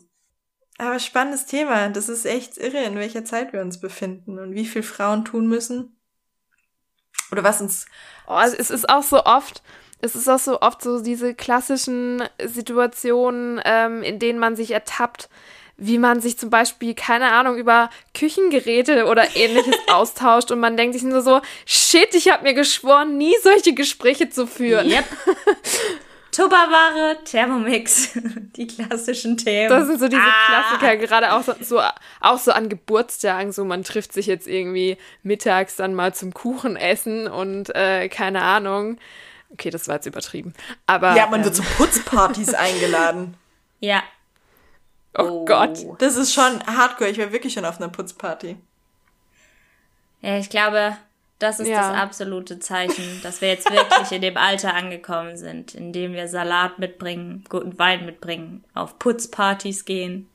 Aber 0.77 0.99
spannendes 0.99 1.47
Thema. 1.47 1.89
Das 1.89 2.09
ist 2.09 2.27
echt 2.27 2.59
irre, 2.59 2.83
in 2.83 2.95
welcher 2.95 3.25
Zeit 3.25 3.51
wir 3.51 3.61
uns 3.61 3.79
befinden 3.79 4.37
und 4.37 4.53
wie 4.53 4.67
viel 4.67 4.83
Frauen 4.83 5.25
tun 5.25 5.47
müssen. 5.47 5.99
Oder 7.31 7.43
was 7.43 7.59
uns. 7.59 7.87
Oh, 8.27 8.33
also 8.33 8.55
es 8.55 8.69
ist 8.69 8.87
auch 8.87 9.01
so 9.01 9.25
oft, 9.25 9.63
es 9.99 10.13
ist 10.15 10.27
auch 10.29 10.37
so 10.37 10.61
oft 10.61 10.83
so 10.83 11.01
diese 11.01 11.33
klassischen 11.33 12.23
Situationen, 12.45 13.59
ähm, 13.65 14.03
in 14.03 14.19
denen 14.19 14.37
man 14.37 14.55
sich 14.55 14.69
ertappt, 14.69 15.27
wie 15.83 15.97
man 15.97 16.21
sich 16.21 16.37
zum 16.37 16.51
Beispiel, 16.51 16.93
keine 16.93 17.31
Ahnung, 17.31 17.57
über 17.57 17.89
Küchengeräte 18.13 19.07
oder 19.07 19.35
ähnliches 19.35 19.75
austauscht 19.91 20.51
und 20.51 20.59
man 20.59 20.77
denkt 20.77 20.93
sich 20.93 21.01
nur 21.03 21.21
so, 21.23 21.41
shit, 21.65 22.13
ich 22.13 22.29
habe 22.31 22.43
mir 22.43 22.53
geschworen, 22.53 23.17
nie 23.17 23.33
solche 23.41 23.73
Gespräche 23.73 24.29
zu 24.29 24.45
führen. 24.45 24.87
Yep. 24.87 25.05
Tupperware, 26.31 27.17
Thermomix, 27.25 28.11
die 28.55 28.67
klassischen 28.67 29.37
Themen. 29.37 29.69
Das 29.69 29.87
sind 29.87 29.99
so 29.99 30.07
diese 30.07 30.21
Ah. 30.21 30.69
Klassiker, 30.77 30.97
gerade 30.97 31.33
auch 31.33 31.43
so, 31.43 31.53
so, 31.59 31.81
auch 32.21 32.37
so 32.37 32.51
an 32.51 32.69
Geburtstagen, 32.69 33.51
so 33.51 33.65
man 33.65 33.83
trifft 33.83 34.13
sich 34.13 34.27
jetzt 34.27 34.47
irgendwie 34.47 34.97
mittags 35.23 35.75
dann 35.75 35.93
mal 35.93 36.13
zum 36.13 36.33
Kuchen 36.33 36.77
essen 36.77 37.27
und 37.27 37.75
äh, 37.75 38.07
keine 38.07 38.43
Ahnung. 38.43 38.97
Okay, 39.49 39.71
das 39.71 39.87
war 39.89 39.95
jetzt 39.95 40.05
übertrieben. 40.05 40.53
Aber 40.85 41.15
Ja, 41.17 41.25
man 41.27 41.39
ähm, 41.41 41.45
wird 41.45 41.55
zu 41.55 41.63
Putzpartys 41.63 42.53
eingeladen. 42.53 43.33
Ja. 43.79 44.01
Oh 45.17 45.45
Gott. 45.45 45.85
Das 45.99 46.15
ist 46.15 46.33
schon 46.33 46.65
hardcore. 46.65 47.09
Ich 47.09 47.19
war 47.19 47.31
wirklich 47.31 47.53
schon 47.53 47.65
auf 47.65 47.77
einer 47.77 47.89
Putzparty. 47.89 48.57
Ja, 50.21 50.37
ich 50.37 50.49
glaube, 50.49 50.95
das 51.39 51.59
ist 51.59 51.67
Ja. 51.67 51.89
das 51.89 51.97
absolute 51.99 52.59
Zeichen, 52.59 53.19
dass 53.23 53.41
wir 53.41 53.49
jetzt 53.49 53.69
wirklich 53.71 54.11
in 54.11 54.21
dem 54.21 54.37
Alter 54.37 54.73
angekommen 54.75 55.37
sind, 55.37 55.73
in 55.73 55.91
dem 55.91 56.13
wir 56.13 56.27
Salat 56.27 56.77
mitbringen, 56.77 57.43
guten 57.49 57.77
Wein 57.79 58.05
mitbringen, 58.05 58.63
auf 58.75 58.99
Putzpartys 58.99 59.85
gehen. 59.85 60.29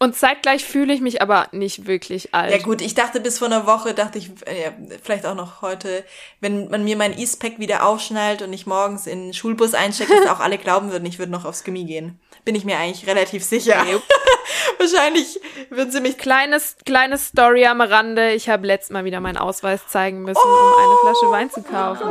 Und 0.00 0.14
zeitgleich 0.16 0.64
fühle 0.64 0.92
ich 0.92 1.00
mich 1.00 1.22
aber 1.22 1.48
nicht 1.52 1.86
wirklich 1.86 2.34
alt. 2.34 2.50
Ja 2.52 2.58
gut, 2.58 2.82
ich 2.82 2.94
dachte 2.94 3.20
bis 3.20 3.38
vor 3.38 3.46
einer 3.46 3.64
Woche, 3.66 3.94
dachte 3.94 4.18
ich, 4.18 4.32
äh, 4.46 4.64
ja, 4.64 4.72
vielleicht 5.02 5.24
auch 5.24 5.36
noch 5.36 5.62
heute, 5.62 6.04
wenn 6.40 6.68
man 6.68 6.84
mir 6.84 6.96
mein 6.96 7.18
E-Spec 7.18 7.58
wieder 7.58 7.86
aufschnallt 7.86 8.42
und 8.42 8.52
ich 8.52 8.66
morgens 8.66 9.06
in 9.06 9.26
den 9.26 9.32
Schulbus 9.34 9.72
einstecke, 9.72 10.12
dass 10.20 10.28
auch 10.28 10.40
alle 10.40 10.58
glauben 10.58 10.90
würden, 10.90 11.06
ich 11.06 11.18
würde 11.18 11.32
noch 11.32 11.44
aufs 11.46 11.64
Gimmi 11.64 11.84
gehen. 11.84 12.20
Bin 12.44 12.54
ich 12.54 12.64
mir 12.64 12.78
eigentlich 12.78 13.06
relativ 13.06 13.42
sicher. 13.44 13.84
Wahrscheinlich 14.78 15.40
würden 15.70 15.90
sie 15.90 16.00
mich 16.00 16.18
Kleines, 16.18 16.76
kleine 16.84 17.16
Story 17.18 17.66
am 17.66 17.80
Rande. 17.80 18.32
Ich 18.32 18.48
habe 18.48 18.66
letztes 18.66 18.90
Mal 18.90 19.04
wieder 19.04 19.20
meinen 19.20 19.36
Ausweis 19.36 19.86
zeigen 19.88 20.22
müssen, 20.22 20.40
um 20.40 20.74
eine 20.78 20.96
Flasche 21.00 21.30
Wein 21.30 21.50
zu 21.50 21.62
kaufen. 21.62 22.06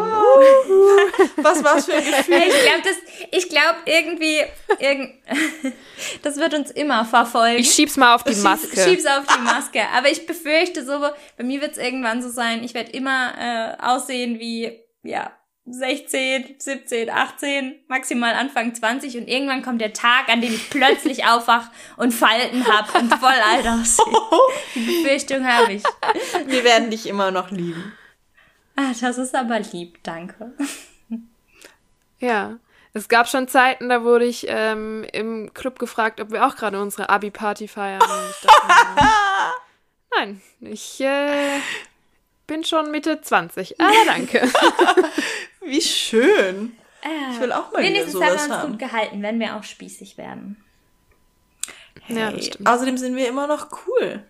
Was 1.37 1.63
war's 1.63 1.85
für 1.85 1.93
ein 1.93 2.03
Gefühl? 2.17 2.41
Ich 2.47 2.63
glaube, 2.63 2.81
das, 2.83 2.95
ich 3.31 3.49
glaube 3.49 3.75
irgendwie, 3.85 4.41
irgend, 4.79 5.13
das 6.23 6.37
wird 6.37 6.53
uns 6.53 6.71
immer 6.71 7.05
verfolgen. 7.05 7.59
Ich 7.59 7.71
schieb's 7.71 7.97
mal 7.97 8.15
auf 8.15 8.23
die 8.23 8.35
Maske. 8.35 8.81
Schieb's 8.81 9.05
auf 9.05 9.25
die 9.35 9.41
Maske. 9.41 9.81
Aber 9.95 10.09
ich 10.09 10.25
befürchte 10.25 10.85
so, 10.85 10.99
bei 11.37 11.43
mir 11.43 11.61
wird's 11.61 11.77
irgendwann 11.77 12.21
so 12.21 12.29
sein, 12.29 12.63
ich 12.63 12.73
werde 12.73 12.91
immer 12.91 13.33
äh, 13.37 13.83
aussehen 13.83 14.39
wie, 14.39 14.79
ja, 15.03 15.31
16, 15.65 16.55
17, 16.57 17.09
18, 17.09 17.75
maximal 17.87 18.33
Anfang 18.33 18.75
20 18.75 19.17
und 19.17 19.27
irgendwann 19.29 19.61
kommt 19.61 19.79
der 19.79 19.93
Tag, 19.93 20.27
an 20.27 20.41
dem 20.41 20.53
ich 20.53 20.69
plötzlich 20.69 21.25
aufwach 21.27 21.69
und 21.95 22.13
Falten 22.13 22.65
hab 22.67 22.93
und 22.95 23.13
voll 23.13 23.31
alt 23.31 23.65
aussehe. 23.65 24.05
Die 24.75 25.03
Befürchtung 25.03 25.47
habe 25.47 25.73
ich. 25.73 25.83
Wir 26.47 26.63
werden 26.63 26.89
dich 26.89 27.07
immer 27.07 27.31
noch 27.31 27.49
lieben. 27.49 27.93
Ah, 28.75 28.91
das 28.99 29.17
ist 29.17 29.35
aber 29.35 29.59
lieb, 29.59 30.03
danke. 30.03 30.53
Ja. 32.19 32.57
Es 32.93 33.09
gab 33.09 33.27
schon 33.27 33.49
Zeiten, 33.49 33.89
da 33.89 34.03
wurde 34.03 34.23
ich 34.23 34.45
ähm, 34.47 35.05
im 35.11 35.53
Club 35.53 35.77
gefragt, 35.77 36.21
ob 36.21 36.31
wir 36.31 36.45
auch 36.45 36.55
gerade 36.55 36.79
unsere 36.79 37.09
Abi-Party 37.09 37.67
feiern. 37.67 37.99
Dachte 37.99 38.47
Nein, 40.15 40.41
ich 40.61 41.01
äh, 41.01 41.59
bin 42.47 42.63
schon 42.63 42.91
Mitte 42.91 43.19
20. 43.19 43.81
Aber 43.81 43.91
danke. 44.05 44.47
Wie 45.65 45.81
schön. 45.81 46.77
Ich 47.33 47.39
will 47.39 47.51
auch 47.51 47.71
mal 47.71 47.79
wieder 47.83 47.89
Wenigstens 47.93 48.15
haben 48.15 48.21
wir 48.21 48.29
sowas 48.31 48.43
uns 48.45 48.53
haben. 48.53 48.71
gut 48.71 48.79
gehalten, 48.79 49.21
wenn 49.21 49.39
wir 49.39 49.55
auch 49.55 49.63
spießig 49.63 50.17
werden. 50.17 50.63
Ja, 52.07 52.29
Hey, 52.29 52.41
stimmt. 52.43 52.67
Außerdem 52.67 52.97
sind 52.97 53.15
wir 53.15 53.27
immer 53.27 53.47
noch 53.47 53.67
cool. 53.87 54.23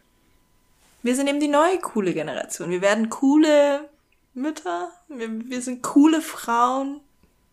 Wir 1.04 1.16
sind 1.16 1.28
eben 1.28 1.40
die 1.40 1.48
neue 1.48 1.80
coole 1.80 2.14
Generation. 2.14 2.70
Wir 2.70 2.82
werden 2.82 3.10
coole 3.10 3.90
Mütter. 4.34 4.92
Wir, 5.08 5.28
wir 5.50 5.62
sind 5.62 5.84
coole 5.84 6.22
Frauen. 6.22 7.02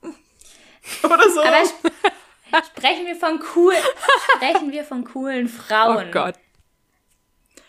Oder 1.02 1.30
so. 1.30 1.42
Aber 1.42 1.62
sp 1.66 1.88
sprechen 2.74 3.06
wir 3.06 3.14
von 3.16 3.40
cool, 3.54 3.74
sprechen 4.36 4.72
wir 4.72 4.82
von 4.84 5.04
coolen 5.04 5.48
Frauen. 5.48 6.06
Oh 6.08 6.10
Gott. 6.10 6.34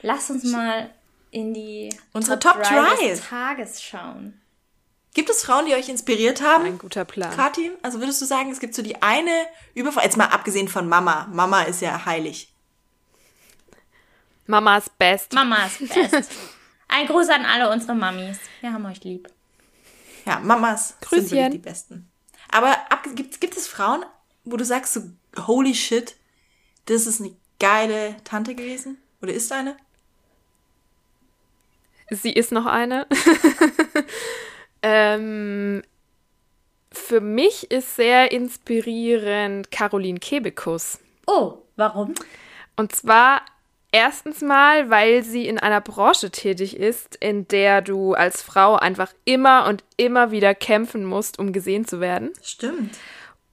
Lass 0.02 0.30
uns 0.32 0.44
mal 0.46 0.90
in 1.30 1.54
die 1.54 1.90
Unsere 2.14 2.40
Top 2.40 2.64
Drei 2.64 2.76
Drive. 2.76 3.00
des 3.00 3.28
Tages 3.30 3.82
schauen. 3.84 4.41
Gibt 5.14 5.30
es 5.30 5.44
Frauen, 5.44 5.66
die 5.66 5.74
euch 5.74 5.90
inspiriert 5.90 6.42
haben? 6.42 6.66
Ein 6.66 6.78
guter 6.78 7.04
Plan. 7.04 7.36
Kathi, 7.36 7.72
also 7.82 8.00
würdest 8.00 8.22
du 8.22 8.26
sagen, 8.26 8.50
es 8.52 8.60
gibt 8.60 8.74
so 8.74 8.82
die 8.82 9.02
eine 9.02 9.46
Überfrau, 9.74 10.02
jetzt 10.02 10.16
mal 10.18 10.28
abgesehen 10.28 10.70
von 10.70 10.88
Mama. 10.88 11.28
Mama 11.32 11.64
ist 11.64 11.82
ja 11.82 12.06
heilig. 12.06 12.54
Mamas 14.48 14.90
Best. 14.98 15.34
Mamas 15.34 15.78
best. 15.80 16.32
Ein 16.88 17.08
Gruß 17.08 17.30
an 17.30 17.46
alle 17.46 17.72
unsere 17.72 17.96
Mamis. 17.96 18.38
Wir 18.62 18.74
haben 18.74 18.86
euch 18.86 19.04
lieb. 19.04 19.30
Ja, 20.26 20.40
Mamas 20.40 20.90
sind 20.90 21.02
Grüßchen. 21.02 21.32
wirklich 21.32 21.52
die 21.52 21.58
besten. 21.58 22.12
Aber 22.50 22.72
ab, 22.90 23.08
gibt, 23.16 23.40
gibt 23.40 23.56
es 23.58 23.68
Frauen, 23.68 24.06
wo 24.44 24.58
du 24.58 24.66
sagst 24.66 24.94
so, 24.94 25.02
holy 25.48 25.74
shit, 25.74 26.16
das 26.86 27.06
ist 27.06 27.22
eine 27.22 27.36
geile 27.60 28.18
Tante 28.24 28.56
gewesen? 28.56 28.98
Oder 29.22 29.34
ist 29.34 29.52
eine? 29.52 29.78
Sie 32.10 32.34
ist 32.34 32.52
noch 32.52 32.66
eine. 32.66 33.08
ähm, 34.84 35.82
für 36.92 37.22
mich 37.22 37.72
ist 37.72 37.96
sehr 37.96 38.32
inspirierend 38.32 39.72
Caroline 39.72 40.20
Kebekus. 40.20 41.00
Oh, 41.26 41.60
warum? 41.76 42.14
Und 42.76 42.96
zwar 42.96 43.42
erstens 43.92 44.42
mal, 44.42 44.90
weil 44.90 45.24
sie 45.24 45.48
in 45.48 45.60
einer 45.60 45.82
Branche 45.82 46.32
tätig 46.32 46.78
ist, 46.78 47.16
in 47.16 47.48
der 47.48 47.82
du 47.82 48.14
als 48.14 48.42
Frau 48.42 48.76
einfach 48.76 49.14
immer 49.26 49.68
und 49.68 49.84
immer 49.98 50.32
wieder 50.32 50.56
kämpfen 50.56 51.06
musst, 51.06 51.40
um 51.40 51.54
gesehen 51.54 51.86
zu 51.86 52.00
werden. 52.00 52.32
Stimmt. 52.42 52.98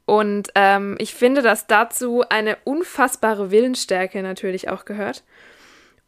Und 0.05 0.49
ähm, 0.55 0.97
ich 0.99 1.15
finde, 1.15 1.43
dass 1.43 1.67
dazu 1.67 2.25
eine 2.29 2.57
unfassbare 2.65 3.51
Willensstärke 3.51 4.23
natürlich 4.23 4.71
auch 4.71 4.85
gehört. 4.87 5.23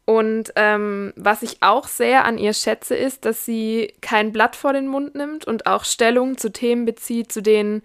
Und 0.05 0.51
ähm, 0.55 1.13
was 1.15 1.41
ich 1.43 1.61
auch 1.61 1.87
sehr 1.87 2.25
an 2.25 2.37
ihr 2.37 2.53
schätze, 2.53 2.95
ist, 2.95 3.25
dass 3.25 3.45
sie 3.45 3.93
kein 4.01 4.31
Blatt 4.31 4.55
vor 4.55 4.73
den 4.73 4.87
Mund 4.87 5.15
nimmt 5.15 5.45
und 5.45 5.67
auch 5.67 5.85
Stellung 5.85 6.37
zu 6.37 6.51
Themen 6.51 6.85
bezieht, 6.85 7.31
zu 7.31 7.41
denen 7.41 7.83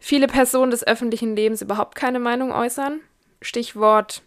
viele 0.00 0.26
Personen 0.26 0.70
des 0.70 0.86
öffentlichen 0.86 1.36
Lebens 1.36 1.62
überhaupt 1.62 1.94
keine 1.94 2.18
Meinung 2.18 2.52
äußern. 2.52 3.00
Stichwort 3.42 4.22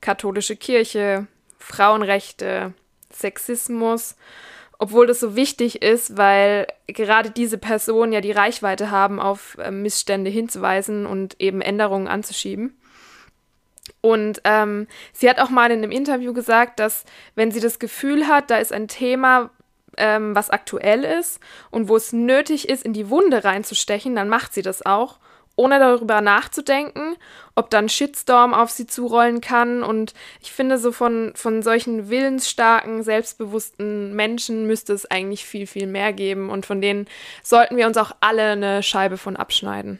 katholische 0.00 0.56
Kirche, 0.56 1.26
Frauenrechte, 1.58 2.74
Sexismus, 3.12 4.16
obwohl 4.78 5.06
das 5.06 5.20
so 5.20 5.36
wichtig 5.36 5.82
ist, 5.82 6.16
weil 6.16 6.66
gerade 6.86 7.30
diese 7.30 7.58
Personen 7.58 8.12
ja 8.12 8.20
die 8.20 8.32
Reichweite 8.32 8.90
haben, 8.90 9.20
auf 9.20 9.58
äh, 9.58 9.70
Missstände 9.70 10.30
hinzuweisen 10.30 11.06
und 11.06 11.38
eben 11.38 11.60
Änderungen 11.60 12.08
anzuschieben. 12.08 12.79
Und 14.00 14.40
ähm, 14.44 14.86
sie 15.12 15.28
hat 15.28 15.38
auch 15.38 15.50
mal 15.50 15.70
in 15.70 15.78
einem 15.78 15.92
Interview 15.92 16.32
gesagt, 16.32 16.80
dass 16.80 17.04
wenn 17.34 17.50
sie 17.50 17.60
das 17.60 17.78
Gefühl 17.78 18.26
hat, 18.28 18.50
da 18.50 18.56
ist 18.56 18.72
ein 18.72 18.88
Thema, 18.88 19.50
ähm, 19.96 20.34
was 20.34 20.50
aktuell 20.50 21.04
ist 21.04 21.40
und 21.70 21.88
wo 21.88 21.96
es 21.96 22.12
nötig 22.12 22.68
ist, 22.68 22.84
in 22.84 22.92
die 22.92 23.10
Wunde 23.10 23.44
reinzustechen, 23.44 24.14
dann 24.16 24.28
macht 24.28 24.54
sie 24.54 24.62
das 24.62 24.84
auch 24.86 25.18
ohne 25.60 25.78
darüber 25.78 26.22
nachzudenken, 26.22 27.16
ob 27.54 27.68
dann 27.68 27.90
Shitstorm 27.90 28.54
auf 28.54 28.70
sie 28.70 28.86
zurollen 28.86 29.42
kann. 29.42 29.82
Und 29.82 30.14
ich 30.40 30.52
finde, 30.52 30.78
so 30.78 30.90
von, 30.90 31.32
von 31.34 31.62
solchen 31.62 32.08
willensstarken, 32.08 33.02
selbstbewussten 33.02 34.14
Menschen 34.14 34.66
müsste 34.66 34.94
es 34.94 35.04
eigentlich 35.10 35.44
viel, 35.44 35.66
viel 35.66 35.86
mehr 35.86 36.14
geben. 36.14 36.48
Und 36.48 36.64
von 36.64 36.80
denen 36.80 37.06
sollten 37.42 37.76
wir 37.76 37.86
uns 37.86 37.98
auch 37.98 38.12
alle 38.20 38.52
eine 38.52 38.82
Scheibe 38.82 39.18
von 39.18 39.36
abschneiden. 39.36 39.98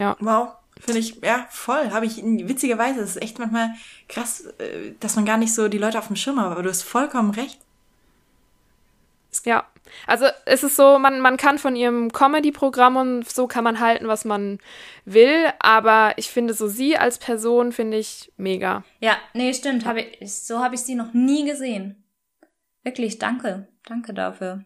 Ja. 0.00 0.16
Wow. 0.18 0.48
Finde 0.80 1.00
ich, 1.00 1.16
ja, 1.22 1.46
voll. 1.50 1.90
Habe 1.90 2.06
ich, 2.06 2.22
witzigerweise, 2.22 3.00
es 3.00 3.16
ist 3.16 3.22
echt 3.22 3.38
manchmal 3.38 3.70
krass, 4.08 4.46
äh, 4.58 4.92
dass 5.00 5.16
man 5.16 5.24
gar 5.24 5.38
nicht 5.38 5.54
so 5.54 5.68
die 5.68 5.78
Leute 5.78 5.98
auf 5.98 6.08
dem 6.08 6.16
Schirm 6.16 6.40
hat, 6.40 6.52
aber 6.52 6.62
du 6.62 6.68
hast 6.68 6.82
vollkommen 6.82 7.30
recht. 7.30 7.60
Ja, 9.44 9.66
also 10.06 10.26
es 10.44 10.62
ist 10.62 10.76
so, 10.76 10.98
man, 10.98 11.20
man 11.20 11.36
kann 11.36 11.58
von 11.58 11.76
ihrem 11.76 12.12
Comedy-Programm 12.12 12.96
und 12.96 13.28
so 13.28 13.46
kann 13.46 13.64
man 13.64 13.80
halten, 13.80 14.08
was 14.08 14.24
man 14.24 14.58
will, 15.04 15.46
aber 15.58 16.14
ich 16.16 16.30
finde 16.30 16.54
so 16.54 16.68
sie 16.68 16.96
als 16.96 17.18
Person 17.18 17.72
finde 17.72 17.98
ich 17.98 18.32
mega. 18.36 18.84
Ja, 19.00 19.16
nee, 19.34 19.52
stimmt. 19.52 19.84
Hab 19.84 19.96
ich, 19.96 20.32
so 20.32 20.60
habe 20.60 20.74
ich 20.74 20.82
sie 20.82 20.94
noch 20.94 21.12
nie 21.12 21.44
gesehen. 21.44 22.02
Wirklich, 22.82 23.18
danke. 23.18 23.68
Danke 23.84 24.14
dafür. 24.14 24.64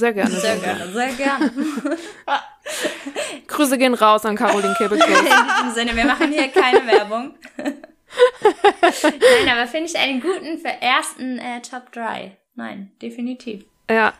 Sehr 0.00 0.14
gerne. 0.14 0.30
Sehr, 0.30 0.40
sehr 0.40 0.56
gerne, 0.56 0.92
sehr 0.92 1.12
gerne. 1.12 1.52
Grüße 3.46 3.76
gehen 3.76 3.92
raus 3.92 4.24
an 4.24 4.34
Caroline 4.34 4.74
Kebekus. 4.78 5.04
In 5.06 5.14
diesem 5.14 5.74
Sinne, 5.74 5.94
wir 5.94 6.06
machen 6.06 6.32
hier 6.32 6.48
keine 6.48 6.86
Werbung. 6.86 7.34
Nein, 7.56 9.48
aber 9.52 9.66
finde 9.66 9.90
ich 9.90 9.98
einen 9.98 10.22
guten 10.22 10.58
für 10.58 10.68
ersten 10.68 11.38
äh, 11.38 11.60
Top 11.60 11.92
3. 11.92 12.34
Nein, 12.54 12.92
definitiv. 13.02 13.64
Ja. 13.90 14.14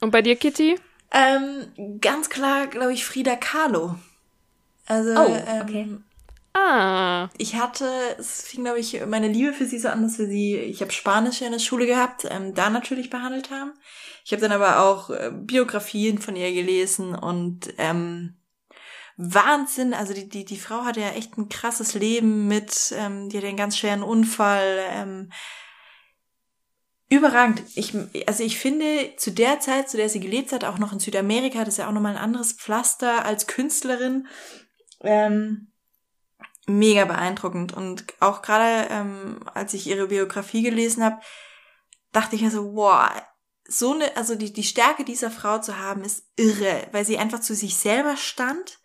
Und 0.00 0.12
bei 0.12 0.22
dir, 0.22 0.36
Kitty? 0.36 0.76
Ähm, 1.10 1.98
ganz 2.00 2.30
klar, 2.30 2.68
glaube 2.68 2.92
ich, 2.92 3.04
Frida 3.04 3.34
Kahlo. 3.34 3.96
Also, 4.86 5.10
oh, 5.10 5.36
okay. 5.62 5.82
Ähm, 5.82 6.04
ah. 6.54 7.28
Ich 7.38 7.54
hatte, 7.56 7.88
es 8.18 8.42
fing, 8.42 8.64
glaube 8.64 8.78
ich, 8.78 9.04
meine 9.06 9.28
Liebe 9.28 9.52
für 9.52 9.66
sie 9.66 9.78
so 9.78 9.88
an, 9.88 10.02
dass 10.02 10.18
wir 10.18 10.26
sie, 10.26 10.56
ich 10.56 10.80
habe 10.80 10.92
Spanisch 10.92 11.42
in 11.42 11.52
der 11.52 11.58
Schule 11.58 11.86
gehabt, 11.86 12.26
ähm, 12.30 12.54
da 12.54 12.70
natürlich 12.70 13.10
behandelt 13.10 13.50
haben. 13.50 13.72
Ich 14.24 14.32
habe 14.32 14.42
dann 14.42 14.52
aber 14.52 14.80
auch 14.80 15.10
äh, 15.10 15.30
Biografien 15.32 16.18
von 16.18 16.36
ihr 16.36 16.52
gelesen 16.52 17.14
und 17.14 17.72
ähm, 17.78 18.36
Wahnsinn, 19.16 19.92
also 19.92 20.14
die, 20.14 20.28
die, 20.28 20.44
die 20.44 20.56
Frau 20.56 20.84
hatte 20.84 21.00
ja 21.00 21.10
echt 21.10 21.36
ein 21.36 21.48
krasses 21.48 21.94
Leben 21.94 22.48
mit, 22.48 22.94
ähm, 22.96 23.28
die 23.28 23.36
hatte 23.36 23.48
einen 23.48 23.56
ganz 23.56 23.76
schweren 23.76 24.02
Unfall, 24.02 24.78
ähm, 24.90 25.30
Überragend. 27.12 27.64
Ich, 27.74 27.92
also 28.28 28.44
ich 28.44 28.56
finde, 28.56 29.14
zu 29.16 29.32
der 29.32 29.58
Zeit, 29.58 29.90
zu 29.90 29.96
der 29.96 30.08
sie 30.08 30.20
gelebt 30.20 30.52
hat, 30.52 30.62
auch 30.62 30.78
noch 30.78 30.92
in 30.92 31.00
Südamerika, 31.00 31.58
das 31.64 31.74
ist 31.74 31.78
ja 31.78 31.88
auch 31.88 31.92
nochmal 31.92 32.12
ein 32.12 32.22
anderes 32.22 32.52
Pflaster 32.52 33.24
als 33.24 33.48
Künstlerin, 33.48 34.28
ähm, 35.00 35.69
mega 36.66 37.04
beeindruckend. 37.04 37.72
Und 37.72 38.04
auch 38.20 38.42
gerade, 38.42 38.88
ähm, 38.90 39.40
als 39.54 39.74
ich 39.74 39.86
ihre 39.86 40.08
Biografie 40.08 40.62
gelesen 40.62 41.04
habe, 41.04 41.20
dachte 42.12 42.36
ich 42.36 42.42
mir 42.42 42.50
so, 42.50 42.74
wow, 42.74 43.10
so 43.66 43.92
eine, 43.92 44.16
also 44.16 44.34
die, 44.34 44.52
die 44.52 44.64
Stärke 44.64 45.04
dieser 45.04 45.30
Frau 45.30 45.58
zu 45.58 45.78
haben, 45.78 46.02
ist 46.02 46.24
irre, 46.36 46.88
weil 46.92 47.04
sie 47.04 47.18
einfach 47.18 47.40
zu 47.40 47.54
sich 47.54 47.76
selber 47.76 48.16
stand, 48.16 48.80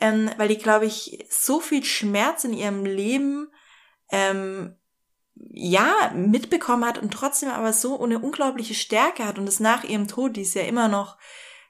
ähm, 0.00 0.30
weil 0.38 0.48
die, 0.48 0.58
glaube 0.58 0.86
ich, 0.86 1.26
so 1.30 1.60
viel 1.60 1.84
Schmerz 1.84 2.44
in 2.44 2.54
ihrem 2.54 2.84
Leben 2.84 3.52
ähm, 4.10 4.76
ja, 5.34 6.12
mitbekommen 6.14 6.84
hat 6.84 6.98
und 6.98 7.12
trotzdem 7.12 7.50
aber 7.50 7.72
so 7.72 8.02
eine 8.02 8.18
unglaubliche 8.18 8.74
Stärke 8.74 9.26
hat 9.26 9.38
und 9.38 9.48
es 9.48 9.60
nach 9.60 9.84
ihrem 9.84 10.08
Tod, 10.08 10.36
die 10.36 10.42
ist 10.42 10.54
ja 10.54 10.62
immer 10.62 10.88
noch 10.88 11.18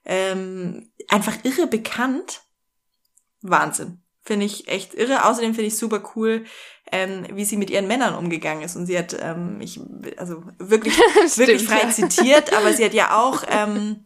ähm, 0.04 0.92
einfach 1.08 1.36
irre 1.44 1.66
bekannt. 1.66 2.42
Wahnsinn. 3.40 4.03
Finde 4.24 4.46
ich 4.46 4.68
echt 4.68 4.94
irre. 4.94 5.26
Außerdem 5.26 5.54
finde 5.54 5.68
ich 5.68 5.76
super 5.76 6.02
cool, 6.16 6.44
ähm, 6.90 7.26
wie 7.32 7.44
sie 7.44 7.56
mit 7.56 7.70
ihren 7.70 7.86
Männern 7.86 8.14
umgegangen 8.14 8.62
ist. 8.62 8.76
Und 8.76 8.86
sie 8.86 8.98
hat, 8.98 9.16
ähm, 9.20 9.60
ich, 9.60 9.80
also 10.16 10.42
wirklich, 10.58 10.96
wirklich 11.36 11.64
frei 11.64 11.90
zitiert, 11.90 12.52
aber 12.54 12.72
sie 12.72 12.84
hat 12.84 12.94
ja 12.94 13.18
auch 13.20 13.42
ähm, 13.48 14.04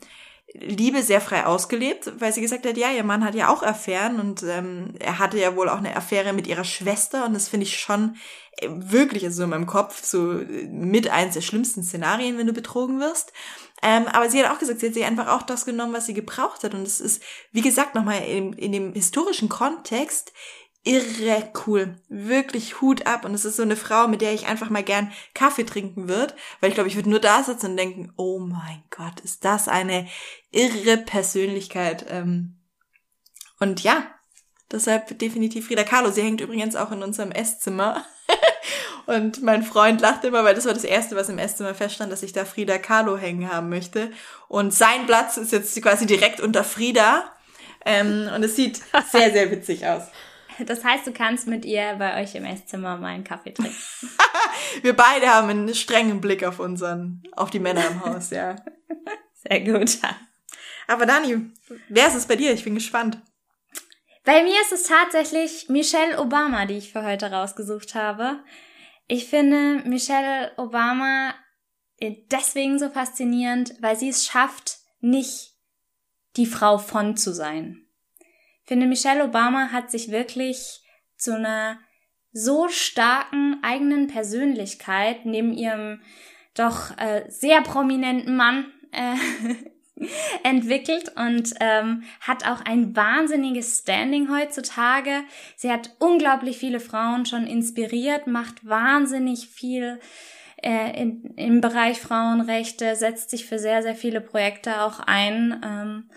Liebe 0.55 1.03
sehr 1.03 1.21
frei 1.21 1.45
ausgelebt, 1.45 2.11
weil 2.19 2.33
sie 2.33 2.41
gesagt 2.41 2.67
hat, 2.67 2.77
ja, 2.77 2.91
ihr 2.91 3.05
Mann 3.05 3.25
hat 3.25 3.35
ja 3.35 3.49
auch 3.49 3.63
Affären 3.63 4.19
und 4.19 4.43
ähm, 4.43 4.95
er 4.99 5.19
hatte 5.19 5.39
ja 5.39 5.55
wohl 5.55 5.69
auch 5.69 5.79
eine 5.79 5.95
Affäre 5.95 6.33
mit 6.33 6.47
ihrer 6.47 6.65
Schwester 6.65 7.27
und 7.27 7.35
das 7.35 7.49
finde 7.49 7.65
ich 7.65 7.79
schon 7.79 8.17
äh, 8.57 8.69
wirklich 8.71 9.25
also 9.25 9.43
in 9.43 9.51
meinem 9.51 9.67
Kopf 9.67 10.03
so 10.03 10.41
mit 10.71 11.11
eins 11.11 11.35
der 11.35 11.43
schlimmsten 11.43 11.83
Szenarien, 11.83 12.39
wenn 12.39 12.47
du 12.47 12.55
betrogen 12.55 12.99
wirst. 12.99 13.33
Ähm, 13.83 14.07
aber 14.09 14.29
sie 14.29 14.43
hat 14.43 14.51
auch 14.51 14.59
gesagt, 14.59 14.81
sie 14.81 14.87
hat 14.87 14.95
sich 14.95 15.05
einfach 15.05 15.29
auch 15.29 15.43
das 15.43 15.65
genommen, 15.65 15.93
was 15.93 16.07
sie 16.07 16.15
gebraucht 16.15 16.65
hat 16.65 16.75
und 16.75 16.83
es 16.83 17.01
ist, 17.01 17.23
wie 17.53 17.61
gesagt, 17.61 17.95
nochmal 17.95 18.23
in, 18.25 18.53
in 18.55 18.73
dem 18.73 18.93
historischen 18.93 19.49
Kontext 19.49 20.33
irre 20.89 21.53
cool. 21.67 21.97
Wirklich 22.09 22.81
Hut 22.81 23.07
ab. 23.07 23.25
Und 23.25 23.35
es 23.35 23.45
ist 23.45 23.57
so 23.57 23.63
eine 23.63 23.77
Frau, 23.77 24.09
mit 24.09 24.23
der 24.23 24.33
ich 24.33 24.47
einfach 24.47 24.71
mal 24.71 24.83
gern 24.83 25.13
Kaffee 25.35 25.65
trinken 25.65 26.09
würde, 26.09 26.35
weil 26.61 26.71
ich 26.71 26.75
glaube, 26.75 26.89
ich 26.89 26.97
würde 26.97 27.11
nur 27.11 27.21
da 27.21 27.43
sitzen 27.43 27.73
und 27.73 27.77
denken, 27.77 28.13
oh 28.17 28.39
mein 28.39 28.83
Gott, 28.91 29.21
ist 29.21 29.45
das 29.45 29.69
eine 29.69 30.09
irre 30.51 30.97
Persönlichkeit. 30.97 32.07
Ähm. 32.09 32.59
Und 33.61 33.83
ja, 33.83 34.07
deshalb 34.71 35.19
definitiv 35.19 35.67
Frida 35.67 35.85
Kahlo. 35.85 36.11
Sie 36.11 36.23
hängt 36.23 36.41
übrigens 36.41 36.77
auch 36.77 36.91
in 36.91 37.03
unserem 37.03 37.33
Esszimmer. 37.33 38.05
und 39.09 39.43
mein 39.43 39.63
Freund 39.63 40.03
lacht 40.03 40.23
immer, 40.25 40.45
weil 40.45 40.55
das 40.55 40.67
war 40.67 40.75
das 40.75 40.85
Erste, 40.85 41.17
was 41.17 41.31
im 41.31 41.39
Esszimmer 41.39 41.75
feststand, 41.75 42.13
dass 42.13 42.23
ich 42.23 42.35
da 42.35 42.45
Frida 42.45 42.77
Kahlo 42.77 43.17
hängen 43.17 43.51
haben 43.51 43.71
möchte. 43.71 44.11
Und 44.49 44.75
sein 44.75 45.07
Platz 45.07 45.39
ist 45.39 45.51
jetzt 45.51 45.81
quasi 45.81 46.05
direkt 46.05 46.43
unter 46.43 46.63
Frida. 46.63 47.33
Ähm, 47.87 48.29
und 48.35 48.43
es 48.43 48.55
sieht 48.55 48.83
sehr, 49.11 49.33
sehr 49.33 49.51
witzig 49.51 49.87
aus. 49.87 50.03
Das 50.59 50.85
heißt, 50.85 51.07
du 51.07 51.13
kannst 51.13 51.47
mit 51.47 51.65
ihr 51.65 51.95
bei 51.99 52.23
euch 52.23 52.35
im 52.35 52.45
Esszimmer 52.45 52.99
mal 52.99 53.07
einen 53.07 53.25
Kaffee 53.25 53.55
trinken. 53.55 53.75
Wir 54.83 54.95
beide 54.95 55.29
haben 55.29 55.49
einen 55.49 55.75
strengen 55.75 56.21
Blick 56.21 56.45
auf 56.45 56.59
unseren, 56.59 57.23
auf 57.33 57.49
die 57.49 57.61
Männer 57.61 57.87
im 57.87 58.05
Haus, 58.05 58.29
ja. 58.29 58.57
Sehr 59.49 59.61
gut. 59.61 59.97
Aber 60.87 61.07
Dani, 61.07 61.51
wer 61.89 62.09
ist 62.09 62.15
es 62.15 62.27
bei 62.27 62.37
dir? 62.37 62.53
Ich 62.53 62.65
bin 62.65 62.75
gespannt. 62.75 63.17
Bei 64.27 64.43
mir 64.43 64.61
ist 64.61 64.73
es 64.73 64.83
tatsächlich 64.83 65.71
Michelle 65.71 66.21
Obama, 66.21 66.67
die 66.67 66.77
ich 66.77 66.93
für 66.93 67.05
heute 67.05 67.31
rausgesucht 67.31 67.95
habe. 67.95 68.41
Ich 69.09 69.27
finde 69.27 69.83
Michelle 69.89 70.53
Obama 70.59 71.35
deswegen 72.01 72.79
so 72.79 72.91
faszinierend, 72.91 73.75
weil 73.81 73.97
sie 73.97 74.11
es 74.11 74.27
schafft, 74.27 74.79
nicht 75.01 75.55
die 76.37 76.47
Frau 76.47 76.79
von 76.79 77.17
zu 77.17 77.33
sein. 77.33 77.87
Finde, 78.65 78.87
Michelle 78.87 79.25
Obama 79.25 79.73
hat 79.73 79.91
sich 79.91 80.11
wirklich 80.11 80.83
zu 81.17 81.35
einer 81.35 81.79
so 82.33 82.69
starken 82.69 83.59
eigenen 83.63 84.09
Persönlichkeit 84.09 85.25
neben 85.25 85.55
ihrem 85.55 86.03
doch 86.55 86.97
äh, 86.99 87.25
sehr 87.29 87.63
prominenten 87.63 88.37
Mann 88.37 88.71
äh, 88.93 89.15
entwickelt 90.45 91.13
und 91.17 91.55
ähm, 91.61 92.05
hat 92.21 92.47
auch 92.47 92.61
ein 92.65 92.95
wahnsinniges 92.95 93.79
Standing 93.79 94.31
heutzutage. 94.31 95.23
Sie 95.57 95.71
hat 95.71 95.97
unglaublich 95.99 96.59
viele 96.59 96.81
Frauen 96.81 97.27
schon 97.27 97.47
inspiriert, 97.47 98.27
macht 98.27 98.67
wahnsinnig 98.67 99.49
viel 99.49 100.01
äh, 100.63 101.01
in, 101.01 101.35
im 101.37 101.61
Bereich 101.61 102.01
Frauenrechte, 102.01 102.97
setzt 102.97 103.31
sich 103.31 103.47
für 103.47 103.59
sehr, 103.59 103.83
sehr 103.83 103.95
viele 103.95 104.21
Projekte 104.21 104.83
auch 104.83 105.01
ein. 105.01 105.61
Ähm, 105.65 106.11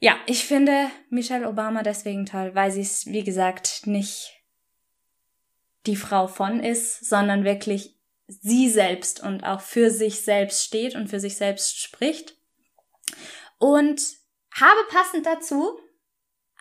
ja, 0.00 0.16
ich 0.26 0.44
finde 0.44 0.90
Michelle 1.08 1.48
Obama 1.48 1.82
deswegen 1.82 2.26
toll, 2.26 2.54
weil 2.54 2.70
sie 2.70 2.82
es, 2.82 3.06
wie 3.06 3.24
gesagt, 3.24 3.86
nicht 3.86 4.32
die 5.86 5.96
Frau 5.96 6.26
von 6.26 6.60
ist, 6.60 7.04
sondern 7.04 7.44
wirklich 7.44 7.94
sie 8.26 8.68
selbst 8.68 9.22
und 9.22 9.44
auch 9.44 9.60
für 9.60 9.90
sich 9.90 10.22
selbst 10.22 10.64
steht 10.64 10.94
und 10.94 11.08
für 11.08 11.20
sich 11.20 11.36
selbst 11.36 11.80
spricht. 11.80 12.36
Und 13.58 14.00
habe 14.54 14.80
passend 14.90 15.26
dazu 15.26 15.78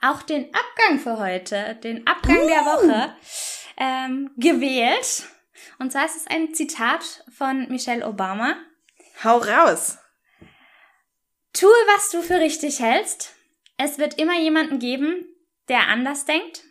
auch 0.01 0.21
den 0.21 0.53
Abgang 0.53 0.99
für 0.99 1.17
heute, 1.17 1.75
den 1.83 2.05
Abgang 2.05 2.43
uh. 2.43 2.47
der 2.47 2.65
Woche 2.65 3.15
ähm, 3.77 4.31
gewählt. 4.37 5.23
Und 5.79 5.91
zwar 5.91 6.05
ist 6.05 6.17
es 6.17 6.27
ein 6.27 6.53
Zitat 6.53 7.23
von 7.35 7.67
Michelle 7.69 8.05
Obama. 8.05 8.55
Hau 9.23 9.37
raus! 9.37 9.97
Tue, 11.53 11.69
was 11.69 12.09
du 12.09 12.21
für 12.21 12.39
richtig 12.39 12.79
hältst. 12.79 13.35
Es 13.77 13.97
wird 13.97 14.19
immer 14.19 14.37
jemanden 14.39 14.79
geben, 14.79 15.25
der 15.69 15.87
anders 15.87 16.25
denkt. 16.25 16.63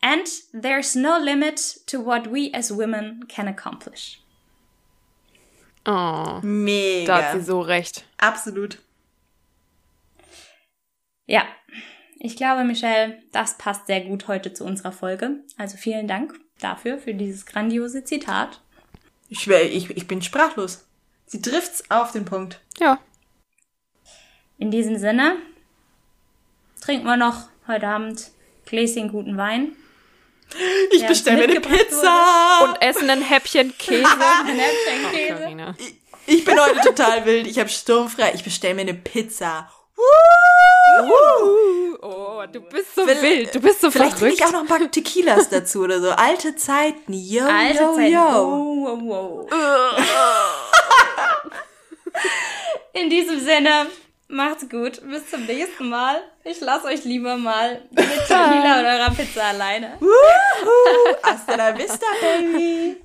And 0.00 0.28
there's 0.52 0.94
no 0.94 1.16
limit 1.18 1.86
to 1.86 2.04
what 2.04 2.30
we 2.30 2.50
as 2.52 2.70
women 2.70 3.26
can 3.28 3.48
accomplish. 3.48 4.20
Oh. 5.86 6.40
Mega. 6.42 7.06
Da 7.06 7.22
hat 7.22 7.32
sie 7.38 7.44
so 7.44 7.60
recht. 7.60 8.04
Absolut. 8.24 8.78
Ja, 11.26 11.44
ich 12.18 12.36
glaube, 12.36 12.64
Michelle, 12.64 13.22
das 13.32 13.58
passt 13.58 13.86
sehr 13.86 14.00
gut 14.00 14.28
heute 14.28 14.54
zu 14.54 14.64
unserer 14.64 14.92
Folge. 14.92 15.40
Also 15.58 15.76
vielen 15.76 16.08
Dank 16.08 16.40
dafür, 16.58 16.96
für 16.96 17.12
dieses 17.12 17.44
grandiose 17.44 18.02
Zitat. 18.02 18.62
Ich, 19.28 19.46
ich, 19.46 19.90
ich 19.90 20.08
bin 20.08 20.22
sprachlos. 20.22 20.86
Sie 21.26 21.42
trifft's 21.42 21.90
auf 21.90 22.12
den 22.12 22.24
Punkt. 22.24 22.60
Ja. 22.78 22.98
In 24.56 24.70
diesem 24.70 24.96
Sinne 24.96 25.36
trinken 26.80 27.04
wir 27.04 27.18
noch 27.18 27.48
heute 27.66 27.88
Abend 27.88 28.30
Gläschen 28.64 29.10
guten 29.10 29.36
Wein. 29.36 29.72
Ich 30.92 31.06
bestelle 31.06 31.46
mir 31.46 31.50
eine 31.50 31.60
Pizza. 31.60 32.60
Wurde. 32.60 32.70
Und 32.70 32.82
essen 32.82 33.10
ein 33.10 33.20
Häppchen 33.20 33.76
Käse. 33.76 34.06
ein 34.46 34.58
Häppchen 34.58 35.10
Käse. 35.12 35.74
Oh, 35.78 36.03
ich, 36.26 36.44
bin 36.44 36.58
heute 36.60 36.80
total 36.80 37.24
wild. 37.26 37.46
Ich 37.46 37.58
habe 37.58 37.68
sturmfrei. 37.68 38.32
Ich 38.34 38.44
bestelle 38.44 38.74
mir 38.74 38.82
eine 38.82 38.94
Pizza. 38.94 39.70
Uh, 39.96 40.02
oh, 42.02 42.42
du 42.50 42.60
bist 42.60 42.94
so 42.94 43.06
Will, 43.06 43.22
wild. 43.22 43.54
Du 43.54 43.60
bist 43.60 43.80
so 43.80 43.90
vielleicht 43.90 44.18
verrückt. 44.18 44.18
Vielleicht 44.18 44.40
ich 44.40 44.46
auch 44.46 44.52
noch 44.52 44.60
ein 44.60 44.66
paar 44.66 44.90
Tequilas 44.90 45.48
dazu 45.48 45.82
oder 45.82 46.00
so. 46.00 46.10
Alte 46.10 46.56
Zeiten. 46.56 47.12
Yo, 47.12 47.44
Alte 47.44 47.82
yo, 47.82 47.94
Zeiten. 47.94 48.12
yo. 48.12 48.20
Oh, 48.20 48.98
oh, 49.10 49.46
oh. 49.50 49.56
In 52.92 53.10
diesem 53.10 53.40
Sinne, 53.40 53.86
macht's 54.28 54.68
gut. 54.68 55.00
Bis 55.08 55.28
zum 55.30 55.46
nächsten 55.46 55.88
Mal. 55.88 56.22
Ich 56.44 56.60
lasse 56.60 56.86
euch 56.86 57.04
lieber 57.04 57.36
mal 57.36 57.82
mit 57.90 58.04
Tequila 58.04 58.78
und 58.80 58.86
eurer 58.86 59.10
Pizza 59.10 59.44
alleine. 59.44 59.98
Hasta 61.22 61.54
la 61.56 61.76
vista, 61.76 62.06
baby. 62.20 63.02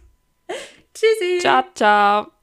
Tschüssi. 0.93 1.39
Ciao, 1.39 1.63
ciao. 1.73 2.38